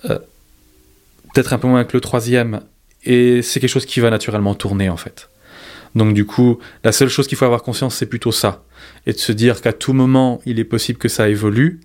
peut-être 0.02 1.52
un 1.52 1.58
peu 1.58 1.68
moins 1.68 1.84
que 1.84 1.96
le 1.96 2.00
troisième, 2.00 2.60
et 3.04 3.42
c'est 3.42 3.60
quelque 3.60 3.70
chose 3.70 3.86
qui 3.86 4.00
va 4.00 4.10
naturellement 4.10 4.54
tourner 4.54 4.88
en 4.88 4.96
fait. 4.96 5.28
Donc 5.94 6.14
du 6.14 6.24
coup, 6.24 6.58
la 6.84 6.92
seule 6.92 7.08
chose 7.08 7.26
qu'il 7.26 7.38
faut 7.38 7.44
avoir 7.44 7.62
conscience, 7.62 7.94
c'est 7.94 8.06
plutôt 8.06 8.32
ça. 8.32 8.64
Et 9.06 9.12
de 9.12 9.18
se 9.18 9.32
dire 9.32 9.60
qu'à 9.60 9.72
tout 9.72 9.92
moment, 9.92 10.40
il 10.46 10.58
est 10.58 10.64
possible 10.64 10.98
que 10.98 11.08
ça 11.08 11.28
évolue. 11.28 11.80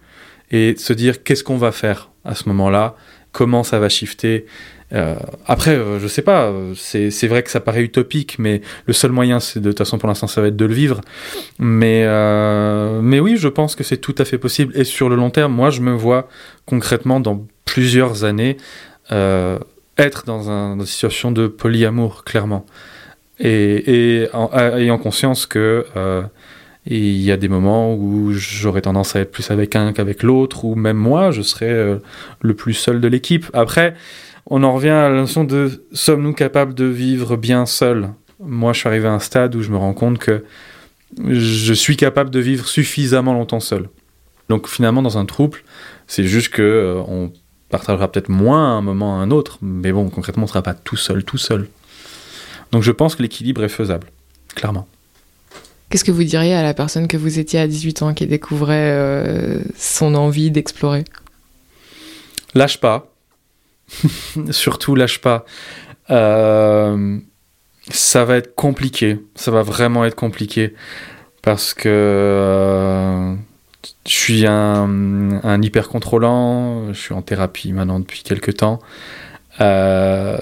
Et 0.51 0.73
de 0.73 0.79
se 0.79 0.93
dire 0.93 1.23
qu'est-ce 1.23 1.43
qu'on 1.43 1.57
va 1.57 1.71
faire 1.71 2.11
à 2.25 2.35
ce 2.35 2.47
moment-là, 2.49 2.95
comment 3.31 3.63
ça 3.63 3.79
va 3.79 3.89
shifter. 3.89 4.45
Euh, 4.93 5.15
après, 5.47 5.71
euh, 5.71 5.99
je 5.99 6.07
sais 6.07 6.21
pas, 6.21 6.45
euh, 6.45 6.73
c'est 6.75 7.27
vrai 7.27 7.43
que 7.43 7.49
ça 7.49 7.59
paraît 7.59 7.81
utopique, 7.81 8.37
mais 8.39 8.61
le 8.85 8.93
seul 8.93 9.11
moyen, 9.11 9.39
c'est 9.39 9.59
de, 9.59 9.69
toute 9.71 9.79
façon 9.79 9.97
pour 9.97 10.07
l'instant, 10.07 10.27
ça 10.27 10.41
va 10.41 10.47
être 10.47 10.55
de 10.55 10.65
le 10.65 10.73
vivre. 10.73 11.01
Mais, 11.59 12.05
mais 13.01 13.19
oui, 13.19 13.37
je 13.37 13.47
pense 13.47 13.75
que 13.75 13.83
c'est 13.83 13.97
tout 13.97 14.15
à 14.17 14.25
fait 14.25 14.37
possible. 14.37 14.77
Et 14.77 14.83
sur 14.83 15.09
le 15.09 15.15
long 15.15 15.29
terme, 15.29 15.53
moi, 15.53 15.69
je 15.69 15.81
me 15.81 15.93
vois 15.93 16.27
concrètement 16.65 17.19
dans 17.19 17.45
plusieurs 17.65 18.23
années 18.23 18.57
être 19.97 20.25
dans, 20.25 20.49
un, 20.49 20.73
une 20.79 20.85
situation 20.85 21.31
de 21.31 21.47
polyamour, 21.47 22.23
clairement. 22.23 22.65
Et, 23.39 24.27
ayant 24.53 24.97
conscience 24.97 25.45
que 25.45 25.85
euh, 25.95 26.23
il 26.85 27.21
y 27.21 27.31
a 27.31 27.37
des 27.37 27.47
moments 27.47 27.95
où 27.95 28.31
j'aurais 28.33 28.81
tendance 28.81 29.15
à 29.15 29.21
être 29.21 29.31
plus 29.31 29.51
avec 29.51 29.75
un 29.75 29.93
qu'avec 29.93 30.23
l'autre, 30.23 30.65
ou 30.65 30.75
même 30.75 30.97
moi, 30.97 31.31
je 31.31 31.41
serais 31.41 31.69
euh, 31.69 31.97
le 32.41 32.53
plus 32.53 32.73
seul 32.73 33.01
de 33.01 33.07
l'équipe. 33.07 33.45
Après, 33.53 33.95
on 34.47 34.63
en 34.63 34.73
revient 34.73 34.89
à 34.89 35.09
la 35.09 35.15
notion 35.15 35.43
de 35.43 35.85
sommes-nous 35.93 36.33
capables 36.33 36.73
de 36.73 36.85
vivre 36.85 37.37
bien 37.37 37.65
seul 37.65 38.09
Moi, 38.39 38.73
je 38.73 38.79
suis 38.79 38.89
arrivé 38.89 39.07
à 39.07 39.13
un 39.13 39.19
stade 39.19 39.55
où 39.55 39.61
je 39.61 39.71
me 39.71 39.77
rends 39.77 39.93
compte 39.93 40.17
que 40.17 40.43
je 41.27 41.73
suis 41.73 41.95
capable 41.95 42.29
de 42.29 42.39
vivre 42.39 42.67
suffisamment 42.67 43.33
longtemps 43.33 43.59
seul. 43.59 43.89
Donc 44.49 44.67
finalement, 44.67 45.01
dans 45.01 45.17
un 45.17 45.25
trouble, 45.25 45.59
c'est 46.07 46.25
juste 46.25 46.49
que 46.49 46.61
euh, 46.61 47.01
on 47.07 47.31
partagera 47.69 48.11
peut-être 48.11 48.29
moins 48.29 48.67
à 48.67 48.71
un 48.71 48.81
moment 48.81 49.19
à 49.19 49.23
un 49.23 49.31
autre, 49.31 49.57
mais 49.61 49.91
bon, 49.91 50.09
concrètement, 50.09 50.43
on 50.43 50.45
ne 50.45 50.49
sera 50.49 50.61
pas 50.61 50.73
tout 50.73 50.97
seul, 50.97 51.23
tout 51.23 51.37
seul. 51.37 51.69
Donc 52.71 52.83
je 52.83 52.91
pense 52.91 53.15
que 53.15 53.21
l'équilibre 53.21 53.63
est 53.63 53.69
faisable, 53.69 54.07
clairement. 54.55 54.87
Qu'est-ce 55.89 56.03
que 56.03 56.11
vous 56.11 56.23
diriez 56.23 56.55
à 56.55 56.63
la 56.63 56.73
personne 56.73 57.07
que 57.07 57.17
vous 57.17 57.37
étiez 57.39 57.59
à 57.59 57.67
18 57.67 58.01
ans 58.01 58.13
qui 58.13 58.25
découvrait 58.25 58.91
euh, 58.91 59.59
son 59.77 60.15
envie 60.15 60.49
d'explorer? 60.49 61.05
Lâche 62.55 62.79
pas. 62.79 63.12
Surtout 64.51 64.95
lâche 64.95 65.19
pas. 65.19 65.45
Euh, 66.09 67.17
ça 67.89 68.25
va 68.25 68.37
être 68.37 68.55
compliqué. 68.55 69.19
Ça 69.35 69.51
va 69.51 69.61
vraiment 69.61 70.05
être 70.05 70.15
compliqué. 70.15 70.73
Parce 71.41 71.73
que 71.73 71.89
euh, 71.89 73.35
je 74.07 74.11
suis 74.11 74.45
un, 74.47 75.61
hyper 75.61 75.89
contrôlant, 75.89 76.93
je 76.93 76.99
suis 76.99 77.13
en 77.13 77.21
thérapie 77.21 77.73
maintenant 77.73 77.99
depuis 77.99 78.23
quelques 78.23 78.57
temps. 78.57 78.79
Euh, 79.59 80.37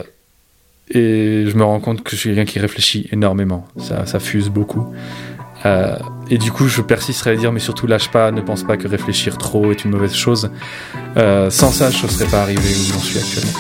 et 0.90 1.46
je 1.48 1.56
me 1.56 1.64
rends 1.64 1.80
compte 1.80 2.04
que 2.04 2.12
je 2.12 2.18
suis 2.18 2.30
quelqu'un 2.30 2.46
qui 2.46 2.60
réfléchit 2.60 3.08
énormément. 3.12 3.68
Ça, 3.78 4.06
ça 4.06 4.20
fuse 4.20 4.50
beaucoup. 4.50 4.94
Euh, 5.66 5.98
et 6.30 6.38
du 6.38 6.52
coup, 6.52 6.68
je 6.68 6.82
persisterai 6.82 7.32
à 7.32 7.36
dire, 7.36 7.52
mais 7.52 7.60
surtout 7.60 7.88
lâche 7.88 8.10
pas, 8.10 8.32
ne 8.32 8.42
pense 8.42 8.64
pas 8.64 8.78
que 8.78 8.88
réfléchir 8.88 9.38
trop 9.38 9.72
est 9.72 9.84
une 9.86 9.92
mauvaise 9.92 10.16
chose. 10.16 10.50
Euh, 11.18 11.50
sans 11.50 11.72
ça, 11.72 11.90
je 11.90 12.04
ne 12.06 12.10
serais 12.10 12.30
pas 12.30 12.42
arrivé 12.42 12.62
où 12.62 12.94
j'en 12.94 13.00
suis 13.00 13.20
actuellement. 13.20 13.60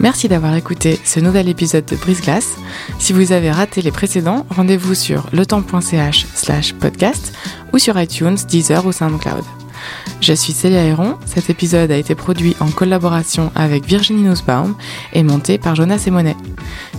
Merci 0.00 0.26
d'avoir 0.26 0.56
écouté 0.56 0.98
ce 1.04 1.20
nouvel 1.20 1.48
épisode 1.48 1.84
de 1.84 1.94
Brise 1.94 2.22
Glace. 2.22 2.56
Si 2.98 3.12
vous 3.12 3.30
avez 3.30 3.52
raté 3.52 3.82
les 3.82 3.92
précédents, 3.92 4.46
rendez-vous 4.50 4.94
sur 4.94 5.28
letemps.ch 5.32 6.26
slash 6.34 6.74
podcast 6.74 7.32
ou 7.72 7.78
sur 7.78 8.00
iTunes, 8.00 8.36
Deezer 8.48 8.84
ou 8.84 8.90
SoundCloud. 8.90 9.61
Je 10.20 10.32
suis 10.32 10.52
Célia 10.52 10.84
Héron. 10.84 11.16
Cet 11.26 11.50
épisode 11.50 11.90
a 11.90 11.96
été 11.96 12.14
produit 12.14 12.56
en 12.60 12.68
collaboration 12.68 13.50
avec 13.54 13.86
Virginie 13.86 14.22
Nussbaum 14.22 14.74
et 15.12 15.22
monté 15.22 15.58
par 15.58 15.74
Jonas 15.74 16.04
Monet. 16.10 16.36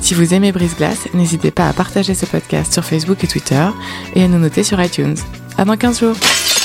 Si 0.01 0.13
vous 0.13 0.33
aimez 0.33 0.51
Brise 0.51 0.75
Glace, 0.75 1.07
n'hésitez 1.13 1.51
pas 1.51 1.67
à 1.69 1.73
partager 1.73 2.13
ce 2.13 2.25
podcast 2.25 2.73
sur 2.73 2.83
Facebook 2.83 3.23
et 3.23 3.27
Twitter 3.27 3.65
et 4.15 4.23
à 4.23 4.27
nous 4.27 4.39
noter 4.39 4.63
sur 4.63 4.81
iTunes. 4.81 5.15
À 5.57 5.65
dans 5.65 5.77
15 5.77 5.99
jours! 5.99 6.62